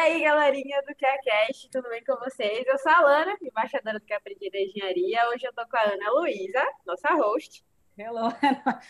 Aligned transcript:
aí, 0.00 0.22
galerinha 0.22 0.80
do 0.82 0.94
QACast, 0.94 1.68
tudo 1.70 1.90
bem 1.90 2.02
com 2.02 2.16
vocês? 2.16 2.66
Eu 2.66 2.78
sou 2.78 2.90
a 2.90 3.00
Lana, 3.00 3.36
embaixadora 3.42 3.98
do 3.98 4.04
Que 4.06 4.14
Aprendi 4.14 4.50
da 4.50 4.58
Engenharia. 4.58 5.28
Hoje 5.28 5.46
eu 5.46 5.52
tô 5.52 5.62
com 5.68 5.76
a 5.76 5.82
Ana 5.82 6.10
Luísa, 6.12 6.64
nossa 6.86 7.14
host. 7.16 7.62
Hello. 7.98 8.30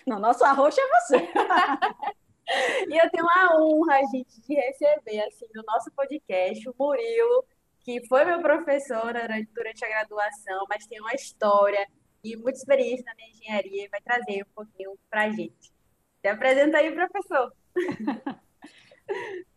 Não, 0.06 0.20
nossa 0.20 0.52
host 0.52 0.80
é 0.80 0.86
você. 0.86 1.16
e 2.88 2.96
eu 2.96 3.10
tenho 3.10 3.26
a 3.28 3.60
honra, 3.60 3.98
gente, 4.12 4.40
de 4.40 4.54
receber, 4.54 5.24
assim, 5.26 5.46
no 5.52 5.64
nosso 5.66 5.90
podcast, 5.96 6.68
o 6.68 6.74
Murilo, 6.78 7.44
que 7.80 8.06
foi 8.06 8.24
meu 8.24 8.40
professor 8.40 9.12
durante 9.52 9.84
a 9.84 9.88
graduação, 9.88 10.64
mas 10.68 10.86
tem 10.86 11.00
uma 11.00 11.14
história 11.14 11.88
e 12.22 12.36
muita 12.36 12.58
experiência 12.58 13.04
na 13.04 13.16
minha 13.16 13.30
engenharia 13.30 13.84
e 13.84 13.88
vai 13.88 14.00
trazer 14.00 14.44
um 14.44 14.54
pouquinho 14.54 14.96
pra 15.10 15.28
gente. 15.28 15.72
Se 16.20 16.28
apresenta 16.28 16.78
aí, 16.78 16.92
professor. 16.92 17.52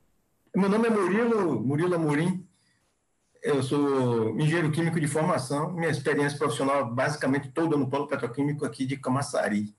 Meu 0.55 0.70
nome 0.70 0.88
é 0.88 0.91
Murilo, 0.91 1.59
Murilo 1.63 1.95
Amorim. 1.95 2.48
Eu 3.41 3.63
sou 3.63 4.39
engenheiro 4.39 4.71
químico 4.71 4.99
de 4.99 5.07
formação. 5.07 5.73
Minha 5.73 5.89
experiência 5.89 6.38
profissional 6.38 6.94
basicamente 6.94 7.49
toda 7.49 7.75
no 7.75 7.89
polo 7.89 8.07
petroquímico 8.07 8.63
aqui 8.63 8.85
de 8.85 8.95
Camaçari. 8.95 9.75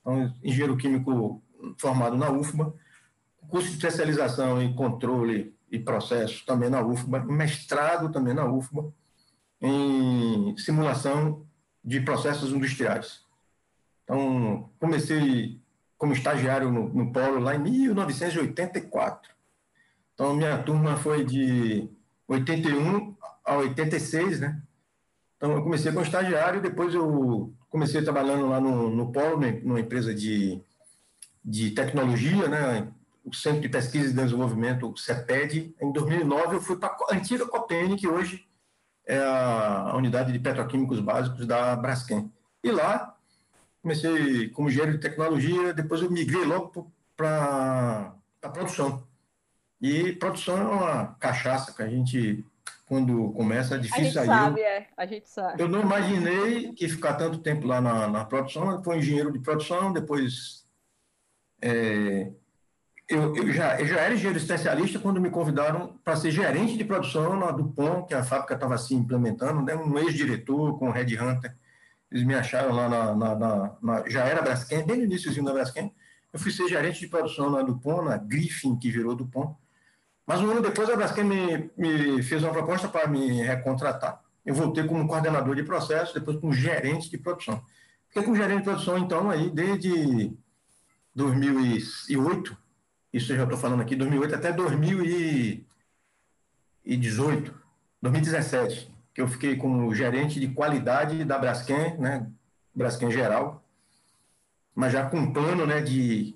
Então, 0.00 0.34
engenheiro 0.42 0.76
químico 0.76 1.40
formado 1.78 2.16
na 2.16 2.32
UFBA, 2.32 2.74
curso 3.48 3.68
de 3.68 3.74
especialização 3.74 4.60
em 4.60 4.74
controle 4.74 5.54
e 5.70 5.78
processos 5.78 6.44
também 6.44 6.68
na 6.68 6.82
UFBA, 6.82 7.20
mestrado 7.20 8.10
também 8.10 8.34
na 8.34 8.44
UFBA 8.44 8.92
em 9.60 10.56
simulação 10.58 11.46
de 11.84 12.00
processos 12.00 12.50
industriais. 12.50 13.20
Então, 14.02 14.68
comecei 14.80 15.60
como 15.96 16.12
estagiário 16.12 16.72
no, 16.72 16.88
no 16.88 17.12
polo 17.12 17.38
lá 17.38 17.54
em 17.54 17.60
1984. 17.60 19.41
Então, 20.22 20.36
minha 20.36 20.56
turma 20.56 20.96
foi 20.96 21.24
de 21.24 21.90
81 22.28 23.16
a 23.44 23.56
86, 23.56 24.38
né? 24.38 24.62
Então, 25.36 25.50
eu 25.50 25.64
comecei 25.64 25.90
como 25.90 26.04
estagiário, 26.04 26.62
depois 26.62 26.94
eu 26.94 27.52
comecei 27.68 28.00
trabalhando 28.02 28.48
lá 28.48 28.60
no, 28.60 28.88
no 28.88 29.10
Polo, 29.10 29.40
numa 29.64 29.80
empresa 29.80 30.14
de, 30.14 30.62
de 31.44 31.72
tecnologia, 31.72 32.46
né? 32.46 32.92
O 33.24 33.34
Centro 33.34 33.62
de 33.62 33.68
Pesquisa 33.68 34.10
e 34.10 34.12
Desenvolvimento, 34.12 34.92
o 34.92 34.96
CEPED. 34.96 35.74
Em 35.82 35.90
2009, 35.92 36.54
eu 36.54 36.60
fui 36.60 36.76
para 36.76 36.96
a 37.10 37.14
antiga 37.16 37.44
Copene, 37.44 37.96
que 37.96 38.06
hoje 38.06 38.46
é 39.04 39.18
a 39.18 39.92
unidade 39.96 40.32
de 40.32 40.38
petroquímicos 40.38 41.00
básicos 41.00 41.48
da 41.48 41.74
Braskem. 41.74 42.30
E 42.62 42.70
lá, 42.70 43.16
comecei 43.82 44.50
como 44.50 44.68
engenheiro 44.68 44.92
de 44.92 44.98
tecnologia, 44.98 45.74
depois 45.74 46.00
eu 46.00 46.08
migrei 46.08 46.44
logo 46.44 46.92
para 47.16 48.14
a 48.40 48.48
produção. 48.48 49.10
E 49.82 50.12
produção 50.12 50.56
é 50.58 50.64
uma 50.64 51.06
cachaça 51.18 51.74
que 51.74 51.82
a 51.82 51.88
gente, 51.88 52.46
quando 52.86 53.32
começa, 53.32 53.74
é 53.74 53.78
difícil 53.78 54.12
sair. 54.12 54.30
A 54.30 54.34
gente 54.34 54.44
sabe, 54.44 54.60
é. 54.60 54.86
A 54.96 55.06
gente 55.06 55.28
sabe. 55.28 55.60
Eu 55.60 55.68
não 55.68 55.80
imaginei 55.80 56.72
que 56.72 56.88
ficar 56.88 57.14
tanto 57.14 57.38
tempo 57.38 57.66
lá 57.66 57.80
na, 57.80 58.06
na 58.06 58.24
produção. 58.24 58.70
Eu 58.70 58.82
fui 58.84 58.98
engenheiro 58.98 59.32
de 59.32 59.40
produção, 59.40 59.92
depois... 59.92 60.62
É, 61.60 62.30
eu, 63.08 63.34
eu, 63.36 63.52
já, 63.52 63.78
eu 63.80 63.86
já 63.86 64.00
era 64.00 64.14
engenheiro 64.14 64.38
especialista 64.38 64.98
quando 64.98 65.20
me 65.20 65.30
convidaram 65.30 65.98
para 66.04 66.16
ser 66.16 66.30
gerente 66.30 66.78
de 66.78 66.84
produção 66.84 67.36
na 67.36 67.50
Dupont, 67.50 68.06
que 68.06 68.14
a 68.14 68.22
fábrica 68.22 68.54
estava 68.54 68.74
assim 68.74 68.96
implementando, 68.96 69.62
né? 69.62 69.74
um 69.74 69.98
ex-diretor 69.98 70.78
com 70.78 70.88
o 70.88 70.92
Red 70.92 71.18
Hunter. 71.18 71.54
Eles 72.10 72.24
me 72.24 72.34
acharam 72.34 72.72
lá 72.72 72.88
na, 72.88 73.14
na, 73.14 73.34
na, 73.34 73.76
na 73.82 74.08
já 74.08 74.24
era 74.24 74.42
Braskem, 74.42 74.86
bem 74.86 74.98
no 74.98 75.04
iníciozinho 75.04 75.44
da 75.44 75.52
Braskem. 75.52 75.92
Eu 76.32 76.38
fui 76.38 76.50
ser 76.50 76.68
gerente 76.68 77.00
de 77.00 77.08
produção 77.08 77.50
na 77.50 77.62
Dupont, 77.62 78.04
na 78.04 78.16
Griffin, 78.16 78.78
que 78.78 78.90
virou 78.90 79.16
Dupont. 79.16 79.56
Mas 80.32 80.40
um 80.40 80.50
ano 80.50 80.62
depois, 80.62 80.88
a 80.88 80.96
Braskem 80.96 81.24
me, 81.24 81.70
me 81.76 82.22
fez 82.22 82.42
uma 82.42 82.54
proposta 82.54 82.88
para 82.88 83.06
me 83.06 83.42
recontratar. 83.42 84.18
Eu 84.46 84.54
voltei 84.54 84.82
como 84.84 85.06
coordenador 85.06 85.54
de 85.54 85.62
processo, 85.62 86.14
depois 86.14 86.38
como 86.38 86.54
gerente 86.54 87.10
de 87.10 87.18
produção. 87.18 87.62
Fiquei 88.08 88.22
como 88.22 88.34
gerente 88.34 88.60
de 88.60 88.64
produção, 88.64 88.96
então, 88.96 89.28
aí 89.28 89.50
desde 89.50 90.32
2008, 91.14 92.56
isso 93.12 93.30
eu 93.30 93.36
já 93.36 93.42
estou 93.42 93.58
falando 93.58 93.82
aqui, 93.82 93.94
2008 93.94 94.34
até 94.34 94.50
2018, 94.54 97.54
2017, 98.00 98.90
que 99.12 99.20
eu 99.20 99.28
fiquei 99.28 99.56
como 99.56 99.94
gerente 99.94 100.40
de 100.40 100.48
qualidade 100.48 101.26
da 101.26 101.36
Braskem, 101.36 101.98
né, 101.98 102.26
Braskem 102.74 103.10
geral, 103.10 103.62
mas 104.74 104.94
já 104.94 105.10
com 105.10 105.18
um 105.18 105.30
plano 105.30 105.66
né, 105.66 105.82
de 105.82 106.34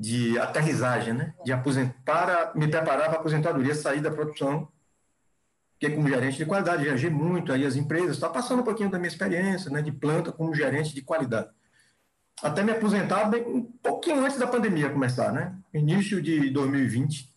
de 0.00 0.38
aterrissagem, 0.38 1.12
né? 1.12 1.34
de 1.44 1.52
aposentar, 1.52 2.52
me 2.54 2.66
preparar 2.66 3.10
para 3.10 3.18
a 3.18 3.20
aposentadoria, 3.20 3.74
sair 3.74 4.00
da 4.00 4.10
produção, 4.10 4.66
porque 5.78 5.94
como 5.94 6.08
gerente 6.08 6.38
de 6.38 6.46
qualidade, 6.46 6.84
viajei 6.84 7.10
muito 7.10 7.52
aí 7.52 7.66
as 7.66 7.76
empresas, 7.76 8.12
está 8.12 8.30
passando 8.30 8.60
um 8.60 8.64
pouquinho 8.64 8.90
da 8.90 8.98
minha 8.98 9.08
experiência 9.08 9.70
né? 9.70 9.82
de 9.82 9.92
planta 9.92 10.32
como 10.32 10.54
gerente 10.54 10.94
de 10.94 11.02
qualidade. 11.02 11.50
Até 12.42 12.62
me 12.62 12.72
aposentar 12.72 13.26
bem, 13.26 13.46
um 13.46 13.62
pouquinho 13.62 14.24
antes 14.24 14.38
da 14.38 14.46
pandemia 14.46 14.88
começar, 14.88 15.30
né? 15.30 15.54
Início 15.74 16.22
de 16.22 16.48
2020, 16.48 17.30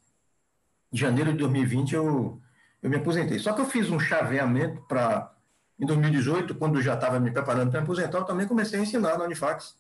janeiro 0.94 1.34
de 1.34 1.40
2020, 1.40 1.94
eu, 1.94 2.41
eu 2.81 2.90
me 2.90 2.95
aposentei. 2.95 3.38
Só 3.40 3.51
que 3.51 3.59
eu 3.59 3.66
fiz 3.66 3.90
um 3.90 4.00
chaveamento 4.00 4.81
para, 4.88 5.30
em 5.78 5.85
2018, 5.85 6.56
quando 6.56 6.81
já 6.81 6.94
estava 6.94 7.19
me 7.19 7.31
preparando 7.31 7.69
para 7.69 7.81
me 7.81 7.84
aposentar, 7.84 8.19
eu 8.19 8.24
também 8.24 8.47
comecei 8.47 8.80
a 8.80 8.84
ensinar 8.84 9.18
na 9.18 9.25
Unifax 9.25 9.75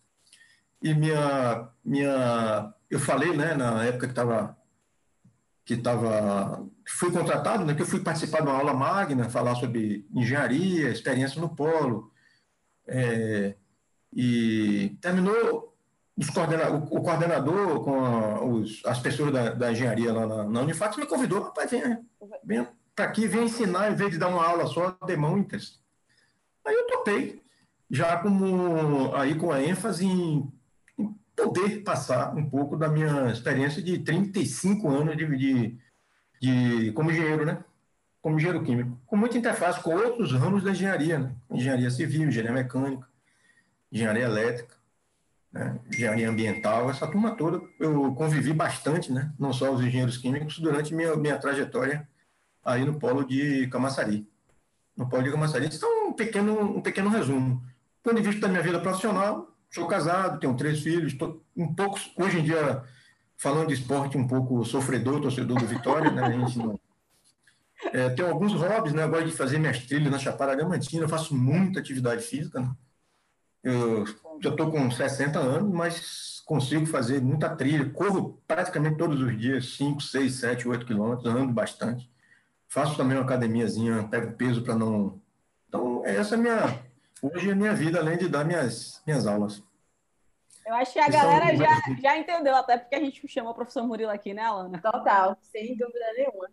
e 0.83 0.93
minha, 0.93 1.69
minha, 1.83 2.73
eu 2.89 2.99
falei, 2.99 3.35
né, 3.35 3.55
na 3.55 3.85
época 3.85 4.05
que 4.05 4.11
estava, 4.11 4.57
que 5.63 5.75
estava, 5.75 6.67
fui 6.85 7.09
contratado, 7.09 7.63
né, 7.63 7.73
que 7.73 7.81
eu 7.81 7.85
fui 7.85 8.01
participar 8.01 8.41
de 8.41 8.49
uma 8.49 8.57
aula 8.57 8.73
magna, 8.73 9.29
falar 9.29 9.55
sobre 9.55 10.05
engenharia, 10.13 10.89
experiência 10.89 11.39
no 11.39 11.55
polo, 11.55 12.11
é, 12.85 13.55
e 14.11 14.97
terminou 14.99 15.73
coordena, 16.33 16.69
o, 16.69 16.97
o, 16.97 17.01
coordenador 17.01 17.81
com 17.81 18.03
a, 18.03 18.43
os, 18.43 18.81
as 18.85 18.99
pessoas 18.99 19.31
da, 19.31 19.51
da 19.51 19.71
engenharia 19.71 20.11
lá 20.11 20.27
na, 20.27 20.43
na 20.43 20.61
Unifax 20.61 20.97
me 20.97 21.05
convidou, 21.05 21.53
venha, 21.71 22.01
venha 22.43 22.69
para 22.93 23.05
aqui, 23.05 23.25
venha 23.25 23.45
ensinar, 23.45 23.89
em 23.89 23.95
vez 23.95 24.11
de 24.11 24.17
dar 24.17 24.27
uma 24.27 24.45
aula 24.45 24.67
só, 24.67 24.97
de 25.05 25.15
muitas. 25.15 25.81
Aí 26.65 26.75
eu 26.75 26.87
topei, 26.87 27.41
já 27.89 28.17
como 28.17 29.15
aí 29.15 29.35
com 29.35 29.49
a 29.49 29.63
ênfase 29.63 30.05
em 30.05 30.51
poder 31.35 31.83
passar 31.83 32.35
um 32.35 32.49
pouco 32.49 32.77
da 32.77 32.87
minha 32.87 33.31
experiência 33.31 33.81
de 33.81 33.99
35 33.99 34.89
anos 34.89 35.17
de, 35.17 35.37
de, 35.37 35.77
de 36.41 36.91
como 36.93 37.11
engenheiro, 37.11 37.45
né? 37.45 37.63
Como 38.21 38.37
engenheiro 38.37 38.63
químico, 38.63 38.97
com 39.05 39.17
muita 39.17 39.37
interface 39.37 39.81
com 39.81 39.93
outros 39.93 40.31
ramos 40.31 40.63
da 40.63 40.71
engenharia, 40.71 41.19
né? 41.19 41.35
Engenharia 41.51 41.89
civil, 41.89 42.27
engenharia 42.27 42.53
mecânica, 42.53 43.07
engenharia 43.91 44.23
elétrica, 44.23 44.75
né? 45.51 45.79
engenharia 45.87 46.29
ambiental, 46.29 46.89
essa 46.89 47.05
turma 47.05 47.35
toda 47.35 47.61
eu 47.79 48.13
convivi 48.15 48.53
bastante, 48.53 49.11
né? 49.11 49.31
Não 49.37 49.53
só 49.53 49.71
os 49.71 49.81
engenheiros 49.81 50.17
químicos, 50.17 50.59
durante 50.59 50.93
minha, 50.93 51.15
minha 51.15 51.37
trajetória 51.37 52.07
aí 52.63 52.85
no 52.85 52.97
polo 52.97 53.23
de 53.23 53.67
Camaçari. 53.67 54.27
No 54.95 55.07
polo 55.07 55.23
de 55.23 55.31
Camaçari. 55.31 55.67
Então, 55.67 56.07
um 56.07 56.13
pequeno, 56.13 56.77
um 56.77 56.81
pequeno 56.81 57.09
resumo. 57.09 57.55
Do 57.55 58.09
ponto 58.09 58.21
de 58.21 58.27
vista 58.27 58.41
da 58.41 58.47
minha 58.47 58.63
vida 58.63 58.79
profissional, 58.79 59.52
Sou 59.73 59.87
casado, 59.87 60.39
tenho 60.39 60.55
três 60.55 60.81
filhos, 60.81 61.15
tô 61.15 61.41
um 61.57 61.73
pouco, 61.73 61.99
hoje 62.15 62.39
em 62.39 62.43
dia, 62.43 62.83
falando 63.35 63.69
de 63.69 63.73
esporte, 63.73 64.15
um 64.15 64.27
pouco 64.27 64.63
sofredor, 64.63 65.19
torcedor 65.19 65.57
do 65.57 65.65
Vitória, 65.65 66.11
né? 66.11 66.23
A 66.23 66.31
gente 66.31 66.59
não... 66.59 66.79
É, 67.91 68.09
tenho 68.11 68.29
alguns 68.29 68.53
hobbies, 68.53 68.93
né? 68.93 69.03
Eu 69.03 69.09
gosto 69.09 69.25
de 69.25 69.31
fazer 69.31 69.57
minhas 69.57 69.79
trilhas 69.79 70.11
na 70.11 70.19
Chapada 70.19 70.55
Diamantina, 70.55 71.07
faço 71.07 71.35
muita 71.35 71.79
atividade 71.79 72.21
física, 72.21 72.59
né? 72.59 72.71
Eu 73.63 74.05
já 74.39 74.51
estou 74.51 74.69
com 74.69 74.91
60 74.91 75.39
anos, 75.39 75.73
mas 75.73 76.43
consigo 76.45 76.85
fazer 76.85 77.19
muita 77.19 77.49
trilha, 77.49 77.89
corro 77.89 78.39
praticamente 78.47 78.97
todos 78.97 79.19
os 79.19 79.35
dias, 79.35 79.75
5, 79.75 80.01
6, 80.01 80.35
7, 80.35 80.67
8 80.67 80.85
quilômetros, 80.85 81.25
ando 81.33 81.51
bastante. 81.51 82.11
Faço 82.67 82.95
também 82.95 83.17
uma 83.17 83.23
academiazinha, 83.23 84.03
pego 84.03 84.33
peso 84.33 84.61
para 84.61 84.75
não... 84.75 85.19
Então, 85.67 86.05
essa 86.05 86.35
é 86.35 86.37
a 86.37 86.41
minha 86.41 86.92
hoje 87.23 87.49
é 87.49 87.55
minha 87.55 87.73
vida, 87.73 87.99
além 87.99 88.17
de 88.17 88.27
dar 88.27 88.43
minhas, 88.43 89.01
minhas 89.07 89.25
aulas. 89.25 89.63
Eu 90.65 90.75
acho 90.75 90.93
que 90.93 90.99
a 90.99 91.09
galera 91.09 91.55
já, 91.55 91.81
já 92.01 92.17
entendeu, 92.17 92.55
até 92.55 92.77
porque 92.77 92.95
a 92.95 92.99
gente 92.99 93.27
chama 93.27 93.51
o 93.51 93.53
professor 93.53 93.85
Murilo 93.85 94.11
aqui, 94.11 94.33
né, 94.33 94.43
Alana? 94.43 94.81
Total, 94.81 95.37
sem 95.41 95.75
dúvida 95.75 96.13
nenhuma. 96.15 96.49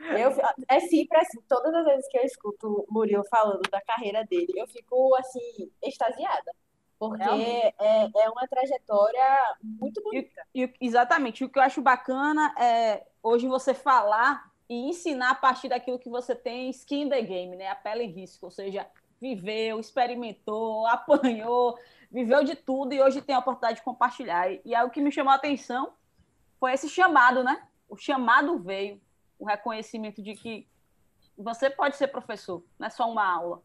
Eu, 0.00 0.30
é 0.68 0.80
sempre 0.80 1.18
assim, 1.18 1.40
todas 1.48 1.74
as 1.74 1.84
vezes 1.84 2.08
que 2.08 2.18
eu 2.18 2.22
escuto 2.22 2.86
o 2.88 2.92
Murilo 2.92 3.24
falando 3.28 3.62
da 3.70 3.80
carreira 3.80 4.24
dele, 4.24 4.52
eu 4.56 4.66
fico, 4.68 5.14
assim, 5.16 5.70
extasiada. 5.82 6.52
Porque 6.98 7.22
é, 7.22 7.74
é, 7.78 8.10
é 8.12 8.30
uma 8.30 8.46
trajetória 8.48 9.56
muito 9.62 10.02
bonita. 10.02 10.42
E, 10.52 10.64
e, 10.64 10.74
exatamente. 10.80 11.44
O 11.44 11.48
que 11.48 11.58
eu 11.58 11.62
acho 11.62 11.80
bacana 11.80 12.54
é 12.58 13.06
hoje 13.22 13.46
você 13.46 13.72
falar 13.72 14.50
e 14.68 14.88
ensinar 14.88 15.30
a 15.30 15.34
partir 15.34 15.68
daquilo 15.68 15.98
que 15.98 16.10
você 16.10 16.34
tem 16.34 16.68
skin 16.70 17.02
in 17.02 17.08
the 17.08 17.22
game, 17.22 17.56
né? 17.56 17.68
A 17.68 17.76
pele 17.76 18.02
em 18.02 18.10
risco. 18.10 18.46
Ou 18.46 18.50
seja, 18.50 18.84
viveu, 19.20 19.78
experimentou, 19.80 20.86
apanhou, 20.86 21.78
viveu 22.10 22.44
de 22.44 22.54
tudo 22.54 22.92
e 22.92 23.02
hoje 23.02 23.20
tem 23.20 23.34
a 23.34 23.38
oportunidade 23.38 23.78
de 23.78 23.84
compartilhar. 23.84 24.50
E, 24.64 24.74
aí 24.74 24.86
o 24.86 24.90
que 24.90 25.00
me 25.00 25.12
chamou 25.12 25.32
a 25.32 25.36
atenção 25.36 25.92
foi 26.58 26.72
esse 26.72 26.88
chamado, 26.88 27.44
né? 27.44 27.62
O 27.88 27.96
chamado 27.96 28.58
veio. 28.58 29.00
o 29.38 29.46
reconhecimento 29.46 30.20
de 30.20 30.34
que 30.34 30.66
você 31.36 31.70
pode 31.70 31.96
ser 31.96 32.08
professor, 32.08 32.64
não 32.78 32.88
é 32.88 32.90
só 32.90 33.08
uma 33.10 33.24
aula. 33.24 33.62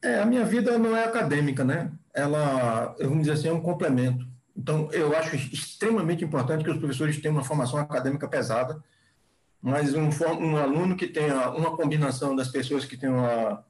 É, 0.00 0.20
a 0.20 0.26
minha 0.26 0.44
vida 0.44 0.78
não 0.78 0.96
é 0.96 1.04
acadêmica, 1.04 1.64
né? 1.64 1.90
Ela, 2.14 2.94
vamos 3.00 3.20
dizer 3.20 3.32
assim, 3.32 3.48
é 3.48 3.52
um 3.52 3.60
complemento. 3.60 4.24
Então, 4.56 4.88
eu 4.92 5.16
acho 5.16 5.34
extremamente 5.34 6.24
importante 6.24 6.64
que 6.64 6.70
os 6.70 6.78
professores 6.78 7.20
tenham 7.20 7.34
uma 7.34 7.44
formação 7.44 7.80
acadêmica 7.80 8.28
pesada, 8.28 8.82
mas 9.60 9.94
um, 9.94 10.08
um 10.40 10.56
aluno 10.56 10.96
que 10.96 11.08
tenha 11.08 11.50
uma 11.50 11.76
combinação 11.76 12.36
das 12.36 12.48
pessoas 12.48 12.84
que 12.84 12.96
têm 12.96 13.10
uma, 13.10 13.64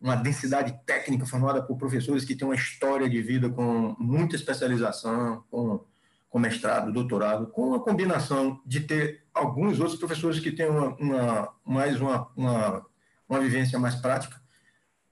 uma 0.00 0.16
densidade 0.16 0.78
técnica 0.86 1.26
formada 1.26 1.62
por 1.62 1.76
professores 1.76 2.24
que 2.24 2.34
têm 2.34 2.48
uma 2.48 2.54
história 2.54 3.08
de 3.08 3.20
vida 3.20 3.50
com 3.50 3.94
muita 3.98 4.34
especialização, 4.34 5.44
com, 5.50 5.84
com 6.30 6.38
mestrado, 6.38 6.92
doutorado, 6.92 7.48
com 7.48 7.68
uma 7.68 7.80
combinação 7.80 8.60
de 8.64 8.80
ter 8.80 9.24
alguns 9.34 9.78
outros 9.78 9.98
professores 9.98 10.40
que 10.40 10.50
têm 10.50 10.68
uma, 10.68 10.96
uma 10.96 11.54
mais 11.64 12.00
uma, 12.00 12.28
uma, 12.34 12.86
uma 13.28 13.40
vivência 13.40 13.78
mais 13.78 13.94
prática, 13.96 14.40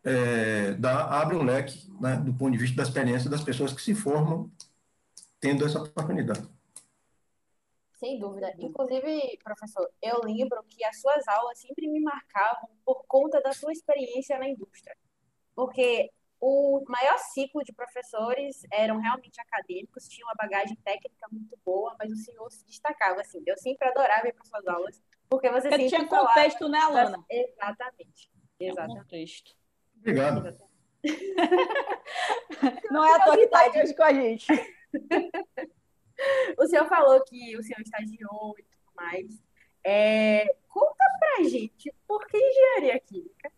é, 0.02 0.72
dá, 0.72 1.20
abre 1.20 1.36
um 1.36 1.42
leque 1.42 1.90
né, 2.00 2.16
do 2.16 2.32
ponto 2.32 2.52
de 2.52 2.58
vista 2.58 2.76
da 2.76 2.82
experiência 2.82 3.28
das 3.28 3.42
pessoas 3.42 3.72
que 3.72 3.82
se 3.82 3.94
formam 3.94 4.50
tendo 5.38 5.66
essa 5.66 5.80
oportunidade. 5.80 6.48
Sem 7.98 8.18
dúvida. 8.18 8.54
Inclusive, 8.58 9.38
professor, 9.42 9.90
eu 10.00 10.20
lembro 10.22 10.62
que 10.68 10.84
as 10.84 11.00
suas 11.00 11.26
aulas 11.26 11.58
sempre 11.58 11.88
me 11.88 12.00
marcavam 12.00 12.68
por 12.84 13.04
conta 13.06 13.40
da 13.40 13.52
sua 13.52 13.72
experiência 13.72 14.38
na 14.38 14.48
indústria. 14.48 14.96
Porque 15.52 16.08
o 16.40 16.84
maior 16.86 17.18
ciclo 17.18 17.64
de 17.64 17.72
professores 17.72 18.62
eram 18.70 19.00
realmente 19.00 19.40
acadêmicos, 19.40 20.06
tinham 20.06 20.28
uma 20.28 20.36
bagagem 20.36 20.76
técnica 20.84 21.26
muito 21.32 21.58
boa, 21.64 21.96
mas 21.98 22.12
o 22.12 22.16
senhor 22.16 22.48
se 22.52 22.64
destacava, 22.66 23.20
assim. 23.20 23.42
Eu 23.44 23.58
sempre 23.58 23.88
adorava 23.88 24.28
ir 24.28 24.32
para 24.32 24.44
suas 24.44 24.66
aulas, 24.68 25.02
porque 25.28 25.50
você 25.50 25.68
porque 25.68 25.88
sempre 25.88 26.06
tinha 26.06 26.06
contexto, 26.06 26.68
né, 26.68 26.78
Alana? 26.78 27.24
Exatamente. 27.28 28.30
Exatamente. 28.60 29.00
contexto. 29.00 29.56
Obrigado. 29.96 30.56
Não 32.92 33.04
é 33.04 33.16
a 33.16 33.24
tua 33.24 33.36
que 33.36 33.42
está 33.42 33.66
aqui 33.66 33.94
com 33.94 34.02
a 34.04 34.12
gente. 34.12 34.46
o 36.58 36.66
senhor 36.66 36.86
falou 36.88 37.22
que 37.24 37.56
o 37.56 37.62
senhor 37.62 37.80
estagiou 37.80 38.54
e 38.58 38.62
tudo 38.62 38.94
mais. 38.96 39.42
É, 39.84 40.44
conta 40.68 41.04
pra 41.18 41.44
gente 41.44 41.92
por 42.06 42.26
que 42.26 42.36
engenharia 42.36 43.00
química? 43.00 43.50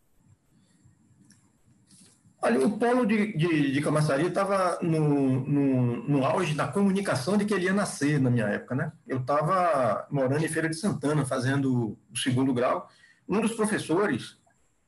Olha, 2.42 2.66
o 2.66 2.78
polo 2.78 3.04
de, 3.04 3.36
de, 3.36 3.70
de 3.70 3.80
Camaçari 3.82 4.26
estava 4.26 4.78
no, 4.80 5.40
no, 5.46 6.08
no, 6.08 6.24
auge 6.24 6.54
da 6.54 6.66
comunicação 6.66 7.36
de 7.36 7.44
que 7.44 7.52
ele 7.52 7.66
ia 7.66 7.72
nascer 7.72 8.18
na 8.18 8.30
minha 8.30 8.46
época, 8.46 8.74
né? 8.74 8.92
Eu 9.06 9.18
estava 9.18 10.06
morando 10.10 10.42
em 10.42 10.48
Feira 10.48 10.66
de 10.66 10.74
Santana, 10.74 11.26
fazendo 11.26 11.98
o 12.10 12.16
segundo 12.16 12.54
grau. 12.54 12.88
Um 13.28 13.42
dos 13.42 13.52
professores, 13.52 14.38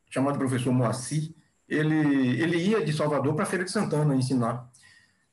chamado 0.08 0.38
professor 0.38 0.72
Moacir, 0.72 1.34
ele, 1.68 2.40
ele 2.40 2.56
ia 2.56 2.82
de 2.82 2.92
Salvador 2.92 3.34
para 3.34 3.44
Feira 3.44 3.64
de 3.64 3.70
Santana 3.70 4.16
ensinar. 4.16 4.70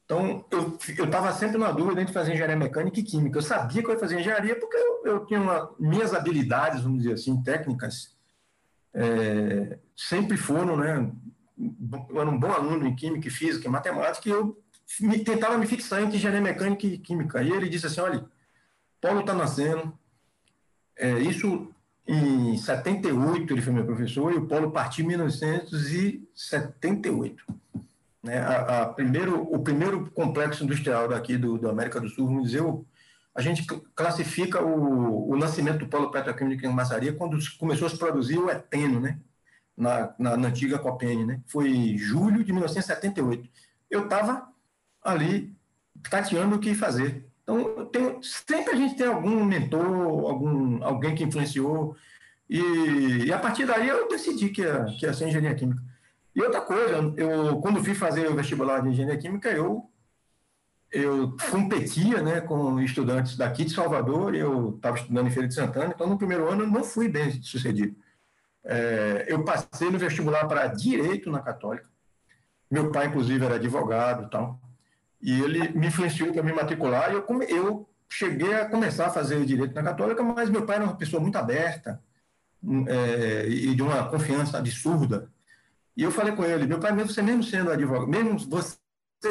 Então, 0.10 0.44
eu 0.50 0.76
estava 1.06 1.32
sempre 1.34 1.60
na 1.60 1.72
dúvida 1.72 2.02
entre 2.02 2.12
fazer 2.12 2.34
engenharia 2.34 2.56
mecânica 2.56 3.00
e 3.00 3.04
química. 3.04 3.38
Eu 3.38 3.44
sabia 3.44 3.84
que 3.84 3.88
eu 3.88 3.94
ia 3.94 4.00
fazer 4.00 4.20
engenharia 4.20 4.60
porque 4.60 4.76
eu, 4.76 5.06
eu 5.06 5.24
tinha 5.28 5.40
uma, 5.40 5.70
minhas 5.78 6.16
habilidades, 6.16 6.82
vamos 6.82 7.04
dizer 7.04 7.14
assim, 7.14 7.40
técnicas, 7.44 8.18
é, 8.92 9.78
sempre 9.96 10.36
foram, 10.36 10.78
né? 10.78 11.12
Eu 12.10 12.20
era 12.20 12.28
um 12.28 12.40
bom 12.40 12.52
aluno 12.52 12.88
em 12.88 12.96
química, 12.96 13.28
e 13.28 13.32
física 13.32 13.70
matemática, 13.70 14.28
e 14.28 14.32
eu 14.32 14.60
me, 15.00 15.20
tentava 15.20 15.60
me 15.60 15.68
fixar 15.68 16.02
entre 16.02 16.18
engenharia 16.18 16.42
mecânica 16.42 16.88
e 16.88 16.98
química. 16.98 17.44
E 17.44 17.52
ele 17.52 17.70
disse 17.70 17.86
assim: 17.86 18.02
olha, 18.02 18.26
Paulo 19.00 19.20
está 19.20 19.36
nascendo, 19.36 19.96
é, 20.98 21.20
isso 21.20 21.72
em 22.08 22.58
78 22.58 23.54
ele 23.54 23.62
foi 23.62 23.74
meu 23.74 23.86
professor, 23.86 24.34
e 24.34 24.38
o 24.38 24.48
Paulo 24.48 24.72
partiu 24.72 25.06
em 25.06 25.10
1978. 25.10 27.59
Né? 28.24 28.38
A, 28.40 28.82
a 28.82 28.86
primeiro, 28.88 29.42
o 29.42 29.60
primeiro 29.60 30.10
complexo 30.12 30.64
industrial 30.64 31.08
daqui 31.08 31.38
do, 31.38 31.58
do 31.58 31.70
América 31.70 32.00
do 32.00 32.10
Sul, 32.10 32.28
vamos 32.28 32.52
dizer, 32.52 32.64
a 33.34 33.42
gente 33.42 33.66
classifica 33.96 34.64
o, 34.64 35.30
o 35.30 35.38
nascimento 35.38 35.80
do 35.80 35.88
polo 35.88 36.12
petroquímico 36.12 36.66
em 36.66 36.74
Massaria 36.74 37.14
quando 37.14 37.38
começou 37.58 37.88
a 37.88 37.90
se 37.90 37.98
produzir 37.98 38.38
o 38.38 38.50
eteno, 38.50 39.00
né? 39.00 39.20
Na, 39.78 40.14
na, 40.20 40.36
na 40.36 40.48
antiga 40.50 40.78
Copene, 40.78 41.26
né? 41.26 41.42
Foi 41.48 41.98
julho 41.98 42.44
de 42.44 42.52
1978. 42.52 43.50
Eu 43.90 44.04
estava 44.04 44.50
ali 45.02 45.56
tateando 46.10 46.58
o 46.58 46.60
que 46.60 46.76
fazer. 46.76 47.26
Então, 47.44 48.22
sempre 48.22 48.74
a 48.74 48.76
gente 48.76 48.96
tem 48.96 49.08
algum 49.08 49.44
mentor, 49.44 49.86
algum, 50.30 50.84
alguém 50.84 51.16
que 51.16 51.24
influenciou, 51.24 51.96
e, 52.50 53.26
e, 53.26 53.34
a 53.34 53.38
partir 53.38 53.66
daí 53.66 53.88
eu 53.88 54.08
decidi 54.08 54.50
que 54.50 54.62
ia, 54.62 54.86
que 55.00 55.06
ia 55.06 55.14
ser 55.14 55.28
engenharia 55.28 55.56
química. 55.56 55.82
E 56.40 56.42
outra 56.42 56.62
coisa, 56.62 57.14
eu 57.18 57.60
quando 57.60 57.84
fui 57.84 57.94
fazer 57.94 58.30
o 58.30 58.34
vestibular 58.34 58.82
de 58.82 58.88
engenharia 58.88 59.18
química, 59.18 59.50
eu 59.50 59.92
eu 60.90 61.36
competia 61.52 62.22
né, 62.22 62.40
com 62.40 62.80
estudantes 62.80 63.36
daqui 63.36 63.66
de 63.66 63.74
Salvador, 63.74 64.34
eu 64.34 64.74
estava 64.78 64.96
estudando 64.96 65.28
em 65.28 65.32
Feira 65.32 65.50
de 65.50 65.54
Santana, 65.54 65.92
então 65.94 66.08
no 66.08 66.18
primeiro 66.18 66.50
ano 66.50 66.64
eu 66.64 66.68
não 66.68 66.82
fui 66.82 67.10
bem 67.10 67.30
sucedido. 67.44 67.94
É, 68.64 69.26
eu 69.28 69.44
passei 69.44 69.92
no 69.92 70.00
vestibular 70.00 70.48
para 70.48 70.68
Direito 70.68 71.30
na 71.30 71.42
Católica, 71.42 71.90
meu 72.72 72.90
pai, 72.90 73.08
inclusive, 73.08 73.46
era 73.46 73.56
advogado 73.56 74.24
e 74.24 74.30
tal, 74.30 74.60
e 75.22 75.42
ele 75.42 75.70
me 75.78 75.88
influenciou 75.88 76.32
para 76.32 76.42
me 76.42 76.54
matricular, 76.54 77.12
e 77.12 77.16
eu, 77.16 77.44
eu 77.50 77.90
cheguei 78.08 78.54
a 78.54 78.66
começar 78.66 79.08
a 79.08 79.12
fazer 79.12 79.46
Direito 79.46 79.76
na 79.76 79.84
Católica, 79.84 80.24
mas 80.24 80.50
meu 80.50 80.66
pai 80.66 80.78
era 80.78 80.86
uma 80.86 80.96
pessoa 80.96 81.22
muito 81.22 81.38
aberta, 81.38 82.02
é, 82.88 83.46
e 83.46 83.76
de 83.76 83.82
uma 83.82 84.06
confiança 84.10 84.58
absurda, 84.58 85.30
e 86.00 86.04
eu 86.04 86.12
falei 86.12 86.34
com 86.34 86.46
ele, 86.46 86.66
meu 86.66 86.80
pai, 86.80 86.94
mesmo 86.94 87.12
você 87.12 87.22
mesmo 87.22 87.44
sendo 87.44 87.70
advogado, 87.70 88.08
mesmo 88.08 88.40
você 88.40 88.78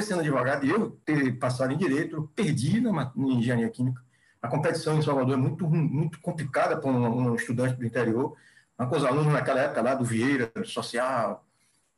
sendo 0.02 0.20
advogado 0.20 0.66
e 0.66 0.68
eu 0.68 0.90
ter 1.02 1.38
passado 1.38 1.72
em 1.72 1.78
direito, 1.78 2.14
eu 2.16 2.24
perdi 2.36 2.78
na, 2.78 3.10
em 3.16 3.38
engenharia 3.38 3.70
química. 3.70 4.04
A 4.42 4.48
competição 4.48 4.98
em 4.98 5.00
Salvador 5.00 5.32
é 5.32 5.36
muito, 5.38 5.66
muito 5.66 6.20
complicada 6.20 6.78
para 6.78 6.90
um, 6.90 7.30
um, 7.30 7.34
estudante 7.34 7.74
do 7.74 7.86
interior. 7.86 8.36
Com 8.76 8.94
os 8.94 9.02
alunos 9.02 9.32
naquela 9.32 9.60
época 9.60 9.80
lá 9.80 9.94
do 9.94 10.04
Vieira, 10.04 10.52
do 10.54 10.66
Social, 10.66 11.42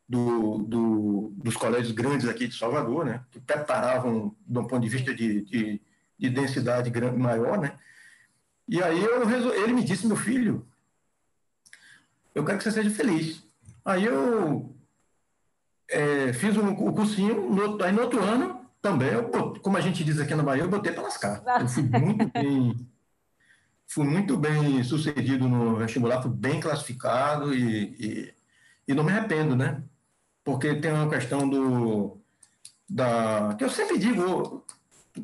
do, 0.08 0.58
do, 0.58 1.32
dos 1.34 1.56
colégios 1.56 1.90
grandes 1.90 2.28
aqui 2.28 2.46
de 2.46 2.56
Salvador, 2.56 3.04
né, 3.04 3.24
que 3.32 3.40
preparavam 3.40 4.36
do 4.46 4.68
ponto 4.68 4.82
de 4.82 4.88
vista 4.88 5.12
de, 5.12 5.42
de, 5.46 5.82
de 6.16 6.30
densidade 6.30 6.92
maior, 7.18 7.58
né. 7.58 7.76
E 8.68 8.80
aí 8.80 9.02
eu 9.02 9.26
resol... 9.26 9.52
ele 9.52 9.72
me 9.72 9.82
disse, 9.82 10.06
meu 10.06 10.14
filho, 10.16 10.64
eu 12.32 12.44
quero 12.44 12.58
que 12.58 12.62
você 12.62 12.70
seja 12.70 12.90
feliz. 12.90 13.49
Aí 13.84 14.04
eu 14.04 14.74
é, 15.88 16.32
fiz 16.32 16.56
o, 16.56 16.66
o 16.66 16.92
cursinho, 16.92 17.50
no, 17.50 17.82
aí 17.82 17.92
no 17.92 18.02
outro 18.02 18.22
ano 18.22 18.60
também, 18.80 19.08
eu, 19.08 19.28
como 19.60 19.76
a 19.76 19.80
gente 19.80 20.02
diz 20.02 20.18
aqui 20.18 20.34
na 20.34 20.42
Bahia, 20.42 20.62
eu 20.62 20.68
botei 20.68 20.92
para 20.92 21.02
lascar. 21.02 21.42
Eu 21.60 21.68
fui 21.68 21.82
muito 21.82 22.26
bem, 22.32 22.88
fui 23.86 24.04
muito 24.04 24.36
bem 24.36 24.82
sucedido 24.84 25.48
no 25.48 25.76
vestibular, 25.76 26.22
fui 26.22 26.30
bem 26.30 26.60
classificado 26.60 27.54
e, 27.54 27.94
e, 27.98 28.34
e 28.88 28.94
não 28.94 29.04
me 29.04 29.12
arrependo, 29.12 29.54
né? 29.54 29.82
Porque 30.44 30.74
tem 30.76 30.92
uma 30.92 31.08
questão 31.08 31.48
do 31.48 32.16
da 32.88 33.54
que 33.56 33.62
eu 33.62 33.70
sempre 33.70 33.98
digo 33.98 34.64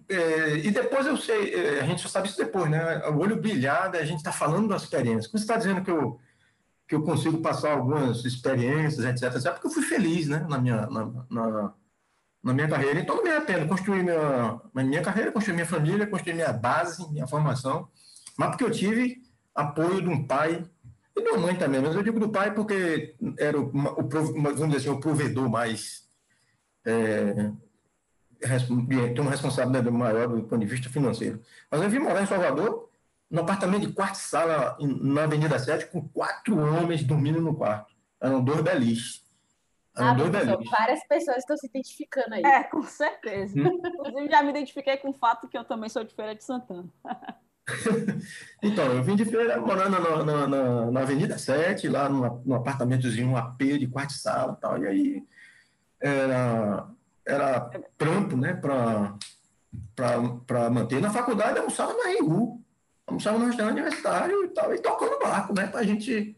é, 0.09 0.57
e 0.59 0.71
depois 0.71 1.07
eu 1.07 1.17
sei, 1.17 1.55
é, 1.55 1.81
a 1.81 1.87
gente 1.87 2.03
só 2.03 2.09
sabe 2.09 2.29
isso 2.29 2.37
depois, 2.37 2.69
né? 2.71 2.99
O 3.09 3.19
olho 3.19 3.41
brilhado, 3.41 3.97
a 3.97 4.05
gente 4.05 4.19
está 4.19 4.33
falando 4.33 4.69
da 4.69 4.77
experiência. 4.77 5.31
Quando 5.31 5.39
você 5.39 5.45
está 5.45 5.57
dizendo 5.57 5.83
que 5.83 5.91
eu 5.91 6.19
que 6.89 6.95
eu 6.95 7.03
consigo 7.03 7.39
passar 7.39 7.73
algumas 7.73 8.25
experiências, 8.25 9.05
etc, 9.05 9.35
etc, 9.35 9.53
porque 9.53 9.67
eu 9.67 9.73
fui 9.73 9.83
feliz, 9.83 10.29
né, 10.29 10.47
na 10.49 10.59
minha, 10.59 10.87
na, 10.87 11.25
na, 11.29 11.75
na 12.43 12.53
minha 12.53 12.69
carreira. 12.69 13.01
Então, 13.01 13.17
não 13.17 13.25
me 13.25 13.31
arrependo. 13.31 13.67
Construir 13.67 14.03
minha, 14.05 14.61
minha 14.75 15.03
carreira, 15.03 15.33
construir 15.33 15.55
minha 15.55 15.67
família, 15.67 16.07
construir 16.07 16.35
minha 16.35 16.53
base, 16.53 17.11
minha 17.11 17.27
formação, 17.27 17.89
mas 18.39 18.51
porque 18.51 18.65
eu 18.65 18.71
tive 18.71 19.23
apoio 19.55 20.01
de 20.03 20.09
um 20.09 20.27
pai 20.27 20.65
e 21.17 21.21
uma 21.21 21.39
mãe 21.39 21.57
também, 21.57 21.81
mas 21.81 21.95
eu 21.95 22.03
digo 22.03 22.21
do 22.21 22.29
pai 22.29 22.53
porque 22.53 23.17
era 23.39 23.59
o, 23.59 23.65
o 23.65 23.73
vamos 23.73 24.67
dizer 24.67 24.77
assim, 24.77 24.91
o 24.91 25.01
provedor 25.01 25.49
mais 25.49 26.07
é, 26.85 27.51
tem 28.39 29.21
uma 29.21 29.31
responsabilidade 29.31 29.91
maior 29.91 30.29
do 30.29 30.43
ponto 30.43 30.61
de 30.61 30.67
vista 30.67 30.91
financeiro. 30.91 31.41
Mas 31.71 31.83
eu 31.83 31.89
vim 31.89 31.99
morar 31.99 32.23
em 32.23 32.27
Salvador 32.27 32.86
no 33.31 33.41
apartamento 33.41 33.87
de 33.87 33.93
quarto 33.93 34.17
sala 34.17 34.77
na 34.81 35.25
Avenida 35.25 35.59
7 35.59 35.87
com 35.87 36.09
quatro 36.09 36.59
homens 36.59 37.03
dormindo 37.03 37.41
no 37.41 37.55
quarto. 37.55 37.95
Eram 38.21 38.43
dois 38.43 38.63
beliches. 38.63 39.25
Eram 39.97 40.11
ah, 40.11 40.15
dois 40.15 40.31
beliches. 40.31 40.71
Várias 40.71 41.07
pessoas 41.07 41.39
estão 41.39 41.57
se 41.57 41.67
identificando 41.67 42.35
aí. 42.35 42.43
É, 42.43 42.65
com 42.65 42.83
certeza. 42.83 43.59
Hum. 43.59 43.67
Inclusive, 43.85 44.31
já 44.31 44.43
me 44.43 44.51
identifiquei 44.51 44.97
com 44.99 45.11
o 45.11 45.15
fato 45.15 45.49
que 45.49 45.59
eu 45.59 45.65
também 45.65 45.89
sou 45.89 46.05
de 46.05 46.15
Feira 46.15 46.35
de 46.35 46.45
Santana. 46.45 46.89
então, 48.63 48.85
eu 48.93 49.03
vim 49.03 49.17
de 49.17 49.25
feira 49.25 49.61
morando 49.61 49.99
na, 49.99 50.25
na, 50.25 50.47
na, 50.47 50.91
na 50.93 51.01
Avenida 51.01 51.37
7, 51.37 51.89
lá 51.89 52.09
num, 52.09 52.41
num 52.45 52.55
apartamentozinho, 52.55 53.31
um 53.31 53.37
AP 53.37 53.59
de 53.59 53.89
quarto 53.89 54.13
sala 54.13 54.57
e 54.57 54.61
tal. 54.61 54.79
E 54.79 54.87
aí 54.87 55.25
era, 56.01 56.87
era 57.27 57.61
trampo, 57.99 58.37
né, 58.37 58.55
para 58.55 59.19
manter. 60.71 61.01
Na 61.01 61.11
faculdade 61.11 61.57
eu 61.57 61.63
almoçava 61.63 61.93
na 61.93 62.21
RU 62.21 62.65
almoçava 63.07 63.39
no 63.39 63.47
restaurante 63.47 63.77
universitário 63.77 64.45
e 64.45 64.49
tal, 64.49 64.75
e 64.75 64.79
tocando 64.79 65.19
barco, 65.21 65.55
né, 65.55 65.67
para 65.67 65.83
gente, 65.85 66.37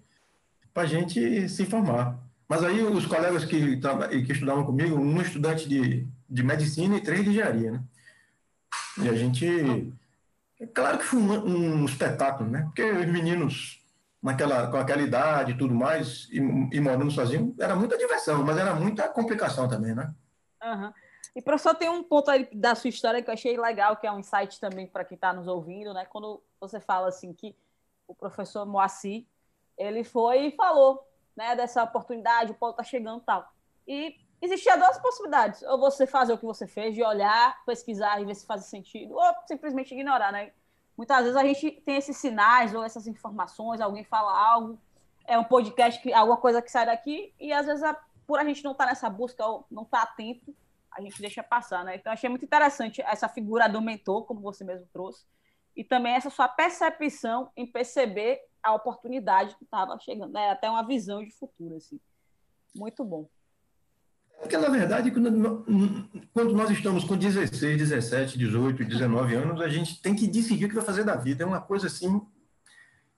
a 0.75 0.87
gente 0.87 1.49
se 1.49 1.63
informar. 1.63 2.19
Mas 2.49 2.65
aí 2.65 2.83
os 2.83 3.07
colegas 3.07 3.45
que, 3.45 3.79
que 3.79 4.33
estudavam 4.33 4.65
comigo, 4.65 4.97
um 4.97 5.21
estudante 5.21 5.69
de, 5.69 6.07
de 6.29 6.43
medicina 6.43 6.97
e 6.97 7.03
três 7.03 7.23
de 7.23 7.31
engenharia, 7.31 7.73
né? 7.73 7.83
E 9.03 9.09
a 9.09 9.15
gente. 9.15 9.93
Claro 10.75 10.99
que 10.99 11.05
foi 11.05 11.21
um, 11.21 11.83
um 11.83 11.85
espetáculo, 11.85 12.51
né? 12.51 12.63
Porque 12.63 12.83
os 12.83 13.07
meninos 13.07 13.85
naquela, 14.23 14.67
com 14.69 14.77
aquela 14.77 15.03
idade 15.03 15.53
e 15.53 15.59
tudo 15.59 15.75
mais, 15.75 16.29
e, 16.31 16.39
e, 16.39 16.81
morando 16.81 17.11
sozinho, 17.11 17.55
era 17.61 17.77
muita 17.77 17.97
diversão, 17.97 18.45
mas 18.45 18.57
era 18.57 18.75
muita 18.75 19.09
complicação 19.09 19.69
também, 19.69 19.95
né? 19.95 20.13
Uhum. 20.63 20.93
E 21.39 21.41
professor, 21.41 21.73
tem 21.73 21.89
um 21.89 22.03
ponto 22.03 22.33
aí 22.33 22.49
da 22.53 22.75
sua 22.75 22.91
história 22.91 23.23
que 23.23 23.31
eu 23.31 23.35
achei 23.35 23.57
legal, 23.57 23.97
que 23.97 24.05
é 24.05 24.11
um 24.11 24.19
insight 24.19 24.59
também 24.59 24.89
para 24.89 25.05
quem 25.05 25.15
está 25.15 25.33
nos 25.33 25.47
ouvindo, 25.47 25.95
né? 25.95 26.05
Quando 26.05 26.43
você 26.61 26.81
fala 26.81 27.07
assim 27.07 27.33
que 27.33 27.55
o 28.09 28.15
professor 28.15 28.67
Moacir, 28.67 29.25
ele 29.77 30.03
foi 30.03 30.49
e 30.49 30.51
falou, 30.57 31.01
né, 31.37 31.55
dessa 31.55 31.85
oportunidade, 31.85 32.51
o 32.51 32.57
Paulo 32.57 32.73
está 32.73 32.83
chegando 32.83 33.21
tal. 33.21 33.49
E 33.87 34.17
existia 34.43 34.77
duas 34.77 34.99
possibilidades, 34.99 35.63
ou 35.63 35.79
você 35.79 36.09
fazer 36.09 36.33
o 36.33 36.39
que 36.39 36.45
você 36.45 36.67
fez, 36.67 36.93
de 36.93 37.05
olhar, 37.05 37.65
pesquisar 37.65 38.21
e 38.21 38.25
ver 38.25 38.35
se 38.35 38.45
faz 38.45 38.65
sentido, 38.65 39.15
ou 39.15 39.23
simplesmente 39.47 39.95
ignorar, 39.95 40.33
né? 40.33 40.51
Muitas 40.97 41.19
vezes 41.19 41.37
a 41.37 41.45
gente 41.45 41.71
tem 41.83 41.99
esses 41.99 42.17
sinais 42.17 42.75
ou 42.75 42.83
essas 42.83 43.07
informações, 43.07 43.81
alguém 43.81 44.03
fala 44.03 44.37
algo, 44.37 44.77
é 45.25 45.39
um 45.39 45.45
podcast, 45.45 46.03
que, 46.03 46.13
alguma 46.13 46.39
coisa 46.39 46.61
que 46.61 46.69
sai 46.69 46.87
daqui, 46.87 47.33
e 47.39 47.53
às 47.53 47.65
vezes, 47.65 47.85
por 48.27 48.41
a 48.41 48.45
gente 48.45 48.65
não 48.65 48.73
estar 48.73 48.87
tá 48.87 48.91
nessa 48.91 49.09
busca 49.09 49.47
ou 49.47 49.65
não 49.71 49.85
estar 49.85 50.05
tá 50.05 50.13
atento, 50.13 50.53
a 50.99 51.01
gente 51.01 51.21
deixa 51.21 51.43
passar, 51.43 51.85
né? 51.85 51.95
Então, 51.95 52.13
achei 52.13 52.29
muito 52.29 52.45
interessante 52.45 53.01
essa 53.03 53.29
figura 53.29 53.69
do 53.69 53.81
mentor, 53.81 54.25
como 54.25 54.41
você 54.41 54.65
mesmo 54.65 54.87
trouxe, 54.93 55.25
e 55.77 55.85
também 55.85 56.15
essa 56.15 56.29
sua 56.29 56.49
percepção 56.49 57.51
em 57.57 57.65
perceber 57.65 58.41
a 58.61 58.75
oportunidade 58.75 59.57
que 59.57 59.65
estava 59.65 59.97
chegando, 60.01 60.33
né? 60.33 60.51
Até 60.51 60.69
uma 60.69 60.85
visão 60.85 61.23
de 61.25 61.31
futuro, 61.31 61.77
assim. 61.77 62.01
Muito 62.75 63.05
bom. 63.05 63.29
Porque, 64.41 64.57
na 64.57 64.69
verdade, 64.69 65.11
quando 66.33 66.53
nós 66.53 66.71
estamos 66.71 67.05
com 67.05 67.17
16, 67.17 67.79
17, 67.79 68.37
18, 68.37 68.85
19 68.85 69.35
anos, 69.37 69.61
a 69.61 69.69
gente 69.69 70.03
tem 70.03 70.17
que 70.17 70.27
decidir 70.27 70.65
o 70.65 70.69
que 70.69 70.75
vai 70.75 70.85
fazer 70.85 71.05
da 71.05 71.15
vida. 71.15 71.45
É 71.45 71.47
uma 71.47 71.61
coisa 71.61 71.87
assim 71.87 72.21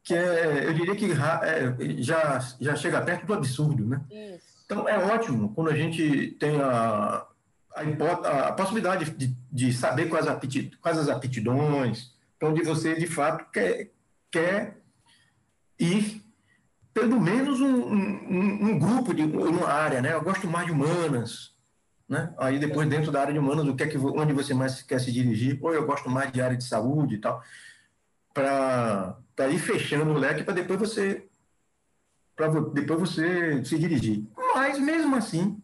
que 0.03 0.15
é, 0.15 0.67
eu 0.67 0.75
diria 0.75 0.97
que 0.97 1.13
é, 1.13 2.03
já, 2.03 2.39
já 2.61 2.75
chega 2.75 3.03
perto 3.03 3.27
do 3.27 3.35
absurdo, 3.35 3.87
né? 3.87 4.03
Isso. 4.11 4.61
Então, 4.65 4.89
é 4.89 4.99
ótimo 4.99 5.55
quando 5.55 5.69
a 5.69 5.77
gente 5.77 6.37
tem 6.39 6.61
a, 6.61 7.27
a, 7.75 8.49
a 8.49 8.53
possibilidade 8.53 9.11
de, 9.11 9.37
de 9.51 9.73
saber 9.73 10.09
quais, 10.09 10.27
aptid, 10.27 10.77
quais 10.81 10.99
as 10.99 11.09
aptidões, 11.09 12.13
para 12.39 12.49
onde 12.49 12.63
você, 12.63 12.95
de 12.95 13.07
fato, 13.07 13.51
quer, 13.53 13.91
quer 14.31 14.79
ir 15.79 16.23
pelo 16.93 17.21
menos 17.21 17.61
um, 17.61 17.75
um, 17.75 18.65
um, 18.71 18.79
grupo 18.79 19.15
de 19.15 19.23
uma 19.23 19.69
área, 19.69 20.03
né? 20.03 20.13
Eu 20.13 20.23
gosto 20.23 20.47
mais 20.47 20.67
de 20.67 20.73
humanas, 20.73 21.55
né? 22.09 22.35
Aí 22.39 22.59
depois 22.59 22.89
dentro 22.89 23.13
da 23.13 23.21
área 23.21 23.33
de 23.33 23.39
humanas, 23.39 23.67
o 23.67 23.77
que 23.77 23.85
é 23.85 23.87
que 23.87 23.97
onde 23.97 24.33
você 24.33 24.53
mais 24.53 24.83
quer 24.83 25.01
se 25.01 25.13
dirigir? 25.13 25.59
Ou 25.63 25.73
eu 25.73 25.87
gosto 25.87 26.11
mais 26.11 26.33
de 26.33 26.43
área 26.43 26.57
de 26.57 26.65
saúde 26.65 27.15
e 27.15 27.19
tal, 27.19 27.43
para 28.35 29.17
ir 29.49 29.59
fechando 29.59 30.11
o 30.11 30.19
leque 30.19 30.43
para 30.43 30.55
depois 30.55 30.79
você 30.81 31.27
para 32.35 32.49
depois 32.49 33.01
você 33.01 33.65
se 33.65 33.79
dirigir. 33.79 34.25
Mas 34.55 34.79
mesmo 34.79 35.15
assim, 35.15 35.63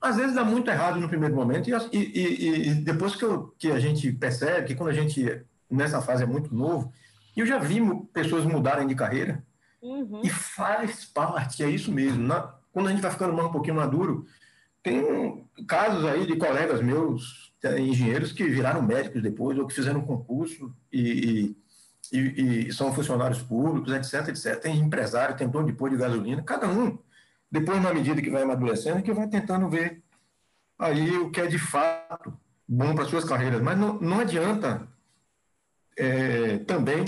às 0.00 0.16
vezes 0.16 0.34
dá 0.34 0.44
muito 0.44 0.70
errado 0.70 1.00
no 1.00 1.08
primeiro 1.08 1.34
momento 1.34 1.68
e, 1.68 1.96
e, 1.96 2.68
e 2.68 2.74
depois 2.74 3.14
que, 3.14 3.24
eu, 3.24 3.54
que 3.58 3.70
a 3.70 3.78
gente 3.78 4.12
percebe 4.12 4.66
que 4.66 4.74
quando 4.74 4.90
a 4.90 4.94
gente 4.94 5.44
nessa 5.70 6.00
fase 6.00 6.22
é 6.22 6.26
muito 6.26 6.54
novo, 6.54 6.92
eu 7.36 7.46
já 7.46 7.58
vi 7.58 7.80
pessoas 8.12 8.44
mudarem 8.44 8.86
de 8.86 8.94
carreira 8.94 9.42
Uhum. 9.84 10.22
E 10.24 10.30
faz 10.30 11.04
parte, 11.04 11.62
é 11.62 11.68
isso 11.68 11.92
mesmo. 11.92 12.26
Na, 12.26 12.54
quando 12.72 12.88
a 12.88 12.90
gente 12.90 13.02
vai 13.02 13.10
ficando 13.10 13.34
mais 13.34 13.46
um 13.46 13.52
pouquinho 13.52 13.76
maduro, 13.76 14.26
tem 14.82 15.46
casos 15.68 16.06
aí 16.06 16.26
de 16.26 16.36
colegas 16.36 16.80
meus, 16.80 17.52
engenheiros, 17.78 18.32
que 18.32 18.44
viraram 18.44 18.80
médicos 18.80 19.22
depois, 19.22 19.58
ou 19.58 19.66
que 19.66 19.74
fizeram 19.74 20.00
um 20.00 20.06
concurso 20.06 20.74
e, 20.90 21.54
e, 22.10 22.18
e, 22.68 22.72
são 22.72 22.94
funcionários 22.94 23.42
públicos, 23.42 23.92
etc, 23.92 24.28
etc. 24.28 24.58
Tem 24.58 24.78
empresário, 24.78 25.36
tem 25.36 25.48
dono 25.48 25.66
de 25.66 25.74
pôr 25.74 25.90
de 25.90 25.96
gasolina, 25.96 26.42
cada 26.42 26.66
um, 26.66 26.98
depois, 27.54 27.80
na 27.80 27.94
medida 27.94 28.20
que 28.20 28.30
vai 28.30 28.42
amadurecendo, 28.42 29.00
que 29.00 29.12
vai 29.12 29.28
tentando 29.28 29.68
ver 29.68 30.02
aí 30.76 31.16
o 31.18 31.30
que 31.30 31.40
é 31.40 31.46
de 31.46 31.56
fato 31.56 32.36
bom 32.66 32.96
para 32.96 33.04
suas 33.04 33.24
carreiras. 33.24 33.62
Mas 33.62 33.78
não, 33.78 33.94
não 34.00 34.18
adianta 34.18 34.88
é, 35.96 36.58
também 36.58 37.04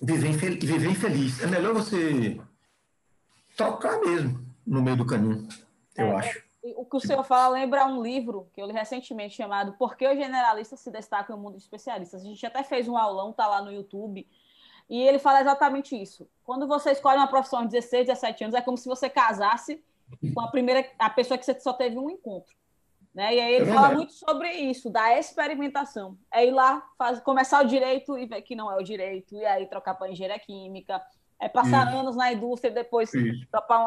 viver, 0.00 0.58
viver 0.58 0.88
infeliz. 0.88 1.42
É 1.42 1.46
melhor 1.46 1.74
você 1.74 2.40
tocar 3.54 4.00
mesmo 4.00 4.42
no 4.66 4.80
meio 4.80 4.96
do 4.96 5.04
caminho, 5.04 5.46
eu 5.94 6.06
é, 6.06 6.14
acho. 6.16 6.42
O 6.78 6.86
que 6.86 6.96
o 6.96 7.00
senhor 7.00 7.22
fala 7.22 7.52
lembra 7.52 7.84
um 7.84 8.02
livro 8.02 8.48
que 8.54 8.62
eu 8.62 8.66
li 8.66 8.72
recentemente 8.72 9.36
chamado 9.36 9.74
Por 9.74 9.94
que 9.94 10.08
os 10.08 10.16
generalistas 10.16 10.80
se 10.80 10.90
destacam 10.90 11.36
no 11.36 11.42
mundo 11.42 11.58
de 11.58 11.62
especialistas. 11.62 12.22
A 12.22 12.24
gente 12.24 12.46
até 12.46 12.64
fez 12.64 12.88
um 12.88 12.96
aulão, 12.96 13.30
tá 13.30 13.46
lá 13.46 13.60
no 13.60 13.70
YouTube, 13.70 14.26
e 14.88 15.00
ele 15.02 15.18
fala 15.18 15.40
exatamente 15.40 16.00
isso. 16.00 16.28
Quando 16.44 16.66
você 16.66 16.92
escolhe 16.92 17.18
uma 17.18 17.26
profissão 17.26 17.62
de 17.62 17.68
16, 17.68 18.06
17 18.06 18.44
anos, 18.44 18.54
é 18.54 18.60
como 18.60 18.76
se 18.76 18.88
você 18.88 19.08
casasse 19.08 19.82
com 20.34 20.40
a 20.40 20.48
primeira 20.48 20.86
a 20.98 21.10
pessoa 21.10 21.38
que 21.38 21.44
você 21.44 21.58
só 21.58 21.72
teve 21.72 21.98
um 21.98 22.10
encontro. 22.10 22.54
Né? 23.14 23.36
E 23.36 23.40
aí 23.40 23.54
ele 23.54 23.70
é 23.70 23.74
fala 23.74 23.94
muito 23.94 24.12
sobre 24.12 24.50
isso, 24.50 24.90
da 24.90 25.16
experimentação. 25.16 26.18
É 26.32 26.44
ir 26.44 26.50
lá, 26.50 26.84
faz, 26.98 27.20
começar 27.20 27.64
o 27.64 27.68
direito 27.68 28.18
e 28.18 28.26
ver 28.26 28.42
que 28.42 28.56
não 28.56 28.70
é 28.70 28.76
o 28.76 28.82
direito, 28.82 29.36
e 29.36 29.44
aí 29.46 29.66
trocar 29.66 29.94
para 29.94 30.10
engenharia 30.10 30.38
química, 30.38 31.00
é 31.40 31.48
passar 31.48 31.86
isso. 31.88 31.96
anos 31.96 32.16
na 32.16 32.32
indústria 32.32 32.70
e 32.70 32.74
depois. 32.74 33.12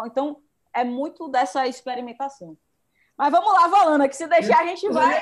Então, 0.06 0.42
é 0.74 0.84
muito 0.84 1.28
dessa 1.28 1.68
experimentação. 1.68 2.58
Mas 3.18 3.32
vamos 3.32 3.52
lá, 3.52 3.68
Valana, 3.68 4.08
que 4.08 4.16
se 4.16 4.28
deixar 4.28 4.62
a 4.62 4.66
gente 4.68 4.88
vai. 4.90 5.22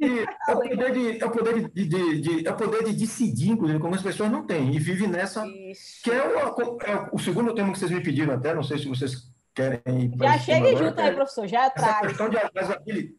É 0.00 0.54
o 0.54 0.60
poder 0.60 0.92
de, 0.92 1.20
é 1.20 1.26
o 1.26 1.30
poder 1.30 1.54
de, 1.54 1.64
é 1.64 1.64
o 1.64 1.64
poder 1.64 1.70
de, 1.70 1.86
de, 1.86 2.20
de, 2.20 2.48
é 2.48 2.52
o 2.52 2.56
poder 2.56 2.84
de 2.84 2.92
decidir, 2.92 3.50
inclusive, 3.50 3.80
como 3.80 3.96
as 3.96 4.02
pessoas 4.02 4.30
não 4.30 4.46
têm, 4.46 4.72
e 4.74 4.78
vive 4.78 5.08
nessa. 5.08 5.44
Isso. 5.46 6.02
Que 6.04 6.12
é 6.12 6.22
o, 6.22 6.78
é 6.82 7.08
o 7.12 7.18
segundo 7.18 7.52
tema 7.52 7.72
que 7.72 7.78
vocês 7.78 7.90
me 7.90 8.00
pediram 8.00 8.34
até, 8.34 8.54
não 8.54 8.62
sei 8.62 8.78
se 8.78 8.86
vocês 8.86 9.28
querem. 9.52 10.12
Já 10.16 10.38
chega 10.38 10.76
junto 10.76 11.00
aí, 11.00 11.12
professor, 11.12 11.48
já. 11.48 11.72
Essa 11.74 12.00
questão 12.00 12.28
de, 12.30 12.38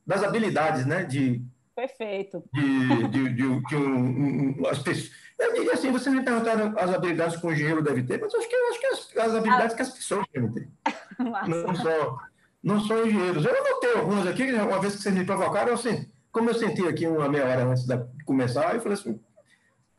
das, 0.06 0.24
habilidades, 0.24 0.86
né? 0.86 1.04
De, 1.04 1.44
Perfeito. 1.76 2.44
De, 2.54 3.08
de, 3.10 3.30
de, 3.30 3.60
de 3.66 3.76
um, 3.76 4.60
um, 4.60 4.68
as 4.68 4.80
pessoas. 4.80 5.12
Eu 5.38 5.54
diria 5.54 5.74
assim, 5.74 5.92
você 5.92 6.10
me 6.10 6.22
perguntaram 6.22 6.74
as 6.78 6.94
habilidades 6.94 7.38
que 7.38 7.48
o 7.48 7.52
engenheiro 7.52 7.82
deve 7.82 8.04
ter, 8.04 8.20
mas 8.20 8.34
eu 8.34 8.40
acho 8.40 8.50
que, 8.50 8.56
eu 8.56 8.70
acho 8.70 8.80
que 8.80 8.86
as, 8.88 9.18
as 9.26 9.36
habilidades 9.36 9.74
ah. 9.74 9.76
que 9.76 9.82
as 9.82 9.90
pessoas 9.90 10.26
devem 10.34 10.52
ter. 10.52 10.70
não 11.48 11.76
só, 11.76 12.18
não 12.62 12.80
só 12.82 13.06
engenheiros. 13.06 13.46
Eu 13.46 13.56
anotei 13.56 13.94
algumas 13.94 14.28
aqui, 14.28 14.52
uma 14.52 14.80
vez 14.80 14.96
que 14.96 15.02
vocês 15.02 15.16
me 15.16 15.26
provocaram, 15.26 15.74
assim, 15.74 16.10
como 16.32 16.50
eu 16.50 16.54
senti 16.54 16.88
aqui 16.88 17.08
uma 17.08 17.28
meia 17.28 17.46
hora 17.46 17.66
antes 17.66 17.86
de 17.86 17.98
começar, 18.26 18.76
eu 18.76 18.82
falei 18.82 18.98
assim, 18.98 19.20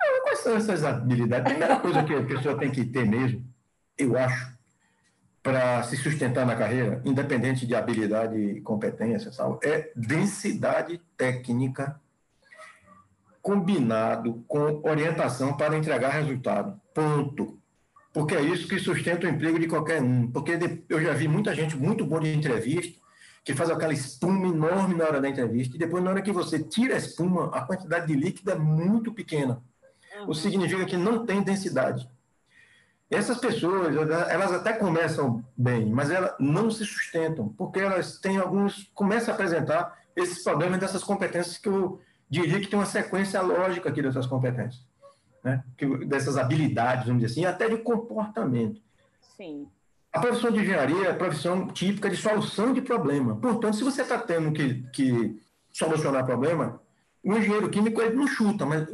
ah, 0.00 0.20
quais 0.22 0.38
são 0.40 0.56
essas 0.56 0.84
habilidades? 0.84 1.46
A 1.46 1.50
primeira 1.50 1.80
coisa 1.80 2.02
que 2.04 2.14
a 2.14 2.22
pessoa 2.22 2.58
tem 2.58 2.70
que 2.70 2.84
ter 2.84 3.06
mesmo, 3.06 3.44
eu 3.98 4.16
acho, 4.16 4.58
para 5.42 5.82
se 5.82 5.96
sustentar 5.96 6.46
na 6.46 6.56
carreira, 6.56 7.00
independente 7.04 7.66
de 7.66 7.74
habilidade 7.74 8.36
e 8.36 8.60
competência, 8.60 9.32
sabe? 9.32 9.58
é 9.62 9.90
densidade 9.96 11.00
técnica 11.16 12.00
combinado 13.42 14.44
com 14.46 14.82
orientação 14.84 15.56
para 15.56 15.76
entregar 15.76 16.10
resultado. 16.10 16.78
Ponto. 16.94 17.58
Porque 18.12 18.34
é 18.34 18.42
isso 18.42 18.68
que 18.68 18.78
sustenta 18.78 19.26
o 19.26 19.30
emprego 19.30 19.58
de 19.58 19.66
qualquer 19.66 20.02
um. 20.02 20.30
Porque 20.30 20.58
eu 20.88 21.00
já 21.00 21.12
vi 21.12 21.26
muita 21.26 21.54
gente 21.54 21.76
muito 21.76 22.04
boa 22.04 22.20
de 22.20 22.34
entrevista 22.34 23.00
que 23.44 23.54
faz 23.54 23.70
aquela 23.70 23.92
espuma 23.92 24.48
enorme 24.48 24.94
na 24.94 25.04
hora 25.04 25.20
da 25.20 25.28
entrevista 25.28 25.74
e 25.74 25.78
depois, 25.78 26.04
na 26.04 26.10
hora 26.10 26.22
que 26.22 26.32
você 26.32 26.62
tira 26.62 26.94
a 26.94 26.98
espuma, 26.98 27.46
a 27.54 27.62
quantidade 27.62 28.06
de 28.06 28.14
líquido 28.14 28.50
é 28.50 28.54
muito 28.54 29.12
pequena. 29.12 29.62
Uhum. 30.18 30.24
O 30.24 30.32
que 30.32 30.38
significa 30.38 30.84
que 30.84 30.96
não 30.96 31.24
tem 31.24 31.42
densidade. 31.42 32.08
Essas 33.10 33.38
pessoas, 33.38 33.96
elas 33.96 34.52
até 34.52 34.72
começam 34.72 35.44
bem, 35.56 35.84
mas 35.86 36.10
elas 36.10 36.34
não 36.38 36.70
se 36.70 36.84
sustentam, 36.84 37.48
porque 37.48 37.80
elas 37.80 38.20
têm 38.20 38.36
alguns, 38.36 38.88
começam 38.94 39.32
a 39.32 39.34
apresentar 39.34 39.98
esses 40.14 40.44
problemas 40.44 40.78
dessas 40.78 41.02
competências 41.02 41.58
que 41.58 41.68
eu 41.68 42.00
diria 42.28 42.60
que 42.60 42.68
tem 42.68 42.78
uma 42.78 42.86
sequência 42.86 43.40
lógica 43.40 43.88
aqui 43.88 44.00
dessas 44.00 44.26
competências, 44.26 44.86
né? 45.42 45.64
Que, 45.76 46.06
dessas 46.06 46.36
habilidades, 46.36 47.06
vamos 47.06 47.22
dizer 47.22 47.32
assim, 47.32 47.44
até 47.44 47.68
de 47.68 47.78
comportamento. 47.78 48.80
Sim. 49.36 49.66
A 50.12 50.18
profissão 50.18 50.50
de 50.50 50.60
engenharia 50.60 51.06
é 51.06 51.10
a 51.10 51.14
profissão 51.14 51.68
típica 51.68 52.10
de 52.10 52.16
solução 52.16 52.72
de 52.72 52.82
problema. 52.82 53.36
Portanto, 53.36 53.76
se 53.76 53.84
você 53.84 54.02
está 54.02 54.18
tendo 54.18 54.52
que, 54.52 54.82
que 54.92 55.40
solucionar 55.72 56.26
problema, 56.26 56.80
o 57.22 57.36
engenheiro 57.36 57.70
químico 57.70 58.00
ele 58.02 58.16
não 58.16 58.26
chuta, 58.26 58.66
mas 58.66 58.88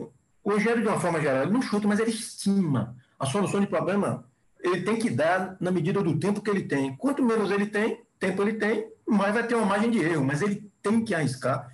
o 0.45 0.53
engenheiro 0.53 0.83
de 0.83 0.89
uma 0.89 1.01
forma 1.01 1.21
geral 1.21 1.43
ele 1.43 1.53
não 1.53 1.63
chuta, 1.63 1.89
mas 1.89 2.01
ele 2.01 2.11
estima 2.11 2.95
a 3.19 3.27
solução 3.27 3.61
de 3.61 3.67
problema 3.67 4.25
ele 4.61 4.83
tem 4.83 4.97
que 4.97 5.11
dar 5.11 5.57
na 5.61 5.71
medida 5.71 6.03
do 6.03 6.19
tempo 6.19 6.41
que 6.41 6.51
ele 6.51 6.63
tem. 6.63 6.97
Quanto 6.97 7.23
menos 7.23 7.51
ele 7.51 7.67
tem, 7.67 8.03
tempo 8.19 8.43
ele 8.43 8.55
tem, 8.55 8.91
mais 9.07 9.33
vai 9.33 9.47
ter 9.47 9.55
uma 9.55 9.67
margem 9.67 9.91
de 9.91 10.01
erro, 10.01 10.25
mas 10.25 10.43
ele 10.43 10.71
tem 10.83 11.05
que 11.05 11.15
arriscar 11.15 11.71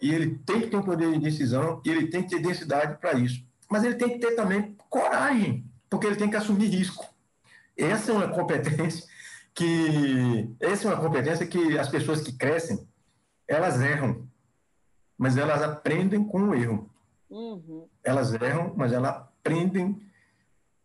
e 0.00 0.12
ele 0.14 0.38
tem 0.46 0.60
que 0.60 0.68
ter 0.68 0.76
um 0.76 0.82
poder 0.82 1.12
de 1.12 1.18
decisão 1.18 1.82
e 1.84 1.90
ele 1.90 2.06
tem 2.06 2.22
que 2.22 2.30
ter 2.30 2.40
densidade 2.40 2.98
para 2.98 3.14
isso. 3.14 3.44
mas 3.70 3.84
ele 3.84 3.94
tem 3.94 4.10
que 4.10 4.18
ter 4.18 4.34
também 4.34 4.76
coragem, 4.88 5.64
porque 5.88 6.06
ele 6.06 6.16
tem 6.16 6.28
que 6.28 6.36
assumir 6.36 6.66
risco. 6.66 7.06
Essa 7.82 8.12
é 8.12 8.14
uma 8.14 8.28
competência 8.28 9.04
que 9.54 10.54
essa 10.60 10.88
é 10.88 10.92
uma 10.92 11.00
competência 11.00 11.46
que 11.46 11.78
as 11.78 11.88
pessoas 11.88 12.22
que 12.22 12.32
crescem 12.32 12.86
elas 13.50 13.80
erram, 13.80 14.28
mas 15.18 15.36
elas 15.36 15.60
aprendem 15.60 16.22
com 16.22 16.50
o 16.50 16.54
erro. 16.54 16.88
Uhum. 17.28 17.88
Elas 18.02 18.32
erram, 18.32 18.72
mas 18.76 18.92
elas 18.92 19.10
aprendem, 19.10 20.00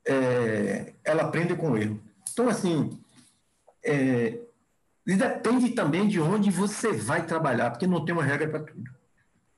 é, 0.05 0.93
ela 1.03 1.23
aprende 1.23 1.55
com 1.55 1.71
o 1.71 1.77
erro. 1.77 2.01
Então, 2.33 2.49
assim, 2.49 2.99
é, 3.83 4.39
depende 5.05 5.69
também 5.69 6.07
de 6.07 6.19
onde 6.19 6.49
você 6.49 6.91
vai 6.91 7.25
trabalhar, 7.25 7.69
porque 7.69 7.85
não 7.85 8.03
tem 8.03 8.15
uma 8.15 8.23
regra 8.23 8.49
para 8.49 8.59
tudo. 8.61 8.83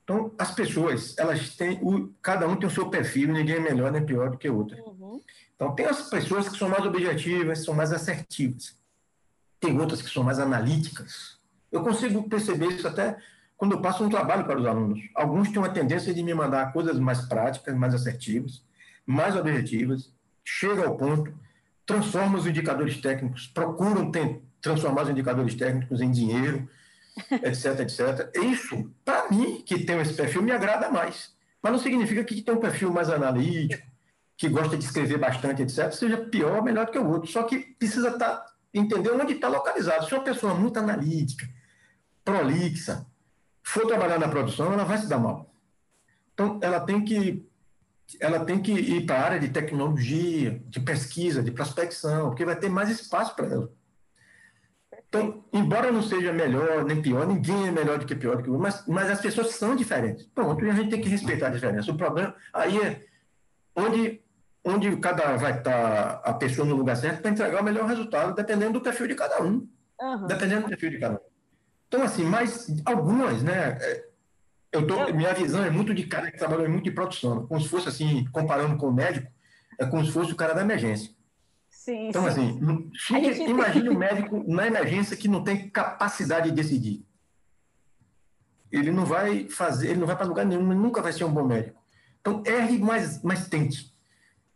Então, 0.04 0.32
as 0.38 0.54
pessoas, 0.54 1.16
elas 1.18 1.56
têm, 1.56 1.78
o, 1.82 2.08
cada 2.20 2.46
um 2.46 2.56
tem 2.56 2.68
o 2.68 2.70
seu 2.70 2.90
perfil, 2.90 3.32
ninguém 3.32 3.56
é 3.56 3.60
melhor 3.60 3.90
nem 3.90 4.04
pior 4.04 4.30
do 4.30 4.38
que 4.38 4.50
outra. 4.50 4.76
Uhum. 4.82 4.97
Então, 5.58 5.74
tem 5.74 5.86
as 5.86 6.08
pessoas 6.08 6.48
que 6.48 6.56
são 6.56 6.68
mais 6.68 6.86
objetivas, 6.86 7.64
são 7.64 7.74
mais 7.74 7.92
assertivas. 7.92 8.76
Tem 9.58 9.76
outras 9.76 10.00
que 10.00 10.08
são 10.08 10.22
mais 10.22 10.38
analíticas. 10.38 11.36
Eu 11.72 11.82
consigo 11.82 12.28
perceber 12.28 12.68
isso 12.68 12.86
até 12.86 13.18
quando 13.56 13.72
eu 13.72 13.80
passo 13.80 14.04
um 14.04 14.08
trabalho 14.08 14.44
para 14.44 14.60
os 14.60 14.64
alunos. 14.64 15.00
Alguns 15.16 15.48
têm 15.48 15.58
uma 15.58 15.68
tendência 15.68 16.14
de 16.14 16.22
me 16.22 16.32
mandar 16.32 16.72
coisas 16.72 16.96
mais 17.00 17.22
práticas, 17.22 17.74
mais 17.74 17.92
assertivas, 17.92 18.62
mais 19.04 19.34
objetivas, 19.34 20.12
chega 20.44 20.86
ao 20.86 20.96
ponto, 20.96 21.34
transforma 21.84 22.38
os 22.38 22.46
indicadores 22.46 23.00
técnicos, 23.00 23.48
procuram 23.48 24.12
ter, 24.12 24.40
transformar 24.62 25.02
os 25.02 25.10
indicadores 25.10 25.56
técnicos 25.56 26.00
em 26.00 26.12
dinheiro, 26.12 26.68
etc, 27.42 27.80
etc. 27.80 28.30
Isso, 28.44 28.88
para 29.04 29.28
mim, 29.28 29.60
que 29.66 29.84
tem 29.84 29.98
esse 29.98 30.14
perfil, 30.14 30.40
me 30.40 30.52
agrada 30.52 30.88
mais. 30.88 31.36
Mas 31.60 31.72
não 31.72 31.80
significa 31.80 32.22
que 32.22 32.40
tem 32.40 32.54
um 32.54 32.60
perfil 32.60 32.92
mais 32.92 33.10
analítico, 33.10 33.84
que 34.38 34.48
gosta 34.48 34.76
de 34.76 34.84
escrever 34.84 35.18
bastante, 35.18 35.62
etc., 35.62 35.92
seja 35.92 36.16
pior 36.16 36.58
ou 36.58 36.62
melhor 36.62 36.86
que 36.86 36.98
o 36.98 37.06
outro. 37.06 37.28
Só 37.28 37.42
que 37.42 37.58
precisa 37.58 38.16
tá, 38.16 38.46
entender 38.72 39.10
onde 39.10 39.32
está 39.32 39.48
localizado. 39.48 40.06
Se 40.06 40.14
uma 40.14 40.22
pessoa 40.22 40.54
muito 40.54 40.78
analítica, 40.78 41.46
prolixa, 42.24 43.04
for 43.64 43.84
trabalhar 43.86 44.18
na 44.18 44.28
produção, 44.28 44.72
ela 44.72 44.84
vai 44.84 44.96
se 44.96 45.08
dar 45.08 45.18
mal. 45.18 45.52
Então, 46.32 46.60
ela 46.62 46.78
tem 46.78 47.04
que 47.04 47.44
ela 48.20 48.42
tem 48.42 48.62
que 48.62 48.72
ir 48.72 49.04
para 49.04 49.16
a 49.16 49.24
área 49.24 49.40
de 49.40 49.48
tecnologia, 49.48 50.62
de 50.66 50.80
pesquisa, 50.80 51.42
de 51.42 51.50
prospecção, 51.50 52.28
porque 52.28 52.44
vai 52.44 52.56
ter 52.56 52.70
mais 52.70 52.88
espaço 52.88 53.36
para 53.36 53.48
ela. 53.48 53.70
Então, 55.08 55.44
embora 55.52 55.92
não 55.92 56.02
seja 56.02 56.32
melhor 56.32 56.84
nem 56.84 57.02
pior, 57.02 57.26
ninguém 57.26 57.68
é 57.68 57.70
melhor 57.70 57.98
do 57.98 58.06
que 58.06 58.14
pior 58.14 58.36
do 58.36 58.42
que 58.44 58.50
o 58.50 58.58
mas, 58.58 58.86
mas 58.86 59.10
as 59.10 59.20
pessoas 59.20 59.48
são 59.50 59.76
diferentes. 59.76 60.26
Pronto, 60.34 60.64
e 60.64 60.70
a 60.70 60.74
gente 60.74 60.90
tem 60.90 61.00
que 61.00 61.08
respeitar 61.08 61.48
a 61.48 61.50
diferença. 61.50 61.90
O 61.90 61.96
problema 61.96 62.34
aí 62.52 62.78
é 62.78 63.04
onde, 63.76 64.20
onde 64.68 64.96
cada 64.98 65.36
vai 65.36 65.58
estar 65.58 66.20
a 66.24 66.32
pessoa 66.34 66.66
no 66.66 66.76
lugar 66.76 66.96
certo 66.96 67.22
para 67.22 67.30
entregar 67.30 67.60
o 67.60 67.64
melhor 67.64 67.86
resultado, 67.86 68.34
dependendo 68.34 68.74
do 68.74 68.80
perfil 68.80 69.08
de 69.08 69.14
cada 69.14 69.42
um. 69.42 69.66
Uhum. 70.00 70.26
Dependendo 70.26 70.62
do 70.62 70.68
perfil 70.68 70.90
de 70.90 70.98
cada 70.98 71.16
um. 71.16 71.28
Então, 71.88 72.02
assim, 72.02 72.24
mas 72.24 72.68
algumas, 72.84 73.42
né? 73.42 73.78
É, 73.80 74.08
eu 74.70 74.86
tô, 74.86 75.12
minha 75.12 75.32
visão 75.32 75.64
é 75.64 75.70
muito 75.70 75.94
de 75.94 76.06
cara 76.06 76.30
que 76.30 76.38
trabalhou 76.38 76.68
muito 76.68 76.88
em 76.88 76.94
produção, 76.94 77.46
como 77.46 77.60
se 77.60 77.68
fosse 77.68 77.88
assim, 77.88 78.26
comparando 78.30 78.76
com 78.76 78.88
o 78.88 78.92
médico, 78.92 79.30
é 79.78 79.86
como 79.86 80.04
se 80.04 80.12
fosse 80.12 80.32
o 80.32 80.36
cara 80.36 80.54
da 80.54 80.60
emergência. 80.60 81.10
Sim, 81.70 82.08
então, 82.08 82.22
sim. 82.24 82.28
assim, 82.28 82.90
gente... 83.22 83.50
imagine 83.50 83.88
um 83.90 83.98
médico 83.98 84.44
na 84.46 84.66
emergência 84.66 85.16
que 85.16 85.28
não 85.28 85.42
tem 85.42 85.70
capacidade 85.70 86.50
de 86.50 86.54
decidir. 86.54 87.06
Ele 88.70 88.90
não 88.90 89.06
vai 89.06 89.48
fazer, 89.48 89.90
ele 89.90 90.00
não 90.00 90.06
vai 90.06 90.14
para 90.16 90.26
lugar 90.26 90.44
nenhum, 90.44 90.62
nunca 90.74 91.00
vai 91.00 91.12
ser 91.12 91.24
um 91.24 91.32
bom 91.32 91.46
médico. 91.46 91.82
Então, 92.20 92.42
erre, 92.44 92.78
mas, 92.78 93.22
mas 93.22 93.48
tente. 93.48 93.96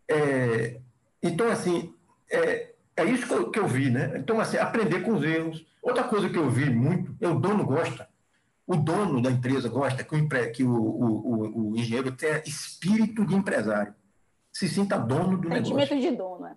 É, 0.09 0.79
então, 1.21 1.47
assim, 1.49 1.93
é, 2.29 2.73
é 2.95 3.05
isso 3.05 3.27
que 3.27 3.33
eu, 3.33 3.51
que 3.51 3.59
eu, 3.59 3.67
vi, 3.67 3.89
né? 3.89 4.13
Então, 4.17 4.39
assim, 4.39 4.57
aprender 4.57 5.01
com 5.01 5.13
os 5.13 5.23
erros. 5.23 5.65
Outra 5.81 6.03
coisa 6.03 6.29
que 6.29 6.37
eu 6.37 6.49
vi 6.49 6.69
muito, 6.69 7.15
é 7.19 7.27
o 7.27 7.39
dono 7.39 7.65
gosta, 7.65 8.07
o 8.65 8.75
dono 8.75 9.21
da 9.21 9.31
empresa 9.31 9.67
gosta 9.67 10.03
que 10.03 10.15
o, 10.15 10.51
que 10.51 10.63
o, 10.63 10.73
o, 10.73 11.71
o 11.71 11.77
engenheiro 11.77 12.11
tenha 12.11 12.41
espírito 12.45 13.25
de 13.25 13.35
empresário. 13.35 13.93
Se 14.51 14.69
sinta 14.69 14.97
dono 14.97 15.37
do 15.37 15.49
Sentimento 15.49 15.69
negócio. 15.69 15.87
Sentimento 15.87 16.11
de 16.11 16.17
dono, 16.17 16.45
é. 16.45 16.55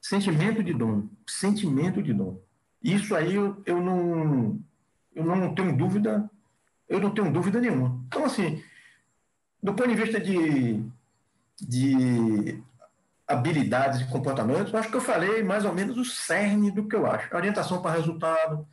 Sentimento 0.00 0.62
de 0.62 0.72
dono. 0.72 1.10
Sentimento 1.26 2.02
de 2.02 2.12
dono. 2.12 2.42
Isso 2.82 3.14
aí 3.14 3.34
eu, 3.34 3.60
eu, 3.66 3.80
não, 3.80 4.58
eu 5.14 5.24
não 5.24 5.54
tenho 5.54 5.76
dúvida, 5.76 6.30
eu 6.88 6.98
não 6.98 7.10
tenho 7.10 7.30
dúvida 7.30 7.60
nenhuma. 7.60 8.00
Então, 8.06 8.24
assim, 8.24 8.62
do 9.62 9.74
ponto 9.74 9.88
de 9.88 9.94
vista 9.94 10.18
de, 10.18 10.82
de 11.60 12.62
habilidades 13.26 14.00
e 14.00 14.10
comportamentos, 14.10 14.74
acho 14.74 14.90
que 14.90 14.96
eu 14.96 15.00
falei 15.00 15.42
mais 15.42 15.64
ou 15.64 15.72
menos 15.72 15.96
o 15.96 16.04
cerne 16.04 16.70
do 16.70 16.88
que 16.88 16.96
eu 16.96 17.06
acho. 17.06 17.34
orientação 17.34 17.80
para 17.80 17.96
resultado, 17.96 18.66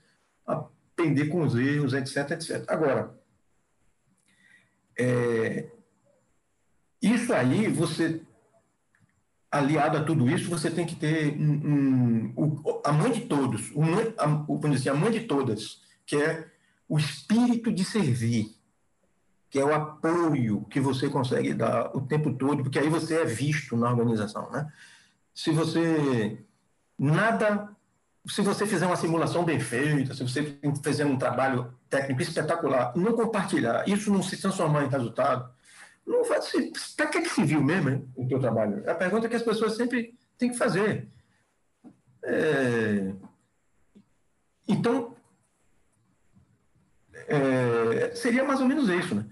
aprender 0.46 1.28
com 1.28 1.42
os 1.42 1.56
erros, 1.56 1.94
etc, 1.94 2.32
etc. 2.32 2.64
Agora, 2.68 3.16
é, 4.98 5.70
isso 7.02 7.32
aí, 7.34 7.68
você 7.68 8.22
aliado 9.52 9.98
a 9.98 10.04
tudo 10.04 10.30
isso, 10.30 10.50
você 10.50 10.70
tem 10.70 10.86
que 10.86 10.96
ter 10.96 11.40
um, 11.40 12.34
um, 12.36 12.82
a 12.84 12.92
mãe 12.92 13.12
de 13.12 13.22
todos, 13.22 13.72
um, 13.76 13.86
a, 14.18 14.26
vamos 14.26 14.72
dizer 14.72 14.90
assim, 14.90 14.98
a 14.98 15.02
mãe 15.02 15.12
de 15.12 15.22
todas, 15.22 15.82
que 16.06 16.16
é 16.16 16.48
o 16.88 16.98
espírito 16.98 17.72
de 17.72 17.84
servir, 17.84 18.57
que 19.50 19.60
é 19.60 19.66
o 19.66 19.74
apoio 19.74 20.66
que 20.70 20.80
você 20.80 21.10
consegue 21.10 21.54
dar 21.54 21.96
o 21.96 22.02
tempo 22.02 22.34
todo, 22.34 22.64
porque 22.64 22.80
aí 22.80 22.90
você 22.90 23.22
é 23.22 23.26
visto 23.26 23.78
na 23.78 23.90
organização, 23.90 24.50
né? 24.52 24.72
Se 25.34 25.52
você 25.52 26.38
nada, 26.98 27.70
se 28.28 28.42
você 28.42 28.66
fizer 28.66 28.86
uma 28.86 28.96
simulação 28.96 29.46
bem 29.46 29.60
feita, 29.60 30.14
se 30.14 30.24
você 30.24 30.58
fizer 30.84 31.06
um 31.06 31.18
trabalho 31.18 31.74
técnico 31.90 32.22
espetacular, 32.22 32.92
não 32.96 33.14
compartilhar, 33.14 33.88
isso 33.88 34.12
não 34.12 34.22
se 34.22 34.38
transformar 34.38 34.84
em 34.84 34.90
resultado, 34.90 35.50
não 36.06 36.24
vai. 36.24 36.40
Para 36.96 37.08
que, 37.08 37.22
que 37.22 37.30
se 37.30 37.44
viu 37.44 37.62
mesmo 37.62 37.90
hein, 37.90 38.10
o 38.16 38.28
teu 38.28 38.40
trabalho? 38.40 38.84
É 38.86 38.92
a 38.92 38.96
pergunta 38.96 39.30
que 39.30 39.36
as 39.36 39.44
pessoas 39.44 39.76
sempre 39.76 40.18
têm 40.38 40.50
que 40.50 40.58
fazer. 40.58 41.08
É... 42.24 43.14
Então, 44.68 45.16
é... 47.14 48.12
seria 48.16 48.44
mais 48.44 48.60
ou 48.60 48.68
menos 48.68 48.90
isso, 48.90 49.16
né? 49.16 49.26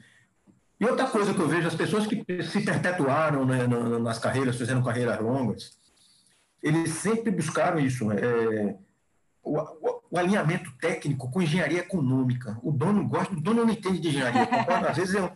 E 0.85 0.87
outra 0.87 1.07
coisa 1.07 1.33
que 1.33 1.39
eu 1.39 1.47
vejo, 1.47 1.67
as 1.67 1.73
pessoas 1.73 2.05
que 2.05 2.23
se 2.43 2.61
perpetuaram 2.61 3.43
né, 3.43 3.65
nas 3.65 4.19
carreiras, 4.19 4.55
fizeram 4.55 4.83
carreiras 4.83 5.19
longas, 5.19 5.79
eles 6.61 6.91
sempre 6.91 7.31
buscaram 7.31 7.79
isso. 7.79 8.11
É, 8.11 8.75
o, 9.41 9.57
o, 9.57 10.01
o, 10.11 10.19
alinhamento 10.19 10.71
técnico 10.79 11.31
com 11.31 11.41
engenharia 11.41 11.79
econômica. 11.79 12.59
O 12.61 12.71
dono 12.71 13.07
gosta, 13.07 13.33
o 13.33 13.41
dono 13.41 13.65
não 13.65 13.73
entende 13.73 13.99
de 13.99 14.09
engenharia, 14.09 14.47
às 14.87 14.95
vezes, 14.95 15.15
é 15.15 15.23
um, 15.23 15.29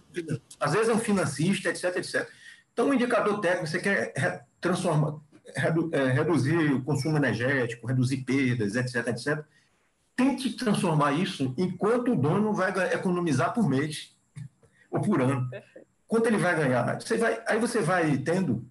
às 0.59 0.73
vezes 0.73 0.89
é 0.89 0.93
um 0.93 0.99
financista, 0.99 1.69
etc, 1.69 1.95
etc. 1.97 2.29
Então, 2.71 2.89
o 2.89 2.93
indicador 2.93 3.41
técnico, 3.41 3.67
você 3.67 3.79
quer 3.79 4.45
transformar, 4.61 5.15
redu, 5.55 5.89
é, 5.91 6.11
reduzir 6.11 6.73
o 6.73 6.83
consumo 6.83 7.17
energético, 7.17 7.87
reduzir 7.87 8.17
perdas, 8.17 8.75
etc, 8.75 9.07
etc. 9.07 9.43
Tente 10.15 10.51
transformar 10.51 11.13
isso 11.13 11.55
enquanto 11.57 12.11
o 12.11 12.15
dono 12.15 12.53
vai 12.53 12.71
economizar 12.93 13.51
por 13.51 13.67
mês 13.67 14.13
ou 14.89 15.01
por 15.01 15.21
ano. 15.21 15.49
Quanto 16.07 16.27
ele 16.27 16.37
vai 16.37 16.55
ganhar? 16.55 16.99
Você 16.99 17.17
vai, 17.17 17.41
aí 17.47 17.59
você 17.59 17.81
vai 17.81 18.17
tendo, 18.17 18.65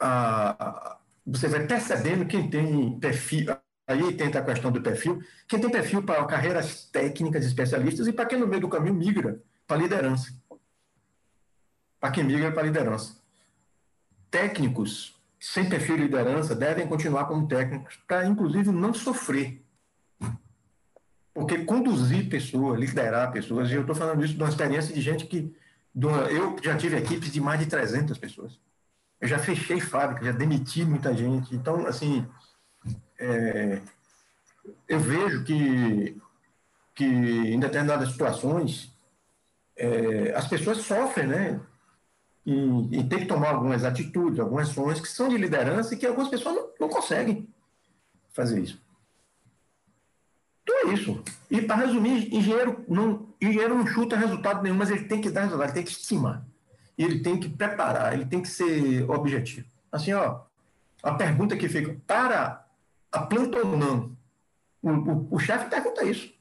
a, 0.00 0.98
você 1.26 1.48
vai 1.48 1.66
percebendo 1.66 2.26
quem 2.26 2.50
tem 2.50 2.98
perfil, 2.98 3.56
Aí 3.88 4.14
tenta 4.14 4.38
a 4.38 4.44
questão 4.44 4.70
do 4.70 4.82
perfil. 4.82 5.22
Quem 5.48 5.58
tem 5.58 5.70
perfil 5.70 6.02
para 6.02 6.22
carreiras 6.26 6.84
técnicas 6.84 7.42
especialistas 7.46 8.06
e 8.06 8.12
para 8.12 8.26
quem 8.26 8.38
no 8.38 8.46
meio 8.46 8.60
do 8.60 8.68
caminho 8.68 8.94
migra 8.94 9.42
para 9.66 9.78
liderança. 9.78 10.30
Para 11.98 12.10
quem 12.10 12.22
migra 12.22 12.52
para 12.52 12.64
liderança. 12.64 13.16
Técnicos 14.30 15.18
sem 15.40 15.70
perfil 15.70 15.96
de 15.96 16.02
liderança 16.02 16.54
devem 16.54 16.86
continuar 16.86 17.24
como 17.24 17.48
técnicos 17.48 17.96
para, 18.06 18.26
inclusive, 18.26 18.70
não 18.70 18.92
sofrer. 18.92 19.64
Porque 21.38 21.64
conduzir 21.64 22.28
pessoas, 22.28 22.80
liderar 22.80 23.30
pessoas, 23.30 23.70
e 23.70 23.74
eu 23.74 23.82
estou 23.82 23.94
falando 23.94 24.24
isso 24.24 24.34
de 24.34 24.42
uma 24.42 24.48
experiência 24.48 24.92
de 24.92 25.00
gente 25.00 25.26
que. 25.26 25.54
Eu 26.30 26.56
já 26.62 26.76
tive 26.76 26.96
equipes 26.96 27.32
de 27.32 27.40
mais 27.40 27.60
de 27.60 27.66
300 27.66 28.18
pessoas. 28.18 28.58
Eu 29.20 29.28
já 29.28 29.38
fechei 29.38 29.80
fábrica, 29.80 30.24
já 30.24 30.32
demiti 30.32 30.84
muita 30.84 31.14
gente. 31.14 31.54
Então, 31.54 31.86
assim, 31.86 32.26
é, 33.18 33.80
eu 34.88 35.00
vejo 35.00 35.44
que, 35.44 36.20
que 36.94 37.04
em 37.04 37.58
determinadas 37.58 38.12
situações 38.12 38.92
é, 39.76 40.32
as 40.36 40.46
pessoas 40.46 40.78
sofrem, 40.78 41.26
né? 41.26 41.60
E, 42.46 42.98
e, 42.98 43.04
tem 43.08 43.20
que 43.20 43.26
tomar 43.26 43.50
algumas 43.50 43.84
atitudes, 43.84 44.40
algumas 44.40 44.70
ações 44.70 45.00
que 45.00 45.08
são 45.08 45.28
de 45.28 45.36
liderança 45.36 45.94
e 45.94 45.96
que 45.96 46.06
algumas 46.06 46.28
pessoas 46.28 46.54
não, 46.54 46.68
não 46.80 46.88
conseguem 46.88 47.48
fazer 48.30 48.60
isso. 48.60 48.87
Então 50.68 50.90
é 50.90 50.94
isso. 50.94 51.22
E 51.50 51.62
para 51.62 51.86
resumir, 51.86 52.32
engenheiro 52.34 52.84
não, 52.86 53.26
engenheiro 53.40 53.74
não 53.74 53.86
chuta 53.86 54.16
resultado 54.16 54.62
nenhum, 54.62 54.76
mas 54.76 54.90
ele 54.90 55.04
tem 55.04 55.18
que 55.18 55.30
dar 55.30 55.44
resultado, 55.44 55.68
ele 55.68 55.72
tem 55.72 55.84
que 55.84 55.90
estimar. 55.90 56.44
ele 56.98 57.20
tem 57.20 57.40
que 57.40 57.48
preparar, 57.48 58.12
ele 58.12 58.26
tem 58.26 58.42
que 58.42 58.48
ser 58.48 59.08
objetivo. 59.08 59.66
Assim, 59.90 60.12
ó, 60.12 60.40
a 61.02 61.14
pergunta 61.14 61.56
que 61.56 61.68
fica, 61.68 61.96
para 62.06 62.66
a 63.10 63.20
planta 63.22 63.58
ou 63.58 63.76
não? 63.76 64.12
O, 64.82 64.90
o, 64.90 65.28
o 65.30 65.38
chefe 65.38 65.70
pergunta 65.70 66.04
isso. 66.04 66.34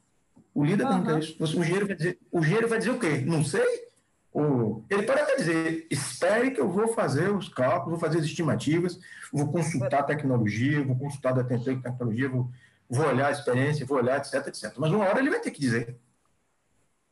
O 0.53 0.65
líder 0.65 0.83
uhum. 0.83 1.03
pergunta 1.03 1.19
isso. 1.19 1.37
O 1.39 1.63
engenheiro 1.63 1.87
vai 1.87 1.95
dizer, 1.95 2.19
o 2.31 2.39
engenheiro 2.39 2.67
vai 2.67 2.79
dizer 2.79 2.91
o 2.91 2.99
quê? 2.99 3.23
Não 3.25 3.45
sei. 3.45 3.87
Ou, 4.33 4.83
ele 4.89 5.03
pode 5.03 5.21
até 5.21 5.35
dizer, 5.37 5.87
espere 5.89 6.51
que 6.51 6.59
eu 6.59 6.69
vou 6.69 6.89
fazer 6.89 7.31
os 7.31 7.47
cálculos, 7.47 7.91
vou 7.91 7.99
fazer 7.99 8.19
as 8.19 8.25
estimativas, 8.25 8.99
vou 9.31 9.51
consultar 9.51 10.01
a 10.01 10.03
tecnologia, 10.03 10.83
vou 10.83 10.97
consultar 10.97 11.39
a 11.39 11.43
tecnologia, 11.43 12.29
vou, 12.29 12.51
vou 12.89 13.08
olhar 13.08 13.28
a 13.28 13.32
experiência, 13.32 13.86
vou 13.86 13.97
olhar, 13.97 14.17
etc, 14.17 14.47
etc. 14.47 14.73
Mas 14.78 14.91
uma 14.91 15.06
hora 15.06 15.19
ele 15.19 15.30
vai 15.30 15.39
ter 15.39 15.52
que 15.52 15.60
dizer. 15.60 16.00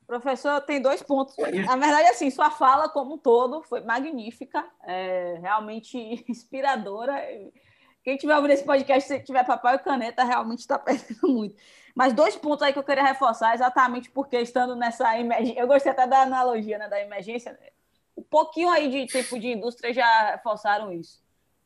Professor, 0.08 0.62
tem 0.62 0.82
dois 0.82 1.02
pontos. 1.02 1.38
É 1.40 1.52
Na 1.64 1.76
verdade, 1.76 2.10
assim, 2.10 2.30
sua 2.30 2.52
fala 2.52 2.88
como 2.88 3.16
um 3.16 3.18
todo 3.18 3.64
foi 3.64 3.82
magnífica, 3.82 4.64
é, 4.84 5.40
realmente 5.42 5.98
inspiradora. 6.30 7.16
Quem 8.04 8.18
tiver 8.18 8.36
ouvindo 8.36 8.52
esse 8.52 8.64
podcast, 8.64 9.08
se 9.08 9.20
tiver 9.22 9.44
papel 9.44 9.76
e 9.76 9.80
caneta, 9.80 10.24
realmente 10.24 10.60
está 10.60 10.78
perdendo 10.80 11.28
muito. 11.28 11.56
Mas 11.96 12.14
dois 12.14 12.36
pontos 12.36 12.62
aí 12.62 12.72
que 12.72 12.78
eu 12.78 12.84
queria 12.84 13.04
reforçar, 13.04 13.56
exatamente 13.56 14.12
porque 14.12 14.38
estando 14.40 14.76
nessa 14.76 15.18
emergência, 15.18 15.60
eu 15.60 15.68
gostei 15.68 15.92
até 15.92 16.06
da 16.06 16.22
analogia 16.22 16.78
né, 16.78 16.88
da 16.88 17.02
emergência, 17.02 17.58
um 18.16 18.22
pouquinho 18.22 18.70
aí 18.70 18.90
de 18.90 19.12
tempo 19.12 19.40
de 19.40 19.48
indústria 19.48 19.94
já 19.94 20.32
reforçaram 20.32 20.92
isso. 20.92 21.25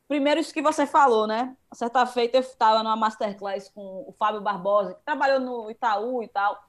Primeiro, 0.09 0.39
isso 0.39 0.51
que 0.51 0.61
você 0.61 0.87
falou, 0.87 1.27
né? 1.27 1.55
Certa 1.71 2.03
feita 2.07 2.35
eu 2.35 2.41
estava 2.41 2.81
numa 2.81 2.95
masterclass 2.95 3.69
com 3.69 4.05
o 4.07 4.11
Fábio 4.17 4.41
Barbosa, 4.41 4.95
que 4.95 5.03
trabalhou 5.03 5.39
no 5.39 5.69
Itaú 5.69 6.23
e 6.23 6.27
tal. 6.27 6.59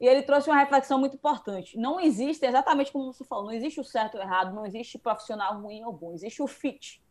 E 0.00 0.06
ele 0.06 0.22
trouxe 0.22 0.48
uma 0.48 0.58
reflexão 0.60 0.96
muito 0.96 1.16
importante. 1.16 1.76
Não 1.76 1.98
existe, 1.98 2.46
exatamente 2.46 2.92
como 2.92 3.12
você 3.12 3.24
falou, 3.24 3.46
não 3.46 3.52
existe 3.52 3.80
o 3.80 3.84
certo 3.84 4.14
ou 4.14 4.22
errado, 4.22 4.54
não 4.54 4.64
existe 4.64 4.96
profissional 4.98 5.60
ruim 5.60 5.84
ou 5.84 5.92
bom, 5.92 6.12
existe 6.14 6.40
o 6.40 6.46
fit. 6.46 7.02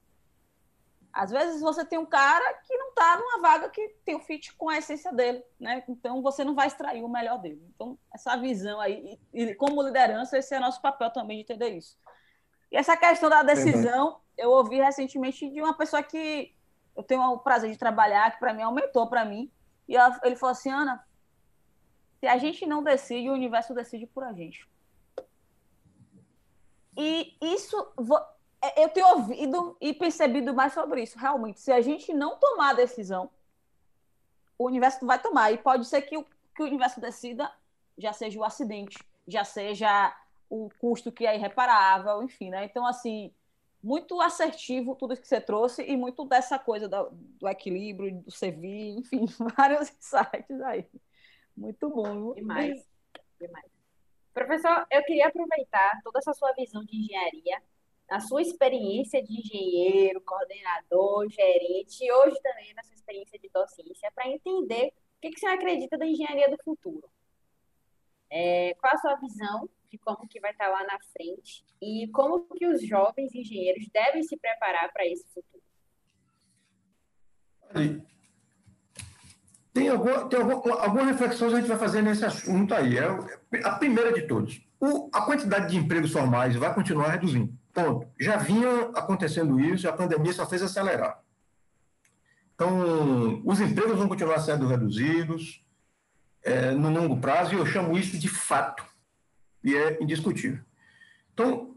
Às 1.11 1.29
vezes 1.29 1.59
você 1.59 1.83
tem 1.83 1.99
um 1.99 2.05
cara 2.05 2.53
que 2.65 2.77
não 2.77 2.87
está 2.89 3.17
numa 3.17 3.41
vaga 3.41 3.69
que 3.69 3.95
tem 4.05 4.15
o 4.15 4.21
fit 4.21 4.55
com 4.55 4.69
a 4.69 4.77
essência 4.77 5.11
dele, 5.11 5.43
né? 5.59 5.83
Então 5.89 6.21
você 6.21 6.45
não 6.45 6.55
vai 6.55 6.67
extrair 6.67 7.03
o 7.03 7.09
melhor 7.09 7.37
dele. 7.37 7.61
Então, 7.75 7.99
essa 8.13 8.37
visão 8.37 8.79
aí, 8.79 9.19
e 9.33 9.53
como 9.55 9.83
liderança, 9.83 10.37
esse 10.37 10.55
é 10.55 10.59
nosso 10.59 10.81
papel 10.81 11.11
também 11.11 11.35
de 11.35 11.43
entender 11.43 11.75
isso. 11.75 11.97
E 12.73 12.77
essa 12.77 12.97
questão 12.97 13.29
da 13.29 13.43
decisão, 13.43 14.19
eu 14.35 14.49
ouvi 14.49 14.81
recentemente 14.81 15.47
de 15.47 15.61
uma 15.61 15.75
pessoa 15.75 16.01
que 16.01 16.51
eu 16.95 17.03
tenho 17.03 17.21
o 17.21 17.37
prazer 17.37 17.69
de 17.69 17.77
trabalhar, 17.77 18.31
que 18.31 18.39
para 18.39 18.51
mim 18.51 18.63
aumentou 18.63 19.07
para 19.07 19.23
mim, 19.23 19.51
e 19.87 19.95
ela, 19.95 20.19
ele 20.23 20.35
falou 20.35 20.53
assim: 20.53 20.71
Ana, 20.71 21.05
se 22.19 22.25
a 22.25 22.35
gente 22.37 22.65
não 22.65 22.83
decide, 22.83 23.29
o 23.29 23.33
universo 23.33 23.75
decide 23.75 24.07
por 24.07 24.23
a 24.23 24.33
gente. 24.33 24.67
E 26.97 27.37
isso, 27.39 27.93
é, 28.59 28.83
eu 28.83 28.89
tenho 28.89 29.07
ouvido 29.07 29.77
e 29.79 29.93
percebido 29.93 30.51
mais 30.51 30.73
sobre 30.73 31.03
isso. 31.03 31.17
Realmente, 31.17 31.59
se 31.59 31.71
a 31.71 31.79
gente 31.79 32.11
não 32.11 32.37
tomar 32.37 32.71
a 32.71 32.73
decisão, 32.73 33.29
o 34.57 34.65
universo 34.65 35.05
vai 35.05 35.19
tomar. 35.19 35.51
E 35.51 35.59
pode 35.59 35.85
ser 35.85 36.01
que 36.01 36.17
o, 36.17 36.23
que 36.23 36.63
o 36.63 36.65
universo 36.65 36.99
decida 36.99 37.51
já 37.95 38.13
seja 38.13 38.39
o 38.39 38.43
acidente, 38.43 38.97
já 39.27 39.43
seja 39.43 40.15
o 40.53 40.69
custo 40.77 41.11
que 41.11 41.25
é 41.25 41.35
irreparável, 41.35 42.21
enfim, 42.21 42.51
né? 42.51 42.65
Então, 42.65 42.85
assim, 42.85 43.33
muito 43.81 44.21
assertivo 44.21 44.95
tudo 44.95 45.17
que 45.17 45.27
você 45.27 45.41
trouxe 45.41 45.83
e 45.83 45.97
muito 45.97 46.23
dessa 46.25 46.59
coisa 46.59 46.87
do, 46.87 47.09
do 47.11 47.47
equilíbrio, 47.49 48.21
do 48.21 48.29
servir, 48.29 48.97
enfim, 48.99 49.25
vários 49.57 49.89
insights 49.89 50.61
aí. 50.61 50.87
Muito 51.57 51.89
bom. 51.89 52.35
Demais. 52.35 52.87
Demais. 53.39 53.65
Professor, 54.31 54.85
eu 54.91 55.03
queria 55.03 55.27
aproveitar 55.27 55.99
toda 56.03 56.19
essa 56.19 56.33
sua 56.33 56.53
visão 56.53 56.83
de 56.83 56.97
engenharia, 56.97 57.61
a 58.09 58.19
sua 58.19 58.41
experiência 58.41 59.23
de 59.23 59.39
engenheiro, 59.39 60.21
coordenador, 60.21 61.27
gerente, 61.29 62.03
e 62.03 62.11
hoje 62.11 62.39
também 62.41 62.73
na 62.75 62.83
sua 62.83 62.95
experiência 62.95 63.39
de 63.39 63.49
docência, 63.49 64.11
para 64.13 64.27
entender 64.27 64.93
o 65.17 65.21
que, 65.21 65.31
que 65.31 65.39
você 65.39 65.47
acredita 65.47 65.97
da 65.97 66.05
engenharia 66.05 66.49
do 66.49 66.57
futuro. 66.63 67.09
É, 68.29 68.73
qual 68.75 68.93
a 68.93 68.97
sua 68.97 69.15
visão 69.15 69.69
de 69.93 69.99
como 69.99 70.27
que 70.27 70.39
vai 70.39 70.51
estar 70.51 70.69
lá 70.69 70.83
na 70.83 70.97
frente 71.15 71.63
e 71.79 72.09
como 72.11 72.47
que 72.55 72.65
os 72.65 72.85
jovens 72.85 73.33
engenheiros 73.35 73.87
devem 73.93 74.23
se 74.23 74.35
preparar 74.35 74.91
para 74.91 75.05
esse 75.05 75.23
futuro? 75.27 75.63
Tem, 79.71 79.89
alguma, 79.89 80.27
tem 80.27 80.41
alguma, 80.41 80.81
algumas 80.81 81.07
reflexões 81.07 81.53
a 81.53 81.57
gente 81.57 81.69
vai 81.69 81.77
fazer 81.77 82.01
nesse 82.01 82.25
assunto 82.25 82.73
aí. 82.73 82.97
É 82.97 83.05
a 83.63 83.71
primeira 83.73 84.11
de 84.11 84.23
todos. 84.23 84.61
O, 84.79 85.09
a 85.13 85.21
quantidade 85.21 85.71
de 85.71 85.77
empregos 85.77 86.11
formais 86.11 86.55
vai 86.55 86.73
continuar 86.73 87.09
reduzindo. 87.09 87.53
Ponto. 87.71 88.07
Já 88.19 88.37
vinha 88.37 88.89
acontecendo 88.95 89.59
isso 89.59 89.87
a 89.87 89.93
pandemia 89.93 90.33
só 90.33 90.47
fez 90.47 90.63
acelerar. 90.63 91.21
Então, 92.55 93.41
os 93.45 93.59
empregos 93.59 93.97
vão 93.97 94.07
continuar 94.07 94.39
sendo 94.39 94.67
reduzidos 94.67 95.63
é, 96.43 96.71
no 96.71 96.89
longo 96.91 97.19
prazo 97.19 97.53
e 97.53 97.57
eu 97.57 97.65
chamo 97.65 97.97
isso 97.97 98.17
de 98.17 98.29
fato. 98.29 98.92
E 99.63 99.75
é 99.75 100.01
indiscutível. 100.01 100.59
Então, 101.33 101.75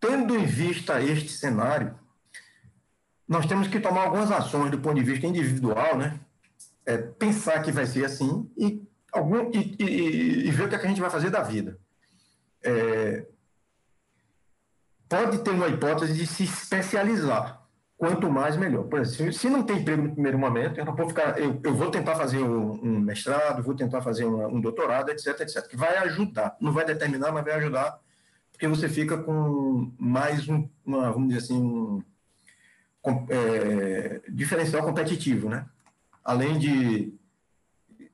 tendo 0.00 0.36
em 0.36 0.46
vista 0.46 1.02
este 1.02 1.30
cenário, 1.30 1.98
nós 3.28 3.46
temos 3.46 3.68
que 3.68 3.80
tomar 3.80 4.04
algumas 4.04 4.30
ações 4.30 4.70
do 4.70 4.78
ponto 4.78 4.96
de 4.96 5.02
vista 5.02 5.26
individual, 5.26 5.96
né? 5.96 6.20
é, 6.86 6.98
pensar 6.98 7.62
que 7.62 7.72
vai 7.72 7.86
ser 7.86 8.04
assim 8.04 8.50
e, 8.56 8.82
algum, 9.12 9.50
e, 9.52 9.76
e, 9.78 10.48
e, 10.48 10.50
ver 10.50 10.64
o 10.64 10.68
que, 10.68 10.74
é 10.74 10.78
que 10.78 10.86
a 10.86 10.88
gente 10.88 11.00
vai 11.00 11.10
fazer 11.10 11.30
da 11.30 11.42
vida. 11.42 11.78
É, 12.62 13.26
pode 15.08 15.38
ter 15.38 15.50
uma 15.50 15.68
hipótese 15.68 16.14
de 16.14 16.26
se 16.26 16.44
especializar. 16.44 17.63
Quanto 18.04 18.30
mais, 18.30 18.54
melhor. 18.56 18.84
Por 18.84 19.00
exemplo, 19.00 19.32
se 19.32 19.48
não 19.48 19.62
tem 19.62 19.78
emprego 19.78 20.02
no 20.02 20.12
primeiro 20.12 20.38
momento, 20.38 20.78
eu 20.78 20.84
não 20.84 20.94
vou 20.94 21.08
ficar. 21.08 21.38
Eu, 21.38 21.58
eu 21.64 21.74
vou 21.74 21.90
tentar 21.90 22.14
fazer 22.16 22.42
um, 22.42 22.72
um 22.72 23.00
mestrado, 23.00 23.62
vou 23.62 23.74
tentar 23.74 24.02
fazer 24.02 24.26
um 24.26 24.60
doutorado, 24.60 25.08
etc, 25.08 25.40
etc. 25.40 25.66
Que 25.66 25.76
vai 25.76 25.96
ajudar. 25.98 26.54
Não 26.60 26.70
vai 26.70 26.84
determinar, 26.84 27.32
mas 27.32 27.42
vai 27.42 27.54
ajudar, 27.54 27.98
porque 28.52 28.68
você 28.68 28.90
fica 28.90 29.16
com 29.16 29.90
mais 29.98 30.46
um, 30.50 30.68
uma, 30.84 31.10
vamos 31.12 31.28
dizer 31.28 31.44
assim, 31.44 31.56
um, 31.56 32.02
é, 33.30 34.20
diferencial 34.28 34.82
competitivo, 34.82 35.48
né? 35.48 35.64
além 36.22 36.58
de, 36.58 37.14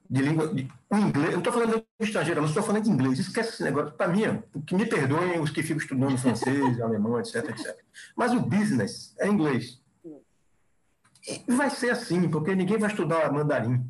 de 0.09 0.22
língua. 0.22 0.55
De, 0.55 0.68
inglês, 0.92 1.31
não 1.31 1.38
estou 1.38 1.53
falando 1.53 1.76
de 1.76 2.07
estrangeiro, 2.07 2.40
não 2.40 2.48
estou 2.48 2.62
falando 2.62 2.83
de 2.83 2.90
inglês. 2.90 3.18
Esquece 3.18 3.50
esse 3.50 3.62
negócio. 3.62 3.92
Para 3.92 4.09
mim, 4.09 4.42
que 4.66 4.74
me 4.74 4.85
perdoem 4.87 5.40
os 5.40 5.50
que 5.50 5.62
ficam 5.62 5.79
estudando 5.79 6.18
francês, 6.18 6.79
alemão, 6.83 7.18
etc, 7.20 7.37
etc. 7.48 7.76
Mas 8.16 8.33
o 8.33 8.40
business 8.40 9.14
é 9.18 9.29
inglês. 9.29 9.79
E 11.30 11.52
vai 11.52 11.70
ser 11.70 11.90
assim, 11.90 12.28
porque 12.28 12.54
ninguém 12.54 12.78
vai 12.78 12.90
estudar 12.90 13.32
mandarim. 13.32 13.84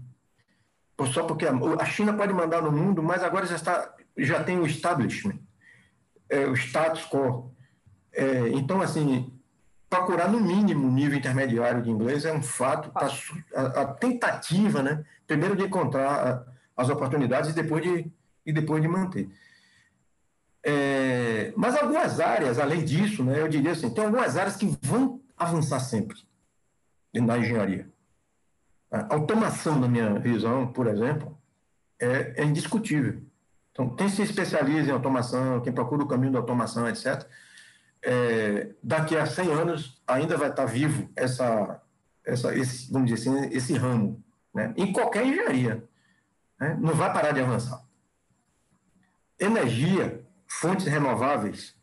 Só 1.07 1.25
porque 1.25 1.47
a 1.47 1.85
China 1.87 2.13
pode 2.13 2.33
mandar 2.33 2.61
no 2.61 2.71
mundo, 2.71 3.03
mas 3.03 3.23
agora 3.23 3.47
já, 3.47 3.57
está, 3.57 3.95
já 4.19 4.45
tem 4.45 4.59
o 4.59 4.67
establishment, 4.67 5.39
é, 6.29 6.47
o 6.47 6.55
status 6.55 7.07
quo. 7.07 7.55
É, 8.13 8.49
então, 8.51 8.83
assim, 8.83 9.33
procurar 9.89 10.29
no 10.29 10.39
mínimo 10.39 10.91
nível 10.91 11.19
intermediário 11.19 11.83
de 11.83 11.91
inglês 11.91 12.27
é 12.27 12.33
um 12.33 12.43
fato. 12.43 12.91
Tá, 12.91 13.09
a, 13.55 13.63
a, 13.81 13.87
tentativa, 13.87 14.83
né? 14.83 15.03
Primeiro 15.27 15.57
de 15.57 15.65
encontrar 15.65 16.45
as 16.77 16.91
oportunidades 16.91 17.51
e 17.51 17.55
depois 17.55 17.83
de, 17.83 18.11
e 18.45 18.53
depois 18.53 18.83
de 18.83 18.89
manter. 18.89 19.31
É, 20.63 21.53
mas 21.57 21.75
algumas 21.77 22.21
áreas, 22.21 22.59
além 22.59 22.85
disso, 22.85 23.25
né, 23.25 23.41
eu 23.41 23.49
diria 23.49 23.73
assim, 23.73 23.89
tem 23.89 24.05
algumas 24.05 24.37
áreas 24.37 24.57
que 24.57 24.77
vão 24.83 25.19
avançar 25.39 25.81
sempre 25.81 26.19
na 27.15 27.39
engenharia. 27.39 27.91
A 28.91 29.15
automação, 29.15 29.79
na 29.79 29.89
minha 29.89 30.19
visão, 30.19 30.67
por 30.73 30.87
exemplo, 30.87 31.37
é, 31.99 32.43
é 32.43 32.45
indiscutível. 32.45 33.23
Então, 33.73 33.95
quem 33.95 34.09
se 34.09 34.23
especializa 34.23 34.91
em 34.91 34.93
automação, 34.93 35.61
quem 35.61 35.73
procura 35.73 36.03
o 36.03 36.09
caminho 36.09 36.33
da 36.33 36.39
automação, 36.39 36.89
etc., 36.89 37.27
é, 38.03 38.75
daqui 38.83 39.17
a 39.17 39.27
100 39.27 39.53
anos 39.53 40.03
ainda 40.07 40.37
vai 40.37 40.51
estar 40.51 40.65
vivo 40.65 41.11
essa, 41.15 41.81
essa, 42.25 42.55
esse, 42.57 42.91
vamos 42.91 43.11
dizer 43.11 43.31
assim, 43.31 43.49
esse 43.55 43.75
ramo, 43.75 44.23
né? 44.55 44.73
em 44.77 44.93
qualquer 44.93 45.25
engenharia. 45.27 45.85
Né? 46.59 46.77
Não 46.81 46.95
vai 46.95 47.13
parar 47.13 47.33
de 47.33 47.41
avançar. 47.41 47.85
Energia, 49.39 50.25
fontes 50.47 50.87
renováveis, 50.87 51.77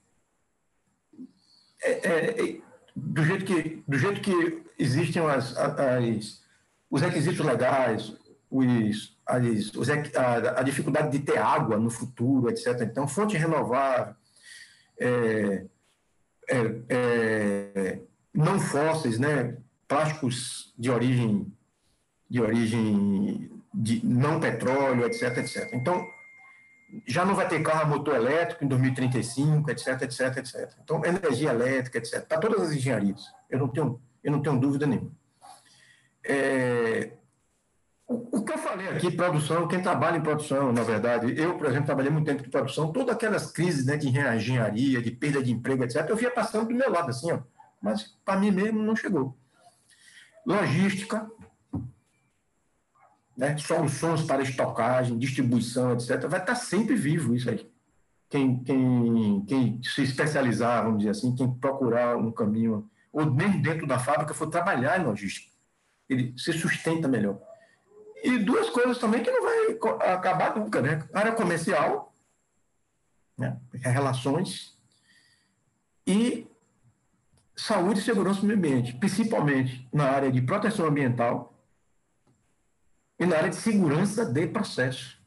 é, 1.82 1.92
é, 1.92 2.42
é 2.42 2.62
do, 2.98 3.24
jeito 3.24 3.46
que, 3.46 3.84
do 3.88 3.98
jeito 3.98 4.22
que 4.22 4.64
existem 4.80 5.24
as, 5.26 5.56
as, 5.56 6.42
os 6.90 7.02
requisitos 7.02 7.46
legais, 7.46 8.16
os, 8.50 9.16
as, 9.26 9.76
os, 9.76 9.90
a, 9.90 10.60
a, 10.60 10.64
dificuldade 10.64 11.12
de 11.12 11.24
ter 11.24 11.38
água 11.38 11.78
no 11.78 11.90
futuro, 11.90 12.50
etc. 12.50 12.82
Então, 12.82 13.08
fonte 13.08 13.38
renovável, 13.38 14.16
é, 15.00 15.66
é, 16.50 16.82
é, 16.90 18.00
não 18.34 18.60
fósseis, 18.60 19.20
né? 19.20 19.58
plásticos 19.88 20.74
de 20.78 20.90
origem 20.90 21.54
de 22.30 22.42
origem 22.42 23.50
de 23.74 24.06
não 24.06 24.40
petróleo, 24.40 25.06
etc, 25.06 25.38
etc. 25.38 25.70
Então, 25.74 26.06
já 27.06 27.26
não 27.26 27.36
vai 27.36 27.47
ter 27.47 27.62
carro 27.62 27.82
a 27.82 27.86
motor 27.86 28.15
elétrico 28.15 28.63
em 28.63 28.67
2035, 28.67 29.69
etc, 29.71 30.02
etc, 30.04 30.38
etc. 30.38 30.73
Então, 30.84 31.04
energia 31.06 31.50
elétrica, 31.50 31.97
etc. 31.97 32.26
Para 32.26 32.39
todas 32.39 32.62
as 32.62 32.71
engenharias, 32.71 33.21
eu 33.50 33.60
não 33.60 33.67
tenho, 33.67 34.02
eu 34.23 34.32
não 34.32 34.41
tenho 34.41 34.60
dúvida 34.60 34.86
nenhuma. 34.86 35.12
É, 36.23 37.12
o, 38.08 38.38
o, 38.38 38.45
que 38.45 38.54
eu 38.54 38.58
falei 38.58 38.88
aqui, 38.88 39.12
produção, 39.12 39.67
quem 39.67 39.82
trabalha 39.82 40.17
em 40.17 40.21
produção, 40.21 40.71
na 40.71 40.84
verdade, 40.84 41.34
eu, 41.38 41.58
por 41.58 41.67
exemplo, 41.67 41.86
trabalhei 41.86 42.12
muito 42.12 42.26
tempo 42.26 42.45
em 42.45 42.50
produção, 42.50 42.91
todas 42.91 43.13
aquelas 43.13 43.52
crises 43.52 43.86
né, 43.86 43.97
de 43.97 44.08
engenharia, 44.08 45.02
de 45.02 45.12
perda 45.12 45.43
de 45.43 45.52
emprego, 45.52 45.84
etc., 45.84 46.06
eu 46.10 46.15
via 46.15 46.32
passando 46.32 46.69
do 46.69 46.76
meu 46.76 46.89
lado, 46.89 47.10
assim, 47.10 47.32
ó, 47.32 47.39
mas 47.82 48.15
para 48.23 48.39
mim 48.39 48.52
mesmo 48.52 48.82
não 48.82 48.95
chegou. 48.95 49.38
Logística, 50.45 51.30
né, 53.38 53.56
soluções 53.58 54.23
para 54.23 54.41
estocagem, 54.41 55.17
distribuição, 55.17 55.93
etc., 55.93 56.28
vai 56.28 56.39
estar 56.39 56.56
sempre 56.56 56.95
vivo 56.95 57.36
isso 57.36 57.50
aí. 57.50 57.69
Quem, 58.30 58.63
quem, 58.63 59.45
quem 59.45 59.84
se 59.84 60.02
especializar, 60.02 60.84
vamos 60.84 61.00
dizer 61.00 61.12
assim, 61.12 61.36
quem 61.36 61.50
procurar 61.50 62.17
um 62.17 62.32
caminho, 62.32 62.89
ou 63.13 63.26
nem 63.26 63.62
dentro 63.62 63.86
da 63.86 64.00
fábrica, 64.00 64.34
for 64.34 64.47
trabalhar 64.47 65.00
em 65.00 65.06
logística, 65.06 65.50
ele 66.10 66.34
se 66.36 66.52
sustenta 66.52 67.08
melhor. 67.08 67.39
E 68.23 68.39
duas 68.39 68.69
coisas 68.71 68.97
também 68.97 69.23
que 69.23 69.30
não 69.30 69.43
vai 69.43 70.12
acabar 70.12 70.58
nunca, 70.58 70.82
né? 70.82 71.08
Área 71.13 71.32
comercial, 71.34 72.13
né? 73.38 73.58
relações, 73.73 74.76
e 76.06 76.47
saúde 77.56 78.00
e 78.00 78.04
segurança 78.04 78.41
do 78.41 78.47
meio 78.47 78.58
ambiente, 78.58 78.95
principalmente 78.95 79.88
na 79.93 80.06
área 80.06 80.32
de 80.32 80.41
proteção 80.41 80.88
ambiental 80.88 81.57
na 83.28 83.38
área 83.38 83.50
de 83.50 83.56
segurança 83.56 84.26
de 84.26 84.48
processo. 84.48 85.18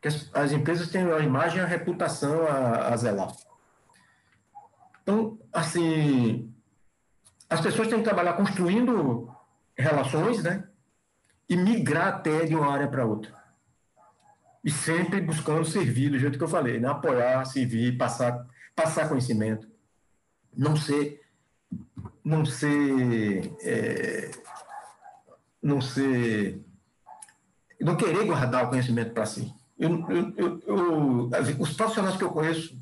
Que 0.00 0.08
as, 0.08 0.30
as 0.34 0.52
empresas 0.52 0.88
têm 0.88 1.02
a 1.10 1.20
imagem 1.20 1.60
a 1.60 1.66
reputação 1.66 2.46
a, 2.46 2.88
a 2.88 2.96
zelar. 2.96 3.32
Então, 5.02 5.38
assim, 5.52 6.52
as 7.48 7.60
pessoas 7.60 7.88
têm 7.88 7.98
que 7.98 8.04
trabalhar 8.04 8.34
construindo 8.34 9.30
relações, 9.76 10.42
né? 10.42 10.68
E 11.48 11.56
migrar 11.56 12.08
até 12.08 12.44
de 12.46 12.54
uma 12.54 12.72
área 12.72 12.88
para 12.88 13.04
outra. 13.04 13.34
E 14.64 14.70
sempre 14.70 15.20
buscando 15.20 15.64
servir 15.64 16.10
do 16.10 16.18
jeito 16.18 16.38
que 16.38 16.44
eu 16.44 16.48
falei, 16.48 16.78
né? 16.78 16.88
Apoiar, 16.88 17.44
servir, 17.44 17.98
passar, 17.98 18.46
passar 18.74 19.08
conhecimento. 19.08 19.68
Não 20.56 20.76
ser. 20.76 21.20
Não 22.24 22.44
ser. 22.44 23.52
É, 23.62 24.30
não 25.62 25.80
ser 25.80 26.64
não 27.82 27.96
querer 27.96 28.24
guardar 28.24 28.64
o 28.64 28.68
conhecimento 28.68 29.12
para 29.12 29.26
si. 29.26 29.52
Eu, 29.78 30.06
eu, 30.36 30.62
eu, 30.66 31.30
os 31.58 31.72
profissionais 31.72 32.16
que 32.16 32.24
eu 32.24 32.30
conheço 32.30 32.76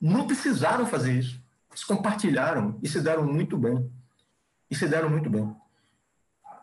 não 0.00 0.26
precisaram 0.26 0.86
fazer 0.86 1.12
isso. 1.12 1.40
Eles 1.70 1.84
compartilharam 1.84 2.78
e 2.82 2.88
se 2.88 3.00
deram 3.00 3.24
muito 3.24 3.56
bem. 3.56 3.88
E 4.70 4.74
se 4.74 4.88
deram 4.88 5.10
muito 5.10 5.30
bem. 5.30 5.54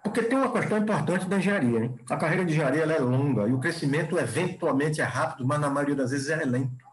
Porque 0.03 0.23
tem 0.23 0.37
uma 0.37 0.51
questão 0.51 0.77
importante 0.77 1.25
da 1.27 1.37
engenharia. 1.37 1.79
Hein? 1.79 1.95
A 2.09 2.17
carreira 2.17 2.45
de 2.45 2.51
engenharia 2.51 2.83
é 2.83 2.99
longa 2.99 3.47
e 3.47 3.53
o 3.53 3.59
crescimento 3.59 4.17
eventualmente 4.17 5.01
é 5.01 5.03
rápido, 5.03 5.45
mas 5.45 5.59
na 5.59 5.69
maioria 5.69 5.95
das 5.95 6.11
vezes 6.11 6.29
é 6.29 6.43
lento. 6.43 6.85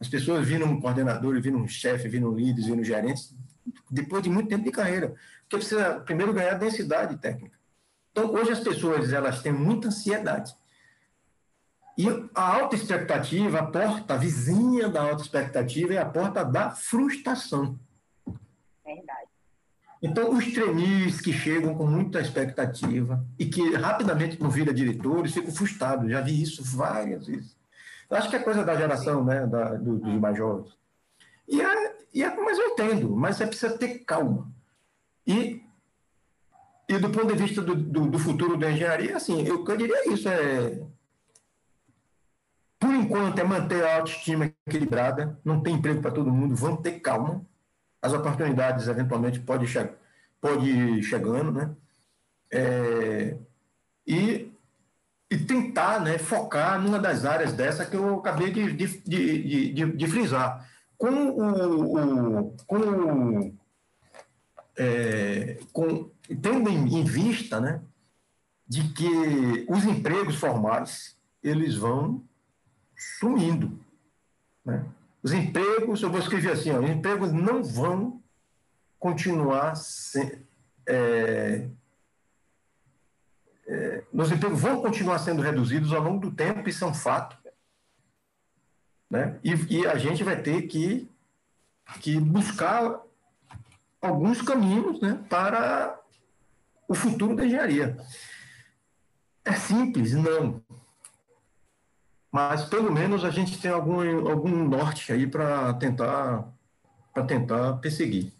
As 0.00 0.08
pessoas 0.08 0.46
viram 0.46 0.66
um 0.66 0.80
coordenador, 0.80 1.40
viram 1.40 1.60
um 1.60 1.68
chefe, 1.68 2.08
viram 2.08 2.34
líderes, 2.34 2.66
viram 2.66 2.82
gerentes, 2.82 3.34
depois 3.90 4.22
de 4.22 4.28
muito 4.28 4.48
tempo 4.48 4.64
de 4.64 4.70
carreira. 4.70 5.14
Porque 5.42 5.56
precisa 5.56 6.00
primeiro 6.00 6.32
ganhar 6.32 6.54
densidade 6.54 7.16
técnica. 7.18 7.56
Então, 8.12 8.30
hoje 8.30 8.52
as 8.52 8.60
pessoas 8.60 9.12
elas 9.12 9.42
têm 9.42 9.52
muita 9.52 9.88
ansiedade. 9.88 10.54
E 11.96 12.06
a 12.34 12.56
alta 12.56 12.76
expectativa, 12.76 13.58
a 13.58 13.66
porta 13.66 14.14
a 14.14 14.16
vizinha 14.16 14.88
da 14.88 15.02
alta 15.02 15.22
expectativa 15.22 15.94
é 15.94 15.98
a 15.98 16.06
porta 16.06 16.44
da 16.44 16.70
frustração. 16.70 17.78
Verdade. 18.84 19.28
Então, 20.02 20.30
os 20.30 20.52
trainees 20.52 21.20
que 21.20 21.32
chegam 21.32 21.74
com 21.74 21.86
muita 21.86 22.20
expectativa 22.20 23.24
e 23.38 23.46
que 23.46 23.74
rapidamente 23.74 24.40
não 24.40 24.50
viram 24.50 24.74
diretores 24.74 25.32
ficam 25.32 25.52
frustrados. 25.52 26.10
Já 26.10 26.20
vi 26.20 26.42
isso 26.42 26.62
várias 26.62 27.26
vezes. 27.26 27.56
Eu 28.10 28.16
acho 28.16 28.28
que 28.28 28.36
é 28.36 28.40
coisa 28.40 28.64
da 28.64 28.74
geração 28.74 29.24
né, 29.24 29.46
da, 29.46 29.74
do, 29.74 29.98
dos 29.98 30.20
mais 30.20 30.36
jovens. 30.36 30.76
E 31.48 31.62
é, 31.62 31.96
e 32.12 32.22
é, 32.22 32.36
mas 32.36 32.58
eu 32.58 32.70
entendo, 32.70 33.14
mas 33.16 33.36
você 33.36 33.46
precisa 33.46 33.78
ter 33.78 34.00
calma. 34.00 34.50
E 35.26 35.61
e 36.92 36.98
do 36.98 37.10
ponto 37.10 37.26
de 37.26 37.42
vista 37.42 37.62
do, 37.62 37.74
do, 37.74 38.10
do 38.10 38.18
futuro 38.18 38.56
da 38.56 38.70
engenharia, 38.70 39.16
assim, 39.16 39.46
eu, 39.46 39.64
eu 39.66 39.76
diria 39.76 40.12
isso, 40.12 40.28
é... 40.28 40.78
Por 42.78 42.92
enquanto, 42.94 43.38
é 43.38 43.44
manter 43.44 43.84
a 43.84 43.96
autoestima 43.96 44.52
equilibrada, 44.66 45.38
não 45.44 45.62
tem 45.62 45.74
emprego 45.74 46.02
para 46.02 46.10
todo 46.10 46.32
mundo, 46.32 46.54
vamos 46.54 46.80
ter 46.82 47.00
calma. 47.00 47.46
As 48.02 48.12
oportunidades, 48.12 48.88
eventualmente, 48.88 49.40
podem 49.40 49.66
che 49.66 49.88
pode 50.40 50.68
ir 50.68 51.02
chegando, 51.02 51.52
né? 51.52 51.70
É... 52.50 53.36
E, 54.06 54.52
e 55.30 55.38
tentar 55.38 56.00
né, 56.00 56.18
focar 56.18 56.78
numa 56.80 56.98
das 56.98 57.24
áreas 57.24 57.52
dessa 57.52 57.86
que 57.86 57.96
eu 57.96 58.18
acabei 58.18 58.50
de, 58.50 58.72
de, 58.72 58.86
de, 58.98 59.72
de, 59.72 59.92
de 59.96 60.06
frisar. 60.08 60.68
Com 60.98 61.28
o, 61.30 62.56
com 62.66 62.76
o 62.76 63.61
é, 64.76 65.58
com, 65.72 66.10
tendo 66.40 66.70
em 66.70 67.04
vista 67.04 67.60
né, 67.60 67.82
de 68.66 68.88
que 68.92 69.66
os 69.68 69.84
empregos 69.84 70.36
formais 70.36 71.16
eles 71.42 71.76
vão 71.76 72.22
sumindo. 72.96 73.78
Né? 74.64 74.84
Os 75.22 75.32
empregos, 75.32 76.02
eu 76.02 76.10
vou 76.10 76.20
escrever 76.20 76.52
assim, 76.52 76.70
ó, 76.70 76.80
os 76.80 76.90
empregos 76.90 77.32
não 77.32 77.62
vão 77.62 78.22
continuar 78.98 79.74
se, 79.74 80.38
é, 80.86 81.68
é, 83.66 84.04
os 84.12 84.32
empregos 84.32 84.60
vão 84.60 84.80
continuar 84.80 85.18
sendo 85.18 85.42
reduzidos 85.42 85.92
ao 85.92 86.02
longo 86.02 86.20
do 86.20 86.34
tempo, 86.34 86.68
isso 86.68 86.84
é 86.84 86.86
um 86.86 86.94
fato. 86.94 87.36
Né? 89.10 89.38
E, 89.44 89.80
e 89.80 89.86
a 89.86 89.96
gente 89.96 90.24
vai 90.24 90.40
ter 90.40 90.62
que, 90.62 91.08
que 92.00 92.18
buscar 92.18 93.00
alguns 94.02 94.42
caminhos 94.42 95.00
né, 95.00 95.18
para 95.30 95.98
o 96.88 96.94
futuro 96.94 97.36
da 97.36 97.46
engenharia. 97.46 97.96
É 99.44 99.52
simples? 99.52 100.12
Não. 100.12 100.60
Mas 102.30 102.64
pelo 102.64 102.90
menos 102.90 103.24
a 103.24 103.30
gente 103.30 103.60
tem 103.60 103.70
algum, 103.70 104.28
algum 104.28 104.68
norte 104.68 105.12
aí 105.12 105.26
para 105.26 105.72
tentar, 105.74 106.48
tentar 107.26 107.74
perseguir. 107.74 108.32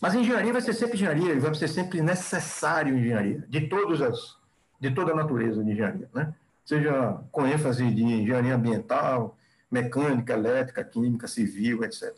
Mas 0.00 0.14
engenharia 0.14 0.52
vai 0.52 0.62
ser 0.62 0.72
sempre 0.72 0.96
engenharia 0.96 1.38
vai 1.40 1.54
ser 1.54 1.68
sempre 1.68 2.00
necessário 2.00 2.96
engenharia, 2.96 3.44
de 3.48 3.68
todas 3.68 4.00
as, 4.00 4.36
de 4.80 4.90
toda 4.92 5.12
a 5.12 5.16
natureza 5.16 5.62
de 5.62 5.72
engenharia, 5.72 6.08
né? 6.14 6.34
Seja 6.64 7.20
com 7.32 7.46
ênfase 7.46 7.90
de 7.90 8.02
engenharia 8.02 8.54
ambiental, 8.54 9.36
mecânica, 9.70 10.34
elétrica, 10.34 10.84
química, 10.84 11.26
civil, 11.26 11.82
etc. 11.82 12.14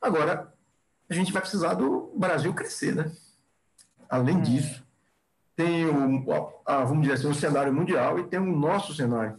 Agora, 0.00 0.52
a 1.08 1.14
gente 1.14 1.32
vai 1.32 1.40
precisar 1.40 1.74
do 1.74 2.12
Brasil 2.16 2.52
crescer, 2.52 2.94
né? 2.94 3.12
Além 4.08 4.38
é. 4.38 4.40
disso, 4.40 4.84
tem 5.54 5.86
o, 5.86 6.52
a, 6.64 6.84
vamos 6.84 7.02
dizer 7.02 7.14
assim, 7.14 7.28
o 7.28 7.34
cenário 7.34 7.72
mundial 7.72 8.18
e 8.18 8.24
tem 8.24 8.38
o 8.38 8.56
nosso 8.56 8.94
cenário. 8.94 9.36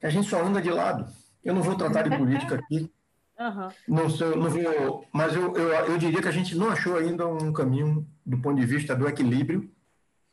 Que 0.00 0.06
a 0.06 0.10
gente 0.10 0.28
só 0.28 0.42
anda 0.42 0.60
de 0.60 0.70
lado. 0.70 1.06
Eu 1.44 1.54
não 1.54 1.62
vou 1.62 1.76
tratar 1.76 2.02
de 2.02 2.16
política 2.16 2.56
aqui. 2.60 2.90
Uhum. 3.38 3.68
Não, 3.86 4.08
sou, 4.08 4.34
não 4.34 4.48
vou, 4.48 5.06
mas 5.12 5.34
eu, 5.34 5.54
eu, 5.54 5.68
eu 5.68 5.98
diria 5.98 6.22
que 6.22 6.28
a 6.28 6.32
gente 6.32 6.56
não 6.56 6.70
achou 6.70 6.96
ainda 6.96 7.26
um 7.26 7.52
caminho 7.52 8.06
do 8.24 8.38
ponto 8.38 8.58
de 8.58 8.64
vista 8.64 8.96
do 8.96 9.06
equilíbrio, 9.06 9.70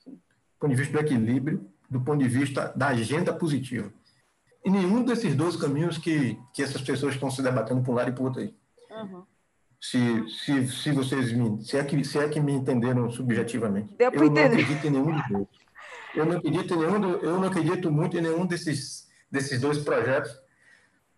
do 0.08 0.18
ponto 0.58 0.70
de 0.70 0.78
vista 0.78 0.94
do 0.94 1.00
equilíbrio, 1.00 1.70
do 1.90 2.00
ponto 2.00 2.20
de 2.20 2.30
vista 2.30 2.72
da 2.76 2.88
agenda 2.88 3.34
positiva. 3.34 3.92
E 4.66 4.70
nenhum 4.70 5.04
desses 5.04 5.36
dois 5.36 5.58
caminhos 5.58 5.98
que, 5.98 6.40
que 6.54 6.64
essas 6.64 6.82
pessoas 6.82 7.16
estão 7.16 7.30
se 7.30 7.42
debatendo 7.42 7.84
por 7.84 7.92
um 7.92 7.96
lado 7.96 8.10
e 8.10 8.14
por 8.14 8.24
outro 8.24 8.42
aí. 8.42 8.56
Uhum. 9.04 9.24
Se, 9.80 10.30
se, 10.30 10.68
se 10.68 10.92
vocês 10.94 11.34
me, 11.34 11.62
se 11.62 11.78
é, 11.78 11.84
que, 11.84 12.04
se 12.06 12.18
é 12.18 12.30
que 12.30 12.40
me 12.40 12.54
entenderam 12.54 13.12
subjetivamente. 13.12 13.94
Deu 13.98 14.12
eu 14.12 14.30
não 14.32 14.46
acredito 14.46 14.88
em 14.88 14.90
nenhum 14.90 15.12
dos 15.12 15.28
dois. 15.28 15.48
Eu 16.16 16.26
não 16.26 16.38
acredito 16.38 16.74
em 16.74 16.78
nenhum, 16.78 17.00
do, 17.02 17.08
eu 17.18 17.40
não 17.40 17.48
acredito 17.48 17.92
muito 17.92 18.18
em 18.18 18.22
nenhum 18.22 18.46
desses, 18.46 19.10
desses 19.30 19.60
dois 19.60 19.80
projetos, 19.80 20.32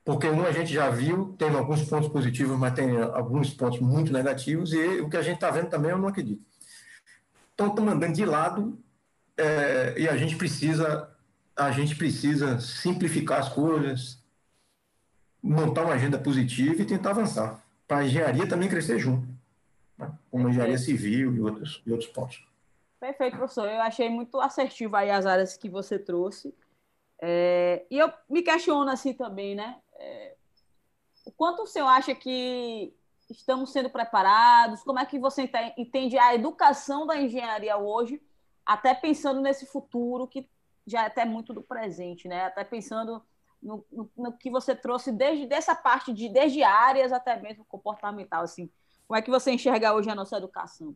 porque 0.03 0.27
um 0.27 0.43
a 0.43 0.51
gente 0.51 0.73
já 0.73 0.89
viu, 0.89 1.35
tem 1.37 1.49
alguns 1.49 1.83
pontos 1.83 2.09
positivos, 2.09 2.57
mas 2.57 2.73
tem 2.73 2.97
alguns 2.99 3.53
pontos 3.53 3.79
muito 3.79 4.11
negativos, 4.11 4.73
e 4.73 4.99
o 4.99 5.09
que 5.09 5.17
a 5.17 5.21
gente 5.21 5.35
está 5.35 5.51
vendo 5.51 5.69
também 5.69 5.91
eu 5.91 5.97
não 5.99 6.07
acredito. 6.07 6.43
Então, 7.53 7.67
estamos 7.67 7.93
andando 7.93 8.13
de 8.13 8.25
lado 8.25 8.79
é, 9.37 9.93
e 9.97 10.09
a 10.09 10.17
gente 10.17 10.35
precisa 10.35 11.11
a 11.55 11.71
gente 11.71 11.95
precisa 11.95 12.59
simplificar 12.59 13.39
as 13.39 13.47
coisas, 13.47 14.21
montar 15.41 15.83
uma 15.83 15.93
agenda 15.93 16.17
positiva 16.17 16.81
e 16.81 16.85
tentar 16.85 17.11
avançar 17.11 17.64
para 17.87 17.97
a 17.99 18.05
engenharia 18.05 18.47
também 18.47 18.69
crescer 18.69 18.99
junto, 18.99 19.27
né? 19.97 20.11
como 20.31 20.47
a 20.47 20.49
engenharia 20.49 20.77
civil 20.77 21.33
e 21.33 21.41
outros, 21.41 21.81
e 21.85 21.91
outros 21.91 22.09
pontos. 22.09 22.45
Perfeito, 22.99 23.37
professor. 23.37 23.67
Eu 23.67 23.81
achei 23.81 24.09
muito 24.09 24.39
assertivo 24.39 24.95
aí 24.95 25.11
as 25.11 25.25
áreas 25.25 25.55
que 25.57 25.69
você 25.69 25.99
trouxe. 25.99 26.55
É, 27.21 27.85
e 27.89 27.97
eu 27.97 28.11
me 28.29 28.41
questiono 28.41 28.89
assim 28.89 29.13
também, 29.13 29.55
né? 29.55 29.79
É, 29.93 30.35
o 31.25 31.31
quanto 31.31 31.63
o 31.63 31.67
senhor 31.67 31.87
acha 31.87 32.13
que 32.15 32.93
estamos 33.29 33.71
sendo 33.71 33.89
preparados? 33.89 34.83
Como 34.83 34.99
é 34.99 35.05
que 35.05 35.19
você 35.19 35.49
entende 35.77 36.17
a 36.17 36.33
educação 36.35 37.05
da 37.05 37.19
engenharia 37.19 37.77
hoje, 37.77 38.21
até 38.65 38.93
pensando 38.93 39.41
nesse 39.41 39.65
futuro 39.65 40.27
que 40.27 40.49
já 40.85 41.03
é 41.03 41.07
até 41.07 41.25
muito 41.25 41.53
do 41.53 41.61
presente, 41.61 42.27
né? 42.27 42.45
Até 42.45 42.63
pensando 42.63 43.23
no, 43.61 43.85
no, 43.91 44.11
no 44.17 44.37
que 44.37 44.49
você 44.49 44.75
trouxe 44.75 45.11
desde 45.11 45.47
dessa 45.47 45.75
parte 45.75 46.13
de 46.13 46.29
desde 46.29 46.63
áreas 46.63 47.11
até 47.11 47.39
mesmo 47.39 47.65
comportamental, 47.65 48.43
assim. 48.43 48.69
Como 49.07 49.17
é 49.17 49.21
que 49.21 49.29
você 49.29 49.51
enxerga 49.51 49.93
hoje 49.93 50.09
a 50.09 50.15
nossa 50.15 50.37
educação? 50.37 50.95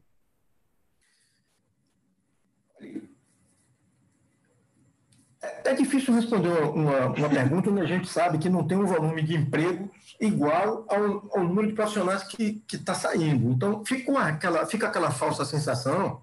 É, 5.41 5.71
é 5.71 5.73
difícil 5.73 6.13
responder 6.13 6.49
uma, 6.49 7.07
uma 7.07 7.29
pergunta 7.29 7.69
onde 7.69 7.81
a 7.81 7.85
gente 7.85 8.07
sabe 8.07 8.37
que 8.37 8.49
não 8.49 8.67
tem 8.67 8.77
um 8.77 8.85
volume 8.85 9.21
de 9.21 9.35
emprego 9.35 9.89
igual 10.19 10.85
ao, 10.89 11.37
ao 11.37 11.43
número 11.43 11.67
de 11.67 11.73
profissionais 11.73 12.23
que 12.23 12.61
está 12.71 12.93
saindo. 12.93 13.49
Então, 13.51 13.85
fica, 13.85 14.19
aquela, 14.19 14.65
fica 14.65 14.87
aquela 14.87 15.11
falsa 15.11 15.45
sensação 15.45 16.21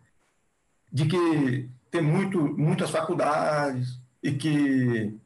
de 0.93 1.07
que 1.07 1.71
tem 1.91 2.03
muito, 2.03 2.41
muitas 2.59 2.91
faculdades 2.91 4.01
e 4.23 4.33
que, 4.33 5.19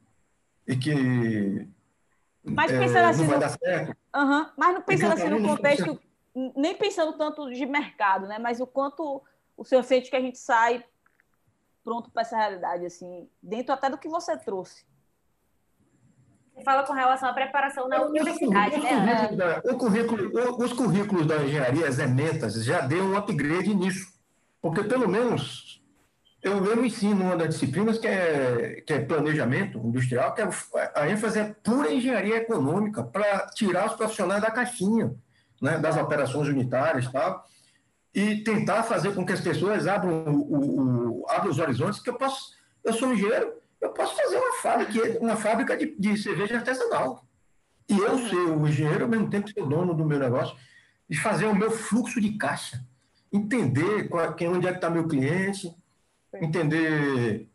e 0.70 0.76
que 0.76 1.68
mas 2.42 2.70
pensando 2.70 2.96
é, 2.96 3.04
assim, 3.06 3.22
não 3.22 3.28
vai 3.28 3.37
no... 3.37 3.40
dar 3.40 3.50
certo. 3.50 3.96
Uhum. 4.16 4.46
Mas 4.56 4.74
não 4.74 4.83
pensando 4.83 5.12
assim 5.12 5.28
no 5.28 5.48
contexto, 5.48 6.00
nem 6.56 6.74
pensando 6.74 7.12
tanto 7.18 7.50
de 7.50 7.66
mercado, 7.66 8.26
né? 8.26 8.38
Mas 8.38 8.61
o 8.61 8.66
quanto 8.66 9.22
o 9.56 9.64
senhor 9.64 9.83
sente 9.83 10.11
que 10.11 10.16
a 10.16 10.20
gente 10.20 10.38
sai 10.38 10.83
pronto 11.85 12.11
para 12.11 12.22
essa 12.22 12.37
realidade, 12.37 12.87
assim, 12.87 13.28
dentro 13.42 13.72
até 13.72 13.90
do 13.90 13.98
que 13.98 14.09
você 14.09 14.37
trouxe. 14.37 14.85
Você 16.54 16.64
fala 16.64 16.83
com 16.85 16.92
relação 16.92 17.28
à 17.28 17.33
preparação 17.33 17.88
na 17.88 18.02
universidade, 18.02 18.76
o, 18.76 18.83
né? 18.83 19.16
Currículo 19.16 19.37
da, 19.37 19.72
o 19.72 19.78
currículo, 19.78 20.64
os 20.64 20.72
currículos 20.72 21.26
da 21.26 21.42
engenharia, 21.42 21.88
as 21.88 21.98
ementas, 21.98 22.64
já 22.64 22.80
deu 22.80 23.04
um 23.04 23.16
upgrade 23.16 23.74
nisso. 23.74 24.12
Porque, 24.61 24.85
pelo 24.85 25.09
menos, 25.09 25.69
eu, 26.42 26.64
eu 26.64 26.85
ensino 26.85 27.24
uma 27.24 27.37
das 27.37 27.50
disciplinas 27.50 27.98
que 27.98 28.07
é, 28.07 28.83
que 28.87 28.92
é 28.92 29.00
planejamento 29.00 29.79
industrial, 29.79 30.35
que 30.35 30.42
é, 30.42 30.48
a 30.94 31.09
ênfase 31.09 31.38
é 31.38 31.55
pura 31.62 31.92
engenharia 31.92 32.37
econômica, 32.37 33.03
para 33.03 33.46
tirar 33.48 33.87
os 33.87 33.94
profissionais 33.94 34.42
da 34.42 34.50
caixinha, 34.50 35.14
né, 35.61 35.79
das 35.79 35.96
operações 35.96 36.48
unitárias 36.48 37.05
e 37.07 37.12
tal 37.12 37.44
e 38.14 38.42
tentar 38.42 38.83
fazer 38.83 39.14
com 39.14 39.24
que 39.24 39.33
as 39.33 39.40
pessoas 39.40 39.87
abram, 39.87 40.24
o, 40.26 41.22
o, 41.22 41.26
abram 41.29 41.50
os 41.50 41.59
horizontes, 41.59 42.00
que 42.00 42.11
eu 42.11 42.14
posso, 42.14 42.55
eu 42.85 42.92
sou 42.92 43.12
engenheiro, 43.12 43.55
eu 43.81 43.90
posso 43.90 44.16
fazer 44.16 44.37
uma 44.37 44.53
fábrica, 44.55 45.18
uma 45.20 45.37
fábrica 45.37 45.76
de, 45.76 45.94
de 45.98 46.16
cerveja 46.16 46.57
artesanal. 46.57 47.24
E 47.88 47.96
eu 47.96 48.18
ser 48.29 48.37
o 48.37 48.66
engenheiro, 48.66 49.05
ao 49.05 49.11
mesmo 49.11 49.31
tempo 49.31 49.48
ser 49.48 49.62
o 49.62 49.66
dono 49.66 49.94
do 49.94 50.05
meu 50.05 50.18
negócio, 50.18 50.57
e 51.09 51.16
fazer 51.16 51.46
o 51.46 51.55
meu 51.55 51.70
fluxo 51.70 52.20
de 52.20 52.37
caixa, 52.37 52.85
entender 53.33 54.09
qual, 54.09 54.37
onde 54.53 54.66
é 54.66 54.70
que 54.70 54.79
está 54.79 54.90
meu 54.90 55.07
cliente, 55.07 55.74
entender 56.34 57.48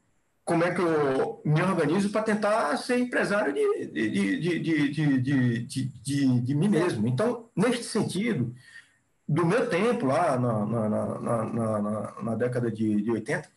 como 0.43 0.63
é 0.63 0.73
que 0.73 0.81
eu 0.81 1.41
me 1.43 1.61
organizo 1.61 2.09
para 2.11 2.21
tentar 2.21 2.77
ser 2.77 2.99
empresário 2.99 3.53
de, 3.53 3.87
de, 3.87 4.39
de, 4.39 5.19
de, 5.65 6.41
de, 6.41 6.55
mim 6.55 6.69
mesmo. 6.69 7.07
Então, 7.07 7.49
neste 7.55 7.83
sentido, 7.83 8.53
do 9.27 9.45
meu 9.45 9.67
tempo, 9.67 10.05
lá 10.05 10.37
na, 10.37 10.65
na, 10.65 10.89
na, 11.19 12.13
na, 12.21 12.35
década 12.35 12.71
de, 12.71 13.01
de 13.01 13.11
80, 13.11 13.49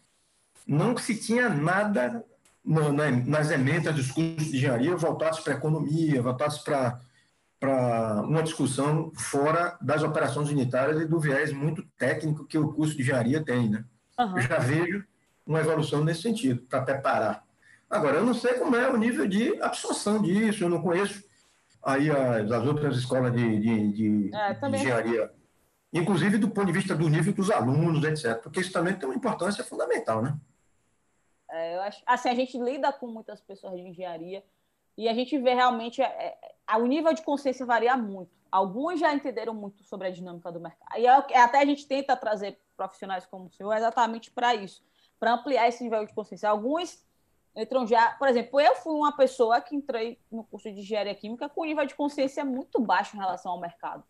não 0.66 0.96
se 0.96 1.14
tinha 1.14 1.48
nada 1.48 2.24
nas 2.64 3.50
emendas 3.50 3.94
dos 3.94 4.10
cursos 4.10 4.50
de 4.50 4.56
engenharia 4.56 4.96
voltados 4.96 5.40
para 5.40 5.54
a 5.54 5.56
economia, 5.56 6.22
voltados 6.22 6.58
para 6.58 7.00
para 7.60 8.22
uma 8.22 8.42
discussão 8.42 9.10
fora 9.14 9.76
das 9.80 10.02
operações 10.02 10.48
unitárias 10.48 11.00
e 11.02 11.06
do 11.06 11.18
viés 11.18 11.52
muito 11.52 11.82
técnico 11.98 12.46
que 12.46 12.56
o 12.56 12.72
curso 12.72 12.94
de 12.94 13.02
engenharia 13.02 13.44
tem, 13.44 13.68
né? 13.68 13.84
Uhum. 14.18 14.36
Eu 14.36 14.42
já 14.42 14.58
vejo 14.58 15.04
uma 15.46 15.60
evolução 15.60 16.04
nesse 16.04 16.22
sentido, 16.22 16.62
para 16.62 16.82
preparar. 16.82 17.44
Agora, 17.88 18.16
eu 18.16 18.26
não 18.26 18.34
sei 18.34 18.54
como 18.54 18.76
é 18.76 18.88
o 18.90 18.96
nível 18.96 19.26
de 19.26 19.60
absorção 19.62 20.20
disso, 20.20 20.64
eu 20.64 20.68
não 20.68 20.82
conheço 20.82 21.24
aí 21.82 22.10
as, 22.10 22.50
as 22.50 22.66
outras 22.66 22.96
escolas 22.98 23.32
de, 23.32 23.60
de, 23.60 23.92
de, 23.92 24.30
é, 24.34 24.52
de 24.52 24.76
engenharia 24.76 25.30
inclusive 25.92 26.38
do 26.38 26.50
ponto 26.50 26.66
de 26.66 26.72
vista 26.72 26.94
do 26.94 27.08
nível 27.08 27.32
dos 27.32 27.50
alunos, 27.50 28.04
etc. 28.04 28.40
Porque 28.42 28.60
isso 28.60 28.72
também 28.72 28.94
tem 28.94 29.08
uma 29.08 29.14
importância 29.14 29.64
fundamental, 29.64 30.22
né? 30.22 30.36
É, 31.50 31.76
eu 31.76 31.80
acho, 31.82 32.02
assim, 32.06 32.28
a 32.28 32.34
gente 32.34 32.58
lida 32.58 32.92
com 32.92 33.06
muitas 33.06 33.40
pessoas 33.40 33.74
de 33.74 33.80
engenharia 33.80 34.44
e 34.96 35.08
a 35.08 35.14
gente 35.14 35.38
vê 35.38 35.54
realmente 35.54 36.02
é, 36.02 36.36
é, 36.68 36.76
o 36.76 36.86
nível 36.86 37.12
de 37.14 37.22
consciência 37.22 37.64
varia 37.64 37.96
muito. 37.96 38.30
Alguns 38.50 39.00
já 39.00 39.14
entenderam 39.14 39.54
muito 39.54 39.82
sobre 39.84 40.08
a 40.08 40.10
dinâmica 40.10 40.52
do 40.52 40.60
mercado. 40.60 40.98
E 40.98 41.06
é, 41.06 41.26
é 41.30 41.40
até 41.40 41.60
a 41.60 41.64
gente 41.64 41.86
tenta 41.86 42.16
trazer 42.16 42.58
profissionais 42.78 43.26
como 43.26 43.48
o 43.48 43.50
senhor 43.50 43.74
exatamente 43.74 44.30
para 44.30 44.54
isso, 44.54 44.82
para 45.20 45.34
ampliar 45.34 45.68
esse 45.68 45.84
nível 45.84 46.06
de 46.06 46.14
consciência. 46.14 46.48
Alguns 46.48 47.04
entram 47.54 47.86
já, 47.86 48.12
por 48.12 48.28
exemplo, 48.28 48.58
eu 48.58 48.74
fui 48.76 48.94
uma 48.94 49.14
pessoa 49.14 49.60
que 49.60 49.76
entrei 49.76 50.18
no 50.30 50.44
curso 50.44 50.72
de 50.72 50.80
engenharia 50.80 51.14
química 51.14 51.48
com 51.48 51.66
nível 51.66 51.84
de 51.84 51.94
consciência 51.94 52.42
muito 52.42 52.80
baixo 52.80 53.14
em 53.16 53.18
relação 53.18 53.52
ao 53.52 53.60
mercado 53.60 54.02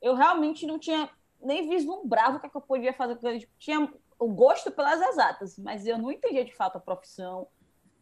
eu 0.00 0.14
realmente 0.14 0.66
não 0.66 0.78
tinha 0.78 1.10
nem 1.40 1.68
vislumbrava 1.68 2.36
o 2.36 2.40
que, 2.40 2.46
é 2.46 2.48
que 2.48 2.56
eu 2.56 2.60
podia 2.60 2.92
fazer. 2.92 3.18
Eu 3.22 3.48
tinha 3.58 3.92
o 4.18 4.28
gosto 4.28 4.70
pelas 4.70 5.00
exatas, 5.00 5.58
mas 5.58 5.86
eu 5.86 5.98
não 5.98 6.10
entendia 6.10 6.44
de 6.44 6.54
fato 6.54 6.76
a 6.76 6.80
profissão. 6.80 7.48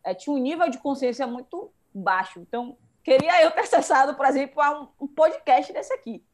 É, 0.02 0.14
tinha 0.14 0.34
um 0.34 0.38
nível 0.38 0.68
de 0.70 0.78
consciência 0.78 1.26
muito 1.26 1.72
baixo. 1.94 2.40
Então, 2.40 2.78
queria 3.02 3.42
eu 3.42 3.50
ter 3.50 3.60
acessado, 3.62 4.14
por 4.14 4.24
exemplo, 4.26 4.60
a 4.62 4.80
um, 4.80 4.88
um 5.00 5.08
podcast 5.08 5.72
desse 5.72 5.92
aqui. 5.92 6.24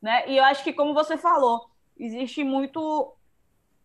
Né? 0.00 0.28
E 0.28 0.36
eu 0.38 0.44
acho 0.44 0.64
que, 0.64 0.72
como 0.72 0.94
você 0.94 1.16
falou, 1.16 1.70
existe 2.04 2.44
muito 2.44 3.14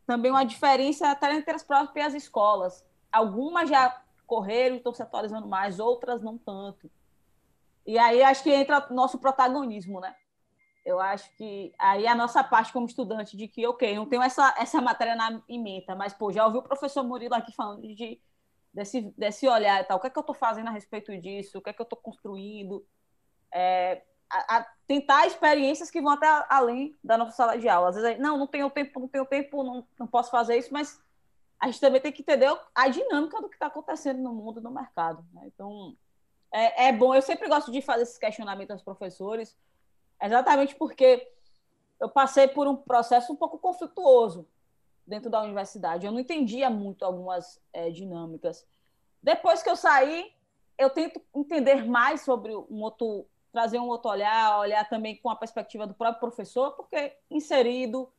também 0.05 0.31
uma 0.31 0.45
diferença 0.45 1.09
até 1.09 1.33
entre 1.33 1.53
as 1.53 1.63
próprias 1.63 2.13
escolas. 2.13 2.85
Algumas 3.11 3.69
já 3.69 4.01
correram 4.25 4.75
e 4.75 4.77
estão 4.77 4.93
se 4.93 5.01
atualizando 5.01 5.47
mais, 5.47 5.79
outras 5.79 6.21
não 6.21 6.37
tanto. 6.37 6.89
E 7.85 7.97
aí 7.97 8.21
acho 8.23 8.43
que 8.43 8.53
entra 8.53 8.87
nosso 8.89 9.17
protagonismo, 9.17 9.99
né? 9.99 10.15
eu 10.87 11.01
acho 11.01 11.29
que 11.35 11.73
aí 11.77 12.07
a 12.07 12.15
nossa 12.15 12.41
parte 12.41 12.71
como 12.71 12.85
estudante 12.85 13.35
de 13.35 13.45
que, 13.45 13.67
ok, 13.67 13.93
não 13.93 14.05
tenho 14.05 14.21
essa, 14.21 14.55
essa 14.57 14.81
matéria 14.81 15.17
na 15.17 15.43
ementa, 15.49 15.93
mas, 15.93 16.13
pô, 16.13 16.31
já 16.31 16.45
ouvi 16.45 16.59
o 16.59 16.63
professor 16.63 17.03
Murilo 17.03 17.35
aqui 17.35 17.51
falando 17.53 17.81
de, 17.93 18.21
desse, 18.73 19.01
desse 19.17 19.45
olhar 19.49 19.81
e 19.81 19.83
tal, 19.83 19.97
o 19.97 19.99
que 19.99 20.07
é 20.07 20.09
que 20.09 20.17
eu 20.17 20.21
estou 20.21 20.33
fazendo 20.33 20.69
a 20.69 20.71
respeito 20.71 21.15
disso, 21.19 21.57
o 21.57 21.61
que 21.61 21.69
é 21.69 21.73
que 21.73 21.81
eu 21.81 21.83
estou 21.83 21.99
construindo, 21.99 22.87
é, 23.53 24.01
a, 24.29 24.57
a 24.57 24.67
tentar 24.87 25.27
experiências 25.27 25.91
que 25.91 26.01
vão 26.01 26.11
até 26.11 26.27
além 26.49 26.95
da 27.03 27.17
nossa 27.17 27.31
sala 27.31 27.57
de 27.57 27.67
aula. 27.67 27.89
Às 27.89 27.95
vezes, 27.95 28.19
não, 28.19 28.37
não 28.37 28.47
tenho 28.47 28.69
tempo, 28.69 28.99
não 28.99 29.07
tenho 29.07 29.25
tempo, 29.25 29.63
não, 29.63 29.87
não 29.99 30.07
posso 30.07 30.31
fazer 30.31 30.57
isso, 30.57 30.71
mas 30.71 31.01
a 31.59 31.67
gente 31.67 31.79
também 31.79 32.01
tem 32.01 32.11
que 32.11 32.21
entender 32.21 32.55
a 32.75 32.87
dinâmica 32.87 33.41
do 33.41 33.49
que 33.49 33.55
está 33.55 33.67
acontecendo 33.67 34.21
no 34.21 34.33
mundo, 34.33 34.61
no 34.61 34.71
mercado. 34.71 35.25
Né? 35.33 35.43
Então, 35.45 35.95
é, 36.51 36.87
é 36.87 36.91
bom, 36.91 37.13
eu 37.15 37.21
sempre 37.21 37.47
gosto 37.47 37.71
de 37.71 37.81
fazer 37.81 38.03
esses 38.03 38.17
questionamentos 38.17 38.71
aos 38.71 38.83
professores, 38.83 39.57
Exatamente 40.21 40.75
porque 40.75 41.31
eu 41.99 42.09
passei 42.09 42.47
por 42.47 42.67
um 42.67 42.75
processo 42.75 43.31
um 43.31 43.35
pouco 43.35 43.57
conflituoso 43.57 44.47
dentro 45.05 45.29
da 45.29 45.41
universidade. 45.41 46.05
Eu 46.05 46.11
não 46.11 46.19
entendia 46.19 46.69
muito 46.69 47.05
algumas 47.05 47.61
é, 47.71 47.89
dinâmicas. 47.89 48.67
Depois 49.21 49.63
que 49.63 49.69
eu 49.69 49.75
saí, 49.75 50.31
eu 50.77 50.89
tento 50.89 51.21
entender 51.35 51.85
mais 51.85 52.21
sobre 52.21 52.55
um 52.55 52.81
outro, 52.81 53.25
trazer 53.51 53.79
um 53.79 53.87
outro 53.87 54.09
olhar, 54.11 54.59
olhar 54.59 54.87
também 54.87 55.15
com 55.17 55.29
a 55.29 55.35
perspectiva 55.35 55.87
do 55.87 55.93
próprio 55.93 56.19
professor, 56.19 56.71
porque 56.71 57.15
inserido, 57.29 58.11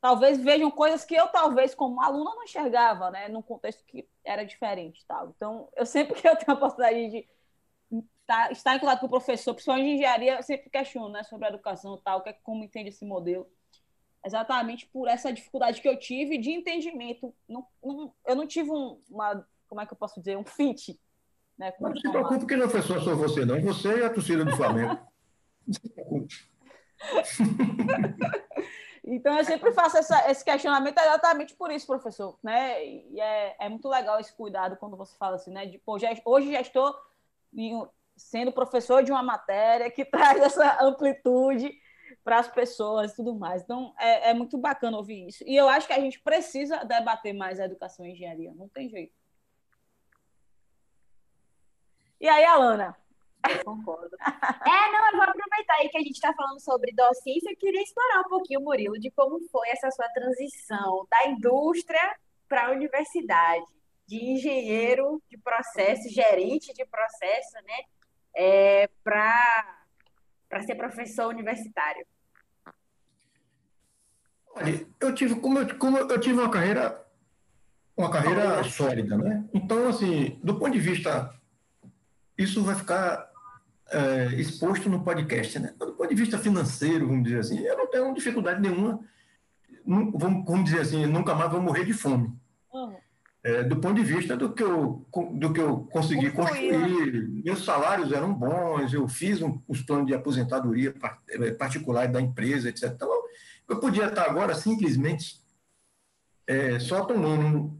talvez 0.00 0.38
vejam 0.38 0.70
coisas 0.70 1.04
que 1.04 1.14
eu 1.14 1.28
talvez 1.28 1.74
como 1.74 2.00
aluna 2.02 2.34
não 2.34 2.44
enxergava, 2.44 3.10
né, 3.10 3.28
num 3.28 3.42
contexto 3.42 3.84
que 3.84 4.08
era 4.24 4.44
diferente, 4.44 5.04
tal. 5.06 5.32
Então, 5.36 5.68
eu 5.76 5.86
sempre 5.86 6.14
que 6.20 6.28
eu 6.28 6.36
tenho 6.36 6.52
a 6.52 6.54
oportunidade 6.54 7.10
de 7.10 7.28
tá, 8.26 8.50
estar 8.50 8.76
em 8.76 8.78
contato 8.78 9.00
com 9.00 9.06
o 9.06 9.10
professor, 9.10 9.54
principalmente 9.54 9.86
de 9.86 9.94
engenharia, 9.94 10.36
eu 10.36 10.42
sempre 10.42 10.70
questiono 10.70 11.08
né, 11.08 11.22
sobre 11.24 11.46
a 11.46 11.48
educação 11.48 11.96
tal, 11.98 12.22
que 12.22 12.30
é, 12.30 12.32
como 12.32 12.64
entende 12.64 12.88
esse 12.88 13.04
modelo. 13.04 13.46
Exatamente 14.24 14.86
por 14.86 15.06
essa 15.06 15.32
dificuldade 15.32 15.82
que 15.82 15.88
eu 15.88 15.98
tive 15.98 16.38
de 16.38 16.50
entendimento. 16.50 17.34
Não, 17.46 17.66
não, 17.82 18.14
eu 18.26 18.34
não 18.34 18.46
tive 18.46 18.70
um, 18.70 18.98
uma, 19.10 19.46
como 19.68 19.80
é 19.80 19.86
que 19.86 19.92
eu 19.92 19.98
posso 19.98 20.18
dizer, 20.18 20.36
um 20.36 20.44
fit. 20.44 20.98
Né, 21.58 21.72
não 21.80 21.94
se 21.94 22.10
preocupe 22.10 22.46
que 22.46 22.56
não 22.56 22.68
foi 22.68 22.82
só, 22.82 23.00
só 23.00 23.14
você, 23.14 23.44
não. 23.44 23.60
Você 23.62 23.98
e 23.98 24.04
a 24.04 24.10
torcida 24.10 24.44
do 24.44 24.56
Flamengo. 24.56 24.98
não 25.66 25.74
se 25.74 25.88
preocupe. 25.88 26.34
Então, 29.06 29.36
eu 29.36 29.44
sempre 29.44 29.70
faço 29.72 29.98
essa, 29.98 30.30
esse 30.30 30.42
questionamento 30.42 30.98
exatamente 30.98 31.54
por 31.54 31.70
isso, 31.70 31.86
professor. 31.86 32.38
Né? 32.42 32.82
E 32.86 33.20
é, 33.20 33.54
é 33.60 33.68
muito 33.68 33.86
legal 33.86 34.18
esse 34.18 34.34
cuidado 34.34 34.76
quando 34.78 34.96
você 34.96 35.14
fala 35.18 35.36
assim, 35.36 35.52
né? 35.52 35.66
De, 35.66 35.78
pô, 35.78 35.98
já, 35.98 36.08
hoje 36.24 36.50
já 36.50 36.62
estou 36.62 36.96
em, 37.52 37.86
sendo 38.16 38.50
professor 38.50 39.02
de 39.02 39.12
uma 39.12 39.22
matéria 39.22 39.90
que 39.90 40.04
traz 40.10 40.40
essa 40.40 40.82
amplitude 40.82 41.70
para 42.22 42.38
as 42.38 42.48
pessoas 42.48 43.12
e 43.12 43.16
tudo 43.16 43.34
mais. 43.34 43.62
Então, 43.62 43.94
é, 43.98 44.30
é, 44.30 44.34
muito 44.34 44.56
bacana 44.56 44.96
ouvir 44.96 45.28
isso. 45.28 45.44
E 45.46 45.54
eu 45.54 45.68
acho 45.68 45.86
que 45.86 45.92
a 45.92 46.00
gente 46.00 46.18
precisa 46.20 46.82
debater 46.84 47.34
mais 47.34 47.60
a 47.60 47.66
educação 47.66 48.06
e 48.06 48.08
a 48.08 48.12
engenharia, 48.12 48.54
não 48.54 48.68
tem 48.68 48.88
jeito. 48.88 49.12
E 52.24 52.28
aí, 52.28 52.42
Alana? 52.42 52.96
Eu 53.50 53.62
concordo. 53.66 54.16
É, 54.18 54.92
não, 54.92 55.10
eu 55.10 55.16
vou 55.18 55.24
aproveitar 55.24 55.74
aí 55.74 55.90
que 55.90 55.98
a 55.98 56.00
gente 56.00 56.14
está 56.14 56.32
falando 56.32 56.58
sobre 56.58 56.90
docência. 56.94 57.50
Eu 57.50 57.56
queria 57.58 57.82
explorar 57.82 58.20
um 58.20 58.30
pouquinho, 58.30 58.62
Murilo, 58.62 58.98
de 58.98 59.10
como 59.10 59.46
foi 59.50 59.68
essa 59.68 59.90
sua 59.90 60.08
transição 60.08 61.06
da 61.10 61.28
indústria 61.28 62.16
para 62.48 62.68
a 62.68 62.70
universidade, 62.70 63.66
de 64.06 64.24
engenheiro 64.24 65.22
de 65.28 65.36
processo, 65.36 66.08
gerente 66.08 66.72
de 66.72 66.86
processo, 66.86 67.56
né, 67.56 67.82
é, 68.34 68.88
para 69.02 70.62
ser 70.62 70.76
professor 70.76 71.26
universitário. 71.26 72.06
Olha, 74.56 74.86
eu 74.98 75.14
tive, 75.14 75.38
como 75.38 75.58
eu, 75.58 75.78
como 75.78 75.98
eu 75.98 76.18
tive 76.18 76.40
uma 76.40 76.50
carreira, 76.50 77.06
uma 77.94 78.10
carreira 78.10 78.64
sólida, 78.64 79.14
né? 79.18 79.44
Então, 79.52 79.88
assim, 79.88 80.40
do 80.42 80.58
ponto 80.58 80.72
de 80.72 80.80
vista, 80.80 81.30
isso 82.36 82.62
vai 82.62 82.74
ficar 82.74 83.30
é, 83.90 84.34
exposto 84.34 84.88
no 84.88 85.02
podcast, 85.02 85.58
né? 85.58 85.74
Do 85.78 85.92
ponto 85.92 86.08
de 86.08 86.14
vista 86.14 86.38
financeiro, 86.38 87.06
vamos 87.06 87.24
dizer 87.24 87.40
assim, 87.40 87.58
eu 87.60 87.76
não 87.76 87.90
tenho 87.90 88.14
dificuldade 88.14 88.60
nenhuma, 88.60 89.00
vamos, 89.86 90.44
vamos 90.44 90.64
dizer 90.64 90.80
assim, 90.80 91.06
nunca 91.06 91.34
mais 91.34 91.50
vou 91.50 91.62
morrer 91.62 91.84
de 91.84 91.92
fome. 91.92 92.32
Uhum. 92.72 92.96
É, 93.42 93.62
do 93.62 93.76
ponto 93.76 93.94
de 93.94 94.02
vista 94.02 94.36
do 94.36 94.52
que 94.52 94.62
eu, 94.62 95.06
do 95.34 95.52
que 95.52 95.60
eu 95.60 95.80
consegui 95.92 96.30
construir, 96.30 97.28
meus 97.44 97.62
salários 97.62 98.10
eram 98.10 98.32
bons, 98.32 98.92
eu 98.94 99.06
fiz 99.06 99.42
um, 99.42 99.60
os 99.68 99.82
planos 99.82 100.06
de 100.06 100.14
aposentadoria 100.14 100.94
é, 101.28 101.50
particular 101.50 102.08
da 102.08 102.22
empresa, 102.22 102.70
etc. 102.70 102.84
Então, 102.84 103.08
eu 103.68 103.78
podia 103.78 104.06
estar 104.06 104.24
agora 104.24 104.54
simplesmente 104.54 105.42
é, 106.46 106.78
só 106.78 107.04
tomando 107.04 107.78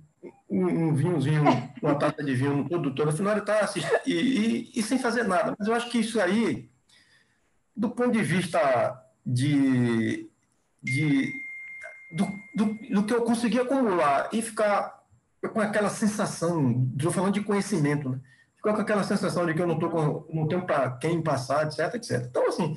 um, 0.57 0.89
um, 0.89 0.95
vinhozinho, 0.95 1.43
uma 1.83 1.95
taça 1.95 2.23
de 2.23 2.35
vinho 2.35 2.57
no 2.57 2.69
produtor, 2.69 3.07
no 3.07 3.13
final 3.13 3.37
ele 3.37 3.51
assistindo 3.51 4.01
e, 4.07 4.13
e, 4.13 4.73
e, 4.79 4.83
sem 4.83 4.99
fazer 4.99 5.25
nada. 5.25 5.55
Mas 5.59 5.69
eu 5.69 5.75
acho 5.75 5.91
que 5.91 5.99
isso 5.99 6.21
aí, 6.21 6.69
do 7.77 7.91
ponto 7.91 8.13
de 8.13 8.23
vista 8.23 9.03
de, 9.25 10.29
de 10.83 11.33
do, 12.13 12.27
do, 12.55 12.79
do 12.91 13.03
que 13.05 13.15
eu 13.15 13.23
consegui 13.23 13.59
acumular 13.59 14.29
e 14.33 14.43
ficar 14.43 15.03
com 15.53 15.61
aquela 15.61 15.91
sensação, 15.91 16.89
estou 16.97 17.13
falando 17.13 17.35
de 17.35 17.43
conhecimento, 17.43 18.09
né? 18.09 18.21
Ficou 18.57 18.73
com 18.75 18.81
aquela 18.81 19.05
sensação 19.05 19.45
de 19.45 19.53
que 19.53 19.61
eu 19.61 19.67
não, 19.67 19.79
tô 19.79 19.91
com, 19.91 20.27
não 20.33 20.49
tenho 20.49 20.65
para 20.65 20.93
quem 20.93 21.23
passar, 21.23 21.67
etc, 21.67 21.95
etc. 21.95 22.27
Então, 22.31 22.49
assim, 22.49 22.75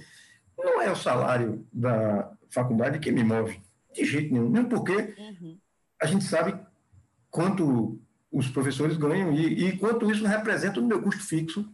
não 0.58 0.82
é 0.82 0.92
o 0.92 0.96
salário 0.96 1.66
da, 1.72 2.30
faculdade 2.50 3.00
que 3.00 3.12
me 3.12 3.24
move. 3.24 3.60
De 3.94 4.06
jeito 4.06 4.34
nenhum. 4.34 4.50
Mesmo 4.50 4.70
porque 4.70 5.16
uhum. 5.18 5.58
a 6.02 6.06
gente 6.06 6.26
sabe 6.26 6.58
quanto 7.30 8.00
os 8.32 8.48
professores 8.50 8.98
ganham 8.98 9.32
e, 9.32 9.68
e, 9.68 9.78
quanto 9.78 10.10
isso 10.12 10.26
representa 10.26 10.82
no 10.82 10.88
meu 10.88 11.02
custo 11.02 11.24
fixo 11.24 11.68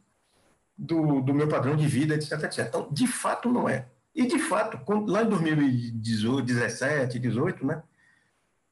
do, 0.77 1.21
do 1.21 1.33
meu 1.33 1.47
padrão 1.47 1.75
de 1.75 1.87
vida, 1.87 2.15
etc, 2.15 2.43
etc. 2.43 2.67
Então, 2.67 2.87
de 2.91 3.07
fato, 3.07 3.51
não 3.51 3.67
é. 3.67 3.87
E, 4.15 4.27
de 4.27 4.39
fato, 4.39 4.79
lá 5.07 5.23
em 5.23 5.29
2018, 5.29 6.45
17, 6.45 7.19
18, 7.19 7.65
né, 7.65 7.81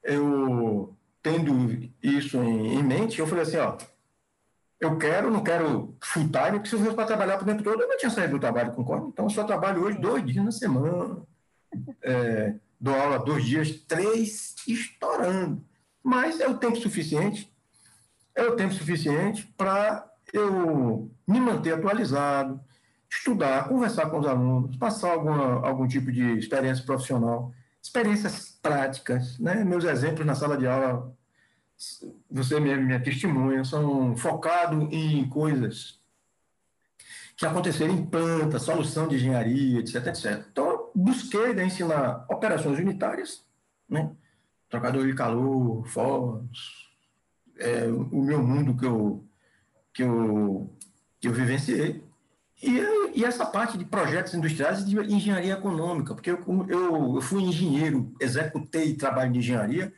eu, 0.02 0.94
tendo 1.22 1.90
isso 2.02 2.36
em, 2.38 2.74
em 2.74 2.82
mente, 2.82 3.18
eu 3.18 3.26
falei 3.26 3.42
assim, 3.42 3.56
ó, 3.56 3.76
eu 4.80 4.98
quero, 4.98 5.30
não 5.30 5.42
quero 5.42 5.96
full 6.00 6.24
time, 6.24 6.52
porque 6.52 6.68
se 6.68 6.74
eu 6.74 6.80
fosse 6.80 6.94
para 6.94 7.06
trabalhar 7.06 7.38
por 7.38 7.44
tempo 7.44 7.62
todo, 7.62 7.80
eu 7.80 7.88
não 7.88 7.96
tinha 7.96 8.10
saído 8.10 8.34
do 8.34 8.40
trabalho, 8.40 8.72
concordo? 8.72 9.08
Então, 9.08 9.26
eu 9.26 9.30
só 9.30 9.44
trabalho 9.44 9.82
hoje 9.82 9.98
dois 9.98 10.24
dias 10.24 10.44
na 10.44 10.52
semana, 10.52 11.22
é, 12.02 12.54
dou 12.80 12.94
aula 12.94 13.18
dois 13.18 13.44
dias, 13.44 13.70
três, 13.86 14.56
estourando. 14.66 15.64
Mas 16.02 16.40
é 16.40 16.48
o 16.48 16.58
tempo 16.58 16.76
suficiente, 16.76 17.52
é 18.34 18.42
o 18.44 18.56
tempo 18.56 18.74
suficiente 18.74 19.46
para 19.56 20.10
eu 20.32 21.10
me 21.26 21.40
manter 21.40 21.74
atualizado, 21.74 22.60
estudar, 23.10 23.68
conversar 23.68 24.08
com 24.08 24.18
os 24.18 24.26
alunos, 24.26 24.76
passar 24.76 25.12
alguma, 25.12 25.66
algum 25.66 25.86
tipo 25.86 26.10
de 26.10 26.38
experiência 26.38 26.84
profissional, 26.84 27.52
experiências 27.82 28.58
práticas, 28.62 29.38
né? 29.38 29.62
Meus 29.64 29.84
exemplos 29.84 30.26
na 30.26 30.34
sala 30.34 30.56
de 30.56 30.66
aula, 30.66 31.14
você 32.30 32.58
mesmo 32.58 32.84
minha 32.84 33.02
testemunha, 33.02 33.64
são 33.64 34.16
focados 34.16 34.88
em 34.92 35.28
coisas 35.28 36.00
que 37.36 37.44
aconteceram 37.44 37.94
em 37.94 38.06
planta, 38.06 38.58
solução 38.58 39.08
de 39.08 39.16
engenharia, 39.16 39.80
etc, 39.80 40.06
etc. 40.06 40.46
Então, 40.50 40.90
busquei 40.94 41.52
né, 41.52 41.64
ensinar 41.64 42.24
operações 42.30 42.78
unitárias, 42.78 43.44
né? 43.88 44.10
Trocador 44.72 45.06
de 45.06 45.14
calor, 45.14 45.86
fogos, 45.86 46.90
é, 47.58 47.84
o 47.84 48.22
meu 48.22 48.42
mundo 48.42 48.74
que 48.74 48.86
eu, 48.86 49.22
que 49.92 50.02
eu, 50.02 50.74
que 51.20 51.28
eu 51.28 51.32
vivenciei. 51.32 52.02
E, 52.62 52.80
e, 53.14 53.22
essa 53.22 53.44
parte 53.44 53.76
de 53.76 53.84
projetos 53.84 54.32
industriais 54.32 54.80
e 54.80 54.84
de 54.86 54.96
engenharia 55.12 55.52
econômica, 55.52 56.14
porque 56.14 56.30
eu, 56.30 56.38
eu, 56.68 57.16
eu 57.16 57.20
fui 57.20 57.42
engenheiro, 57.42 58.14
executei 58.18 58.94
trabalho 58.94 59.32
de 59.32 59.40
engenharia 59.40 59.92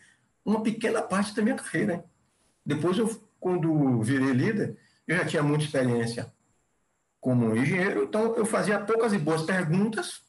uma 0.44 0.60
pequena 0.60 1.00
parte 1.00 1.34
da 1.36 1.42
minha 1.42 1.54
carreira. 1.54 1.94
Hein? 1.94 2.02
Depois, 2.66 2.98
eu, 2.98 3.08
quando 3.38 4.02
virei 4.02 4.32
líder, 4.32 4.76
eu 5.06 5.16
já 5.18 5.24
tinha 5.24 5.42
muita 5.42 5.64
experiência 5.64 6.32
como 7.20 7.56
engenheiro, 7.56 8.04
então 8.04 8.34
eu 8.34 8.44
fazia 8.44 8.80
poucas 8.80 9.12
e 9.12 9.18
boas 9.18 9.42
perguntas 9.42 10.22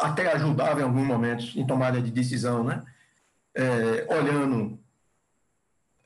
até 0.00 0.32
ajudava 0.32 0.80
em 0.80 0.84
alguns 0.84 1.06
momentos 1.06 1.54
em 1.54 1.66
tomada 1.66 2.00
de 2.00 2.10
decisão, 2.10 2.64
né? 2.64 2.82
É, 3.54 4.06
olhando 4.12 4.78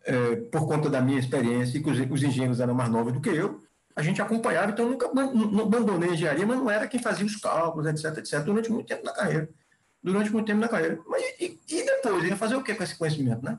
é, 0.05 0.37
por 0.37 0.67
conta 0.67 0.91
da 0.91 1.01
minha 1.01 1.19
experiência 1.19 1.79
e 1.79 1.83
que 1.83 1.91
os, 1.91 1.99
os, 1.99 2.23
engenheiros 2.23 2.61
eram 2.61 2.75
mais 2.75 2.91
novos 2.91 3.13
do 3.13 3.21
que 3.21 3.31
eu, 3.31 3.61
a 3.97 4.03
gente 4.03 4.23
acompanhava, 4.23 4.71
então 4.71 4.89
nunca 4.89 5.09
não 5.13 5.63
abandonei 5.65 6.11
a 6.11 6.13
engenharia, 6.13 6.47
mas 6.47 6.59
não 6.59 6.71
era 6.71 6.87
quem 6.87 7.01
fazia 7.01 7.27
os 7.27 7.37
cálculos, 7.37 7.87
etc, 7.87 8.19
etc, 8.19 8.45
durante 8.45 8.71
muito 8.71 8.87
tempo 8.87 9.05
na 9.05 9.13
carreira. 9.13 9.49
Durante 10.03 10.31
muito 10.31 10.47
tempo 10.47 10.61
na 10.61 10.69
carreira. 10.69 11.01
Mas 11.07 11.23
e, 11.41 11.59
e 11.69 11.85
depois? 11.85 12.25
Ia 12.25 12.37
fazer 12.37 12.55
o 12.55 12.63
que 12.63 12.75
com 12.75 12.85
esse 12.85 12.97
conhecimento, 12.97 13.45
né? 13.45 13.59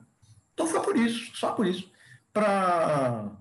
Então 0.53 0.65
foi 0.65 0.79
por 0.81 0.95
isso, 0.97 1.35
só 1.35 1.51
por 1.51 1.67
isso. 1.67 1.91
Para. 2.31 3.31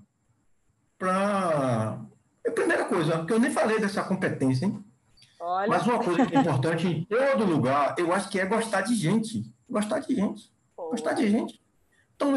Para. 0.99 2.01
Primeira 2.55 2.85
coisa, 2.87 3.19
porque 3.19 3.33
eu 3.33 3.39
nem 3.39 3.51
falei 3.51 3.79
dessa 3.79 4.03
competência, 4.03 4.67
hein? 4.67 4.85
Olha. 5.39 5.69
Mas 5.69 5.87
uma 5.87 6.03
coisa 6.03 6.27
que 6.27 6.37
é 6.37 6.41
importante 6.41 6.87
em 6.87 7.05
todo 7.05 7.45
lugar, 7.45 7.95
eu 7.99 8.13
acho 8.13 8.29
que 8.29 8.41
é 8.41 8.47
gostar 8.47 8.81
de 8.81 8.95
gente. 8.95 9.45
Gostar 9.69 10.01
de 10.01 10.15
gente. 10.15 10.53
Pô. 10.77 10.91
Gostar 10.91 11.13
de 11.13 11.29
gente. 11.31 11.61
Então, 12.15 12.35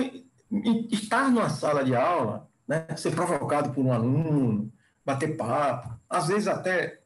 estar 0.91 1.29
numa 1.29 1.49
sala 1.49 1.83
de 1.83 1.95
aula, 1.95 2.49
né, 2.67 2.85
ser 2.95 3.11
provocado 3.11 3.71
por 3.71 3.83
um 3.83 3.91
aluno, 3.91 4.71
bater 5.05 5.35
papo, 5.37 5.99
às 6.09 6.27
vezes 6.27 6.47
até 6.47 6.99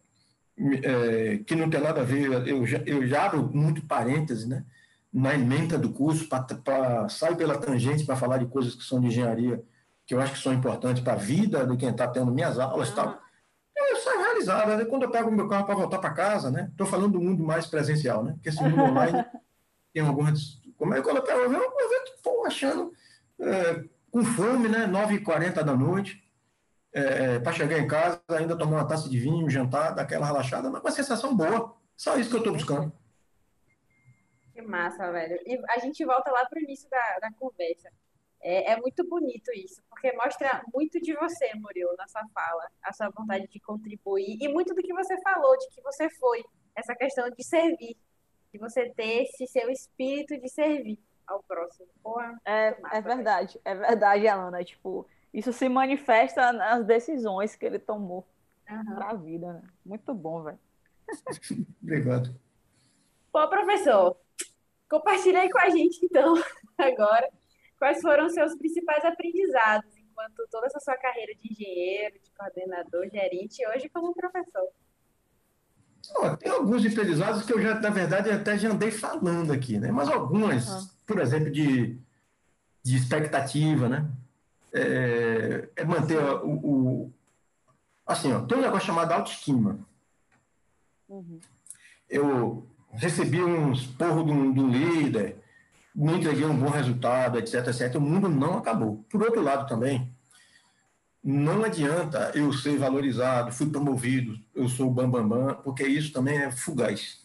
é, 0.83 1.37
que 1.45 1.55
não 1.55 1.69
tem 1.69 1.81
nada 1.81 2.01
a 2.01 2.03
ver, 2.03 2.47
eu 2.47 2.65
já, 2.65 2.79
eu 2.85 3.07
já 3.07 3.25
abro 3.25 3.49
muito 3.53 3.85
parênteses, 3.85 4.45
né, 4.45 4.65
na 5.13 5.33
emenda 5.33 5.77
do 5.77 5.91
curso, 5.91 6.27
para 6.27 7.07
sair 7.07 7.37
pela 7.37 7.57
tangente 7.57 8.05
para 8.05 8.17
falar 8.17 8.37
de 8.37 8.47
coisas 8.47 8.75
que 8.75 8.83
são 8.83 8.99
de 8.99 9.07
engenharia, 9.07 9.63
que 10.05 10.13
eu 10.13 10.19
acho 10.19 10.33
que 10.33 10.39
são 10.39 10.53
importantes 10.53 11.01
para 11.01 11.13
a 11.13 11.17
vida 11.17 11.65
de 11.65 11.77
quem 11.77 11.89
está 11.89 12.07
tendo 12.07 12.31
minhas 12.31 12.59
aulas 12.59 12.89
e 12.89 12.91
ah. 12.91 12.95
tal 12.95 13.25
realizada. 14.35 14.77
Né? 14.77 14.85
Quando 14.85 15.03
eu 15.03 15.11
pego 15.11 15.29
o 15.29 15.33
meu 15.33 15.47
carro 15.47 15.65
para 15.65 15.75
voltar 15.75 15.99
para 15.99 16.11
casa, 16.11 16.51
né? 16.51 16.67
Estou 16.71 16.85
falando 16.85 17.13
do 17.13 17.21
mundo 17.21 17.43
mais 17.43 17.65
presencial, 17.65 18.23
né? 18.23 18.33
Porque 18.33 18.49
esse 18.49 18.61
mundo 18.61 18.81
online 18.81 19.25
tem 19.95 20.05
algumas. 20.05 20.61
Como 20.77 20.93
é 20.93 21.01
que 21.01 21.09
eu 21.09 21.23
pego 21.23 21.39
o 21.39 21.45
avião, 21.45 21.61
eu 21.63 22.45
achando 22.45 22.91
é, 23.39 23.83
com 24.11 24.25
fome, 24.25 24.67
né? 24.67 24.85
9h40 24.87 25.63
da 25.63 25.73
noite. 25.73 26.21
É, 26.91 27.39
para 27.39 27.51
chegar 27.51 27.77
em 27.77 27.87
casa, 27.87 28.21
ainda 28.29 28.57
tomar 28.57 28.77
uma 28.77 28.87
taça 28.87 29.09
de 29.09 29.19
vinho, 29.19 29.49
jantar, 29.49 29.93
dar 29.93 30.03
aquela 30.03 30.25
relaxada, 30.25 30.69
mas 30.69 30.81
uma 30.81 30.91
sensação 30.91 31.35
boa. 31.35 31.75
Só 31.95 32.17
isso 32.17 32.29
que 32.29 32.35
eu 32.35 32.39
estou 32.39 32.53
buscando. 32.53 32.91
Que 34.53 34.61
massa, 34.61 35.11
velho. 35.11 35.37
E 35.45 35.61
a 35.69 35.79
gente 35.79 36.05
volta 36.05 36.31
lá 36.31 36.45
para 36.45 36.57
o 36.57 36.63
início 36.63 36.89
da, 36.89 37.19
da 37.19 37.31
conversa. 37.33 37.89
É, 38.41 38.71
é, 38.71 38.77
muito 38.77 39.03
bonito 39.09 39.51
isso, 39.53 39.81
porque 39.89 40.11
mostra 40.13 40.63
muito 40.73 41.01
de 41.01 41.13
você, 41.15 41.51
Murilo, 41.55 41.95
na 41.97 42.07
sua 42.07 42.21
fala, 42.33 42.69
a 42.83 42.93
sua 42.93 43.09
vontade 43.09 43.47
de 43.47 43.59
contribuir 43.59 44.37
e 44.39 44.47
muito 44.47 44.73
do 44.73 44.81
que 44.81 44.93
você 44.93 45.19
falou, 45.21 45.57
de 45.57 45.67
que 45.69 45.81
você 45.81 46.07
foi, 46.11 46.43
essa 46.75 46.93
questão 46.95 47.27
de 47.29 47.43
servir, 47.43 47.97
de 48.55 48.57
você 48.57 48.89
ter 48.89 49.23
esse 49.23 49.45
seu 49.47 49.69
espírito 49.69 50.39
de 50.39 50.47
servir 50.47 50.97
ao 51.27 51.43
próximo. 51.43 51.87
Porra, 52.01 52.39
é, 52.45 52.75
é 52.93 53.01
verdade, 53.01 53.59
é 53.65 53.75
verdade, 53.75 54.27
Alana. 54.27 54.63
Tipo, 54.63 55.05
isso 55.33 55.51
se 55.51 55.67
manifesta 55.67 56.53
nas 56.53 56.85
decisões 56.85 57.53
que 57.55 57.65
ele 57.65 57.79
tomou 57.79 58.25
uhum. 58.69 58.95
para 58.95 59.09
a 59.09 59.13
vida, 59.13 59.53
né? 59.53 59.61
Muito 59.85 60.13
bom, 60.13 60.43
velho. 60.43 60.59
Obrigado. 61.83 62.33
Pô, 63.29 63.45
professor, 63.49 64.15
compartilha 64.89 65.41
aí 65.41 65.51
com 65.51 65.59
a 65.59 65.69
gente, 65.69 65.99
então, 66.05 66.33
agora 66.77 67.29
quais 67.77 68.01
foram 68.01 68.25
os 68.25 68.33
seus 68.33 68.55
principais 68.55 69.03
aprendizados 69.03 69.97
enquanto 69.97 70.47
toda 70.49 70.67
essa 70.67 70.79
sua 70.79 70.95
carreira 70.95 71.35
de 71.35 71.51
engenheiro, 71.51 72.17
de 72.19 72.31
coordenador, 72.31 73.09
gerente 73.09 73.61
e 73.61 73.67
hoje 73.67 73.89
como 73.89 74.13
professor? 74.13 74.69
Oh, 76.15 76.35
tem 76.37 76.51
alguns 76.51 76.85
aprendizados 76.85 77.43
que 77.43 77.53
eu 77.53 77.61
já, 77.61 77.79
na 77.79 77.89
verdade, 77.89 78.29
até 78.29 78.57
já 78.57 78.69
andei 78.69 78.91
falando 78.91 79.51
aqui, 79.51 79.79
né? 79.79 79.91
Mas 79.91 80.09
algumas, 80.09 80.95
por 81.05 81.19
exemplo, 81.19 81.51
de, 81.51 81.97
de 82.83 82.95
expectativa, 82.95 83.89
né? 83.89 84.05
É, 84.73 85.69
é 85.75 85.85
manter 85.85 86.17
o, 86.17 86.49
o, 86.49 87.13
Assim, 88.05 88.31
ó, 88.31 88.41
tem 88.41 88.57
um 88.57 88.61
negócio 88.61 88.85
chamado 88.85 89.11
autoestima. 89.11 89.79
Uhum. 91.09 91.39
Eu 92.07 92.67
recebi 92.91 93.43
uns 93.43 93.87
porro 93.87 94.23
de 94.23 94.31
um, 94.31 94.53
de 94.53 94.59
um 94.59 94.69
líder, 94.69 95.37
não 95.95 96.15
entreguei 96.15 96.45
um 96.45 96.57
bom 96.57 96.69
resultado, 96.69 97.39
etc, 97.39 97.67
etc. 97.67 97.95
O 97.95 98.01
mundo 98.01 98.29
não 98.29 98.59
acabou. 98.59 99.03
Por 99.09 99.23
outro 99.23 99.41
lado 99.41 99.67
também, 99.67 100.14
não 101.27 101.63
adianta 101.63 102.31
eu 102.35 102.53
ser 102.53 102.77
valorizado, 102.77 103.51
fui 103.51 103.67
promovido, 103.67 104.39
eu 104.53 104.69
sou 104.69 104.91
bambambam, 104.91 105.27
bam, 105.27 105.45
bam, 105.47 105.55
porque 105.63 105.83
isso 105.83 106.13
também 106.13 106.37
é 106.37 106.51
fugaz. 106.51 107.19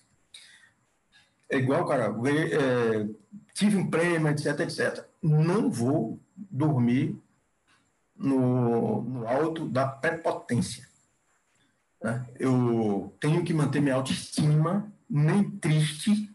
É 1.51 1.59
igual, 1.59 1.85
cara, 1.85 2.07
é, 2.07 3.07
tive 3.53 3.77
um 3.77 3.91
prêmio, 3.91 4.29
etc, 4.29 4.61
etc. 4.61 5.05
Não 5.23 5.71
vou 5.71 6.19
dormir 6.35 7.15
no, 8.17 9.03
no 9.03 9.29
alto 9.29 9.69
da 9.69 9.87
prepotência. 9.87 10.89
Né? 12.03 12.27
Eu 12.39 13.15
tenho 13.21 13.45
que 13.45 13.53
manter 13.53 13.83
minha 13.83 13.97
autoestima, 13.97 14.91
nem 15.11 15.45
triste, 15.51 16.35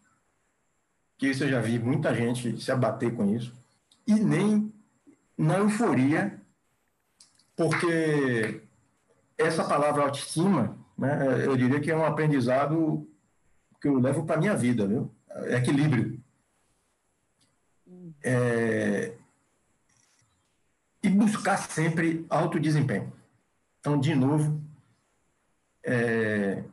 que 1.18 1.30
isso 1.30 1.43
eu 1.45 1.49
já 1.49 1.61
vi 1.61 1.80
muita 1.80 2.13
gente 2.13 2.61
se 2.61 2.72
abater 2.72 3.16
com 3.16 3.36
isso, 3.36 3.51
e 4.05 4.13
nem 4.13 4.72
na 5.36 5.57
euforia, 5.57 6.39
porque 7.56 8.62
essa 9.38 9.64
palavra 9.64 10.03
autoestima, 10.03 10.78
né, 10.97 11.45
eu 11.45 11.56
diria 11.56 11.80
que 11.80 11.91
é 11.91 11.95
um 11.95 12.06
aprendizado 12.06 13.08
que 13.82 13.88
eu 13.88 13.99
levo 13.99 14.26
para 14.26 14.36
a 14.36 14.39
minha 14.39 14.56
vida, 14.56 14.88
viu? 14.88 15.12
É 15.30 15.58
equilíbrio. 15.58 16.20
É... 18.24 19.14
E 21.03 21.10
buscar 21.10 21.58
sempre 21.58 22.26
alto 22.30 22.60
desempenho. 22.60 23.14
Então, 23.80 23.99
de 23.99 24.16
novo, 24.16 24.60
é... 25.84 26.64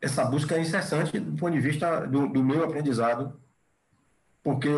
essa 0.00 0.24
busca 0.24 0.56
é 0.56 0.60
incessante 0.60 1.20
do 1.20 1.38
ponto 1.38 1.52
de 1.52 1.60
vista 1.60 2.06
do, 2.06 2.28
do 2.28 2.42
meu 2.42 2.64
aprendizado, 2.64 3.38
porque, 4.42 4.68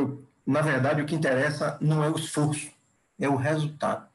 na 0.46 0.60
verdade, 0.60 1.00
o 1.00 1.06
que 1.06 1.14
interessa 1.14 1.78
não 1.80 2.04
é 2.04 2.10
o 2.10 2.16
esforço, 2.16 2.70
é 3.18 3.28
o 3.28 3.36
resultado. 3.36 4.08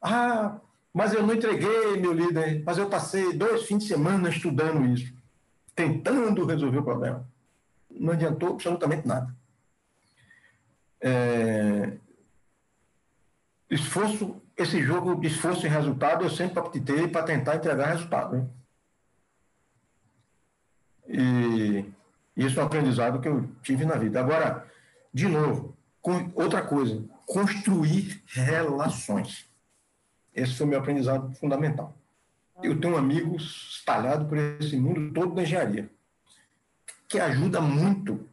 Ah, 0.00 0.60
mas 0.92 1.12
eu 1.12 1.26
não 1.26 1.34
entreguei, 1.34 1.96
meu 2.00 2.12
líder, 2.12 2.62
mas 2.64 2.78
eu 2.78 2.88
passei 2.88 3.32
dois 3.32 3.64
fins 3.64 3.78
de 3.80 3.88
semana 3.88 4.28
estudando 4.28 4.86
isso, 4.86 5.12
tentando 5.74 6.46
resolver 6.46 6.78
o 6.78 6.84
problema 6.84 7.26
não 7.98 8.12
adiantou 8.12 8.50
absolutamente 8.50 9.06
nada. 9.06 9.34
É, 11.00 11.96
esforço, 13.70 14.40
esse 14.56 14.82
jogo 14.82 15.16
de 15.16 15.28
esforço 15.28 15.66
e 15.66 15.68
resultado, 15.68 16.24
eu 16.24 16.30
sempre 16.30 16.60
optei 16.60 17.08
para 17.08 17.24
tentar 17.24 17.56
entregar 17.56 17.92
resultado. 17.92 18.36
Né? 18.36 18.48
E 21.08 21.84
isso 22.36 22.58
é 22.58 22.62
um 22.62 22.66
aprendizado 22.66 23.20
que 23.20 23.28
eu 23.28 23.48
tive 23.62 23.84
na 23.84 23.96
vida. 23.96 24.20
Agora, 24.20 24.66
de 25.12 25.28
novo, 25.28 25.76
outra 26.34 26.62
coisa, 26.62 27.04
construir 27.26 28.22
relações. 28.26 29.47
Esse 30.38 30.54
foi 30.54 30.66
o 30.66 30.68
meu 30.70 30.78
aprendizado 30.78 31.34
fundamental. 31.36 31.94
Eu 32.62 32.80
tenho 32.80 32.96
amigos 32.96 33.76
espalhados 33.78 34.26
por 34.28 34.36
esse 34.36 34.76
mundo 34.76 35.12
todo 35.12 35.34
da 35.34 35.42
engenharia 35.42 35.88
que 37.08 37.18
ajuda 37.18 37.60
muito. 37.60 38.28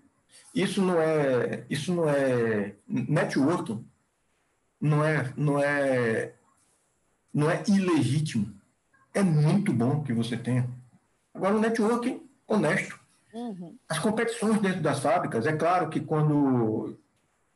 Isso 0.54 0.82
não 0.82 1.00
é, 1.00 1.66
isso 1.70 1.94
não 1.94 2.10
é 2.10 2.76
networking, 2.88 3.86
não 4.80 5.04
é, 5.04 5.34
não 5.36 5.60
é, 5.60 6.34
não 7.34 7.50
é 7.50 7.64
ilegítimo. 7.68 8.54
É 9.14 9.24
muito 9.24 9.72
bom 9.72 10.04
que 10.04 10.14
você 10.14 10.36
tenha. 10.38 10.70
Agora 11.34 11.56
o 11.56 11.60
networking 11.60 12.22
honesto. 12.48 13.00
Uhum. 13.34 13.78
As 13.88 14.00
competições 14.00 14.62
dentro 14.62 14.82
das 14.82 15.00
fábricas, 15.00 15.46
é 15.46 15.54
claro 15.54 15.90
que 15.90 16.00
quando 16.00 16.98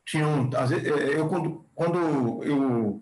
tinham, 0.06 0.50
às 0.58 0.70
vezes, 0.70 0.86
é, 0.86 1.18
eu 1.18 1.30
quando, 1.30 1.66
quando 1.74 2.44
eu 2.44 3.02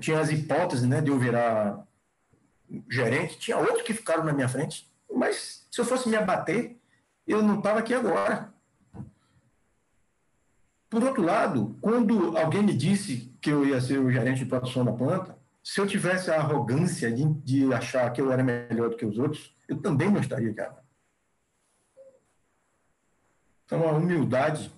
tinha 0.00 0.20
as 0.20 0.30
hipóteses, 0.30 0.86
né, 0.86 1.00
de 1.00 1.10
eu 1.10 1.18
virar 1.18 1.86
gerente, 2.90 3.38
tinha 3.38 3.58
outros 3.58 3.82
que 3.82 3.92
ficaram 3.92 4.24
na 4.24 4.32
minha 4.32 4.48
frente, 4.48 4.90
mas 5.12 5.66
se 5.70 5.80
eu 5.80 5.84
fosse 5.84 6.08
me 6.08 6.16
abater, 6.16 6.76
eu 7.26 7.42
não 7.42 7.58
estava 7.58 7.80
aqui 7.80 7.94
agora. 7.94 8.52
Por 10.88 11.02
outro 11.02 11.22
lado, 11.22 11.76
quando 11.80 12.36
alguém 12.36 12.62
me 12.62 12.74
disse 12.74 13.34
que 13.40 13.50
eu 13.50 13.66
ia 13.66 13.80
ser 13.80 13.98
o 13.98 14.10
gerente 14.10 14.40
de 14.40 14.46
produção 14.46 14.84
da 14.84 14.92
planta, 14.92 15.38
se 15.64 15.80
eu 15.80 15.86
tivesse 15.86 16.30
a 16.30 16.36
arrogância 16.36 17.10
de, 17.10 17.24
de 17.40 17.72
achar 17.72 18.12
que 18.12 18.20
eu 18.20 18.30
era 18.30 18.42
melhor 18.42 18.90
do 18.90 18.96
que 18.96 19.06
os 19.06 19.18
outros, 19.18 19.54
eu 19.68 19.78
também 19.78 20.10
não 20.10 20.20
estaria 20.20 20.50
aqui. 20.50 20.82
Então, 23.64 23.88
a 23.88 23.92
humildade, 23.92 24.70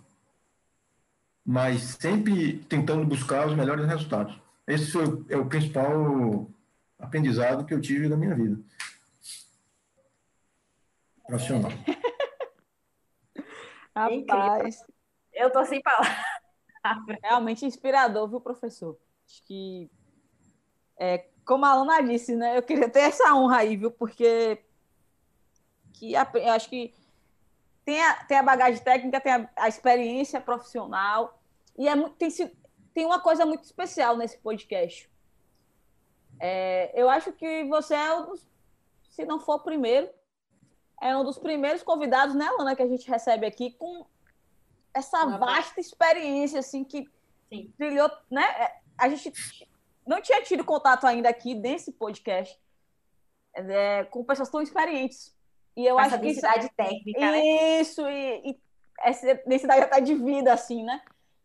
mas 1.45 1.83
sempre 1.83 2.59
tentando 2.69 3.05
buscar 3.05 3.49
os 3.49 3.57
melhores 3.57 3.87
resultados. 3.87 4.44
Esse 4.67 4.91
foi, 4.91 5.05
é 5.29 5.37
o 5.37 5.47
principal 5.49 6.49
aprendizado 6.99 7.65
que 7.67 7.75
eu 7.75 7.81
tive 7.81 8.09
da 8.09 8.17
minha 8.17 8.35
vida 8.35 8.59
profissional. 11.27 11.71
Rapaz. 13.97 14.85
Eu 15.33 15.51
tô 15.51 15.65
sem 15.65 15.81
palavras. 15.83 16.17
Realmente 17.23 17.65
inspirador, 17.65 18.29
viu, 18.29 18.41
professor? 18.41 18.99
Acho 19.27 19.43
que, 19.45 19.91
é, 20.99 21.27
como 21.45 21.65
a 21.65 21.71
aluna 21.71 22.03
disse, 22.03 22.37
né? 22.37 22.59
Eu 22.59 22.63
queria 22.63 22.89
ter 22.89 23.01
essa 23.01 23.35
honra 23.35 23.59
aí, 23.59 23.77
viu? 23.77 23.91
Porque 23.91 24.63
que 25.95 26.15
acho 26.17 26.69
que 26.69 26.93
tem 27.85 28.03
a, 28.03 28.25
tem 28.25 28.37
a 28.37 28.43
bagagem 28.43 28.83
técnica, 28.83 29.21
tem 29.21 29.33
a, 29.33 29.49
a 29.57 29.69
experiência 29.69 30.41
profissional 30.41 31.41
e 31.79 31.89
é 31.89 32.09
tem, 32.11 32.31
tem 32.95 33.05
uma 33.05 33.21
coisa 33.21 33.45
muito 33.45 33.65
especial 33.65 34.17
nesse 34.17 34.39
podcast. 34.39 35.11
É, 36.41 36.93
eu 36.95 37.11
acho 37.11 37.33
que 37.33 37.65
você 37.65 37.95
é 37.95 38.15
um 38.15 38.27
dos, 38.27 38.49
se 39.11 39.25
não 39.25 39.41
for 39.41 39.57
o 39.57 39.65
primeiro, 39.65 40.09
é 41.03 41.17
um 41.17 41.25
dos 41.25 41.39
primeiros 41.39 41.83
convidados, 41.83 42.35
né, 42.35 42.49
Lana, 42.53 42.77
que 42.77 42.83
a 42.83 42.89
gente 42.89 43.11
recebe 43.11 43.45
aqui 43.45 43.73
com 43.73 44.07
essa 44.95 45.27
vasta 45.27 45.81
experiência, 45.81 46.61
assim, 46.61 46.85
que 46.85 47.05
Sim. 47.53 47.73
trilhou, 47.77 48.09
né? 48.31 48.45
É, 48.45 48.81
a 48.97 49.09
gente 49.09 49.33
não 50.07 50.23
tinha 50.23 50.41
tido 50.43 50.65
contato 50.65 51.05
ainda 51.05 51.29
aqui 51.29 51.55
nesse 51.55 51.93
podcast 51.93 52.59
é, 53.55 54.05
com 54.05 54.25
pessoas 54.25 54.51
tão 54.51 54.63
experientes. 54.63 55.35
E 55.77 55.85
eu 55.85 55.99
essa 55.99 56.15
acho 56.15 56.23
que 56.23 56.31
isso, 56.31 56.41
técnica, 56.77 57.21
né? 57.21 57.81
Isso, 57.81 58.09
e, 58.09 58.51
e 58.51 58.61
essa 59.01 59.35
densidade 59.47 59.83
até 59.83 60.01
de 60.01 60.15
vida, 60.15 60.53
assim, 60.53 60.85
né? 60.85 61.03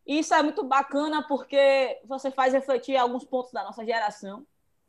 E 0.10 0.18
isso 0.18 0.34
é 0.34 0.42
muito 0.42 0.64
bacana 0.64 1.22
porque 1.22 2.02
você 2.04 2.32
faz 2.32 2.52
refletir 2.52 2.98
alguns 2.98 3.24
pontos 3.24 3.52
da 3.52 3.64
nossa 3.64 3.86
geração, 3.86 4.44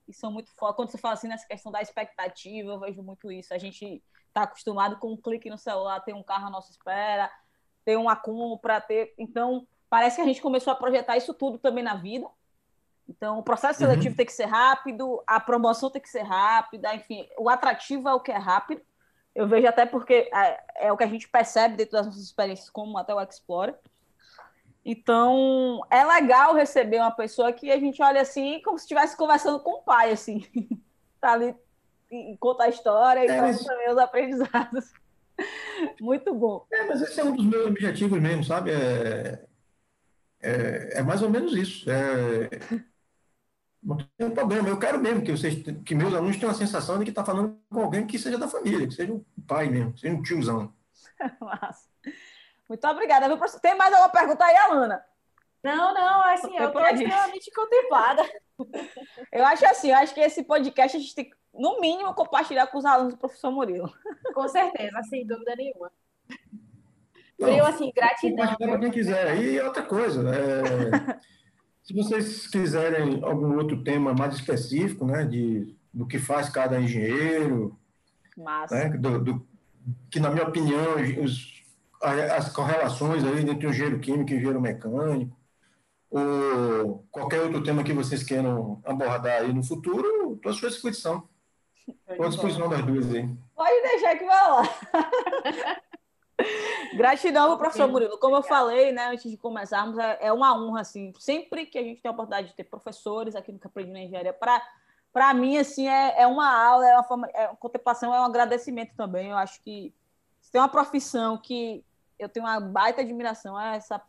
que 0.07 0.15
são 0.15 0.33
muito 0.33 0.51
fortes. 0.55 0.77
Quando 0.77 0.89
você 0.89 0.97
fala 0.97 1.13
assim 1.13 1.29
nessa 1.29 1.47
questão 1.47 1.71
da 1.71 1.83
expectativa, 1.83 2.71
eu 2.71 2.81
vejo 2.81 3.03
muito 3.03 3.31
isso. 3.31 3.53
A 3.53 3.59
gente 3.59 4.03
está 4.29 4.45
acostumado 4.45 4.97
com 4.97 5.13
um 5.13 5.19
clique 5.19 5.51
no 5.51 5.59
celular, 5.59 6.01
ter 6.01 6.15
um 6.15 6.23
carro 6.23 6.47
à 6.47 6.51
nossa 6.51 6.71
espera, 6.71 7.31
ter 7.85 7.99
uma 7.99 8.17
compra, 8.17 8.81
ter. 8.81 9.13
Então, 9.19 9.69
parece 9.91 10.17
que 10.17 10.23
a 10.23 10.25
gente 10.25 10.41
começou 10.41 10.73
a 10.73 10.77
projetar 10.77 11.19
isso 11.19 11.35
tudo 11.35 11.59
também 11.59 11.85
na 11.85 11.97
vida. 11.97 12.27
Então, 13.07 13.41
o 13.41 13.43
processo 13.43 13.83
uhum. 13.83 13.91
seletivo 13.91 14.15
uhum. 14.15 14.17
tem 14.17 14.25
que 14.25 14.33
ser 14.33 14.47
rápido, 14.47 15.23
a 15.27 15.39
promoção 15.39 15.91
tem 15.91 16.01
que 16.01 16.09
ser 16.09 16.23
rápida, 16.23 16.95
enfim, 16.95 17.29
o 17.37 17.51
atrativo 17.51 18.09
é 18.09 18.15
o 18.15 18.21
que 18.21 18.33
é 18.33 18.39
rápido. 18.39 18.81
Eu 19.35 19.47
vejo 19.47 19.69
até 19.69 19.85
porque 19.85 20.31
é, 20.33 20.87
é 20.87 20.93
o 20.93 20.97
que 20.97 21.05
a 21.05 21.09
gente 21.09 21.29
percebe 21.29 21.77
dentro 21.77 21.93
das 21.93 22.07
nossas 22.07 22.23
experiências, 22.23 22.71
como 22.71 22.97
até 22.97 23.15
o 23.15 23.21
Explorer. 23.21 23.79
Então, 24.85 25.83
é 25.91 26.05
legal 26.05 26.55
receber 26.55 26.99
uma 26.99 27.11
pessoa 27.11 27.53
que 27.53 27.71
a 27.71 27.79
gente 27.79 28.03
olha 28.03 28.21
assim, 28.21 28.61
como 28.63 28.79
se 28.79 28.85
estivesse 28.85 29.17
conversando 29.17 29.61
com 29.61 29.81
o 29.81 29.83
pai, 29.83 30.13
assim. 30.13 30.45
tá 31.21 31.33
ali 31.33 31.55
e 32.11 32.37
conta 32.39 32.65
a 32.65 32.69
história 32.69 33.25
e 33.25 33.29
é, 33.29 33.41
mas... 33.41 33.63
também 33.63 33.91
os 33.91 33.99
aprendizados. 33.99 34.93
Muito 36.01 36.35
bom. 36.35 36.67
É, 36.73 36.85
mas 36.85 37.01
esse 37.03 37.21
é 37.21 37.25
um 37.25 37.35
dos 37.35 37.45
meus 37.45 37.67
objetivos 37.67 38.21
mesmo, 38.21 38.45
sabe? 38.45 38.71
É, 38.73 39.45
é, 40.41 40.99
é 40.99 41.03
mais 41.03 41.23
ou 41.23 41.31
menos 41.31 41.55
isso. 41.55 41.89
É, 41.91 42.49
não 43.83 43.97
tem 43.97 44.31
problema. 44.31 44.69
Eu 44.69 44.79
quero 44.79 45.01
mesmo 45.01 45.23
que, 45.23 45.31
vocês, 45.31 45.63
que 45.85 45.95
meus 45.95 46.13
alunos 46.13 46.37
tenham 46.37 46.51
a 46.51 46.55
sensação 46.55 46.99
de 46.99 47.05
que 47.05 47.11
está 47.11 47.25
falando 47.25 47.59
com 47.71 47.81
alguém 47.81 48.07
que 48.07 48.19
seja 48.19 48.37
da 48.37 48.49
família, 48.49 48.87
que 48.87 48.95
seja 48.95 49.13
um 49.13 49.25
pai 49.47 49.69
mesmo, 49.69 49.97
seja 49.97 50.15
um 50.15 50.23
tiozão. 50.23 50.75
Massa. 51.41 51.90
Muito 52.71 52.87
obrigada. 52.87 53.27
Tem 53.61 53.77
mais 53.77 53.93
alguma 53.93 54.13
pergunta 54.13 54.45
aí, 54.45 54.57
Alana? 54.57 55.05
Não, 55.61 55.93
não, 55.93 56.25
assim, 56.29 56.57
eu 56.57 56.69
estou 56.69 56.87
extremamente 56.87 57.51
contemplada. 57.51 58.23
Eu 59.33 59.45
acho 59.47 59.65
assim, 59.65 59.89
eu 59.89 59.97
acho 59.97 60.13
que 60.13 60.21
esse 60.21 60.43
podcast 60.43 60.95
a 60.95 61.01
gente 61.01 61.15
tem 61.15 61.31
que 61.31 61.37
no 61.55 61.81
mínimo, 61.81 62.13
compartilhar 62.13 62.67
com 62.67 62.77
os 62.77 62.85
alunos 62.85 63.15
do 63.15 63.19
professor 63.19 63.51
Murilo. 63.51 63.91
Com 64.35 64.47
certeza, 64.47 65.03
sem 65.05 65.27
dúvida 65.27 65.57
nenhuma. 65.57 65.91
Murilo, 67.41 67.67
assim, 67.67 67.91
gratidão. 67.97 68.55
Para 68.55 68.79
quem 68.79 68.91
quiser. 68.91 69.43
E 69.43 69.59
outra 69.63 69.83
coisa, 69.83 70.23
é, 70.29 71.19
se 71.83 71.95
vocês 71.95 72.47
quiserem 72.49 73.25
algum 73.25 73.57
outro 73.57 73.83
tema 73.83 74.13
mais 74.13 74.35
específico, 74.35 75.07
né, 75.07 75.25
de 75.25 75.75
do 75.93 76.07
que 76.07 76.19
faz 76.19 76.51
cada 76.51 76.79
engenheiro, 76.79 77.79
né? 78.37 78.91
do, 78.91 79.25
do, 79.25 79.47
que, 80.11 80.21
na 80.21 80.31
minha 80.31 80.47
opinião, 80.47 80.97
os, 81.25 81.60
as 82.03 82.51
correlações 82.53 83.23
aí 83.25 83.49
entre 83.49 83.67
o 83.67 83.71
engenheiro 83.71 84.01
químico 84.01 84.31
e 84.31 84.35
o 84.35 84.37
engenheiro 84.37 84.61
mecânico, 84.61 85.37
ou 86.11 87.07
qualquer 87.11 87.41
outro 87.43 87.63
tema 87.63 87.85
que 87.85 87.93
vocês 87.93 88.23
queiram 88.23 88.81
abordar 88.85 89.43
aí 89.43 89.53
no 89.53 89.63
futuro, 89.63 90.35
estou 90.35 90.51
à 90.51 90.55
sua 90.55 90.71
disposição. 90.71 91.29
Estou 92.09 92.27
à 92.27 92.29
disposição 92.29 92.69
das 92.69 92.85
duas 92.85 93.13
aí. 93.15 93.29
Pode 93.55 93.83
deixar 93.83 94.17
que 94.17 94.25
vai 94.25 94.51
lá. 94.51 94.63
Gratidão, 96.97 97.57
professor 97.59 97.87
Murilo. 97.87 98.19
Como 98.19 98.37
eu 98.37 98.43
falei, 98.43 98.93
né, 98.93 99.09
antes 99.09 99.31
de 99.31 99.37
começarmos, 99.37 99.99
é, 99.99 100.19
é 100.21 100.33
uma 100.33 100.59
honra, 100.59 100.81
assim, 100.81 101.13
sempre 101.19 101.67
que 101.67 101.79
a 101.79 101.83
gente 101.83 102.01
tem 102.01 102.09
a 102.09 102.13
oportunidade 102.13 102.49
de 102.49 102.55
ter 102.55 102.65
professores 102.65 103.37
aqui 103.37 103.53
no 103.53 103.59
Caprino 103.59 103.93
na 103.93 104.01
Engenharia, 104.01 104.37
para 105.13 105.35
mim, 105.35 105.59
assim, 105.59 105.87
é, 105.89 106.23
é 106.23 106.27
uma 106.27 106.51
aula, 106.51 106.89
é 106.89 106.95
uma 106.95 107.05
forma, 107.05 107.29
é 107.35 107.47
uma 107.47 107.57
contemplação, 107.57 108.15
é 108.15 108.21
um 108.21 108.25
agradecimento 108.25 108.95
também. 108.97 109.29
Eu 109.29 109.37
acho 109.37 109.61
que 109.63 109.95
se 110.41 110.51
tem 110.51 110.61
uma 110.61 110.69
profissão 110.69 111.39
que 111.39 111.85
eu 112.21 112.29
tenho 112.29 112.47
uma 112.47 112.61
baita 112.61 113.01
admiração, 113.01 113.59
é 113.59 113.77
essa 113.77 114.01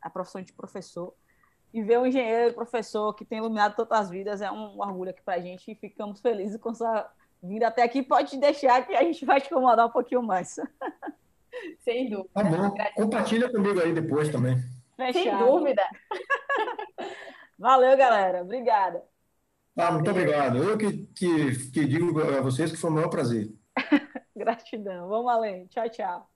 a 0.00 0.10
profissão 0.10 0.42
de 0.42 0.52
professor. 0.52 1.14
E 1.72 1.82
ver 1.82 1.98
um 1.98 2.06
engenheiro, 2.06 2.54
professor, 2.54 3.12
que 3.14 3.24
tem 3.24 3.38
iluminado 3.38 3.74
todas 3.74 3.98
as 3.98 4.10
vidas, 4.10 4.40
é 4.40 4.50
um 4.50 4.78
orgulho 4.78 5.10
aqui 5.10 5.22
para 5.22 5.34
a 5.34 5.40
gente 5.40 5.72
e 5.72 5.74
ficamos 5.74 6.20
felizes 6.20 6.60
com 6.60 6.70
essa 6.70 7.10
vinda 7.42 7.66
até 7.66 7.82
aqui. 7.82 8.02
Pode 8.02 8.36
deixar 8.38 8.86
que 8.86 8.94
a 8.94 9.02
gente 9.02 9.24
vai 9.24 9.40
te 9.40 9.46
incomodar 9.46 9.86
um 9.86 9.90
pouquinho 9.90 10.22
mais. 10.22 10.54
Sem 11.80 12.10
dúvida. 12.10 12.30
Tá 12.34 12.44
bom. 12.44 12.74
Compartilha 12.94 13.50
comigo 13.50 13.80
aí 13.80 13.92
depois 13.92 14.28
também. 14.28 14.56
Fechado. 14.96 15.24
Sem 15.24 15.38
dúvida. 15.38 15.82
Valeu, 17.58 17.96
galera. 17.96 18.42
Obrigada. 18.42 19.02
Ah, 19.76 19.90
muito 19.90 20.10
obrigado. 20.10 20.58
Eu 20.58 20.78
que, 20.78 21.06
que, 21.06 21.70
que 21.70 21.84
digo 21.84 22.20
a 22.20 22.40
vocês 22.40 22.70
que 22.70 22.76
foi 22.76 22.90
o 22.90 22.92
maior 22.92 23.08
prazer. 23.08 23.52
Gratidão. 24.36 25.08
Vamos 25.08 25.32
além. 25.32 25.66
Tchau, 25.66 25.88
tchau. 25.88 26.33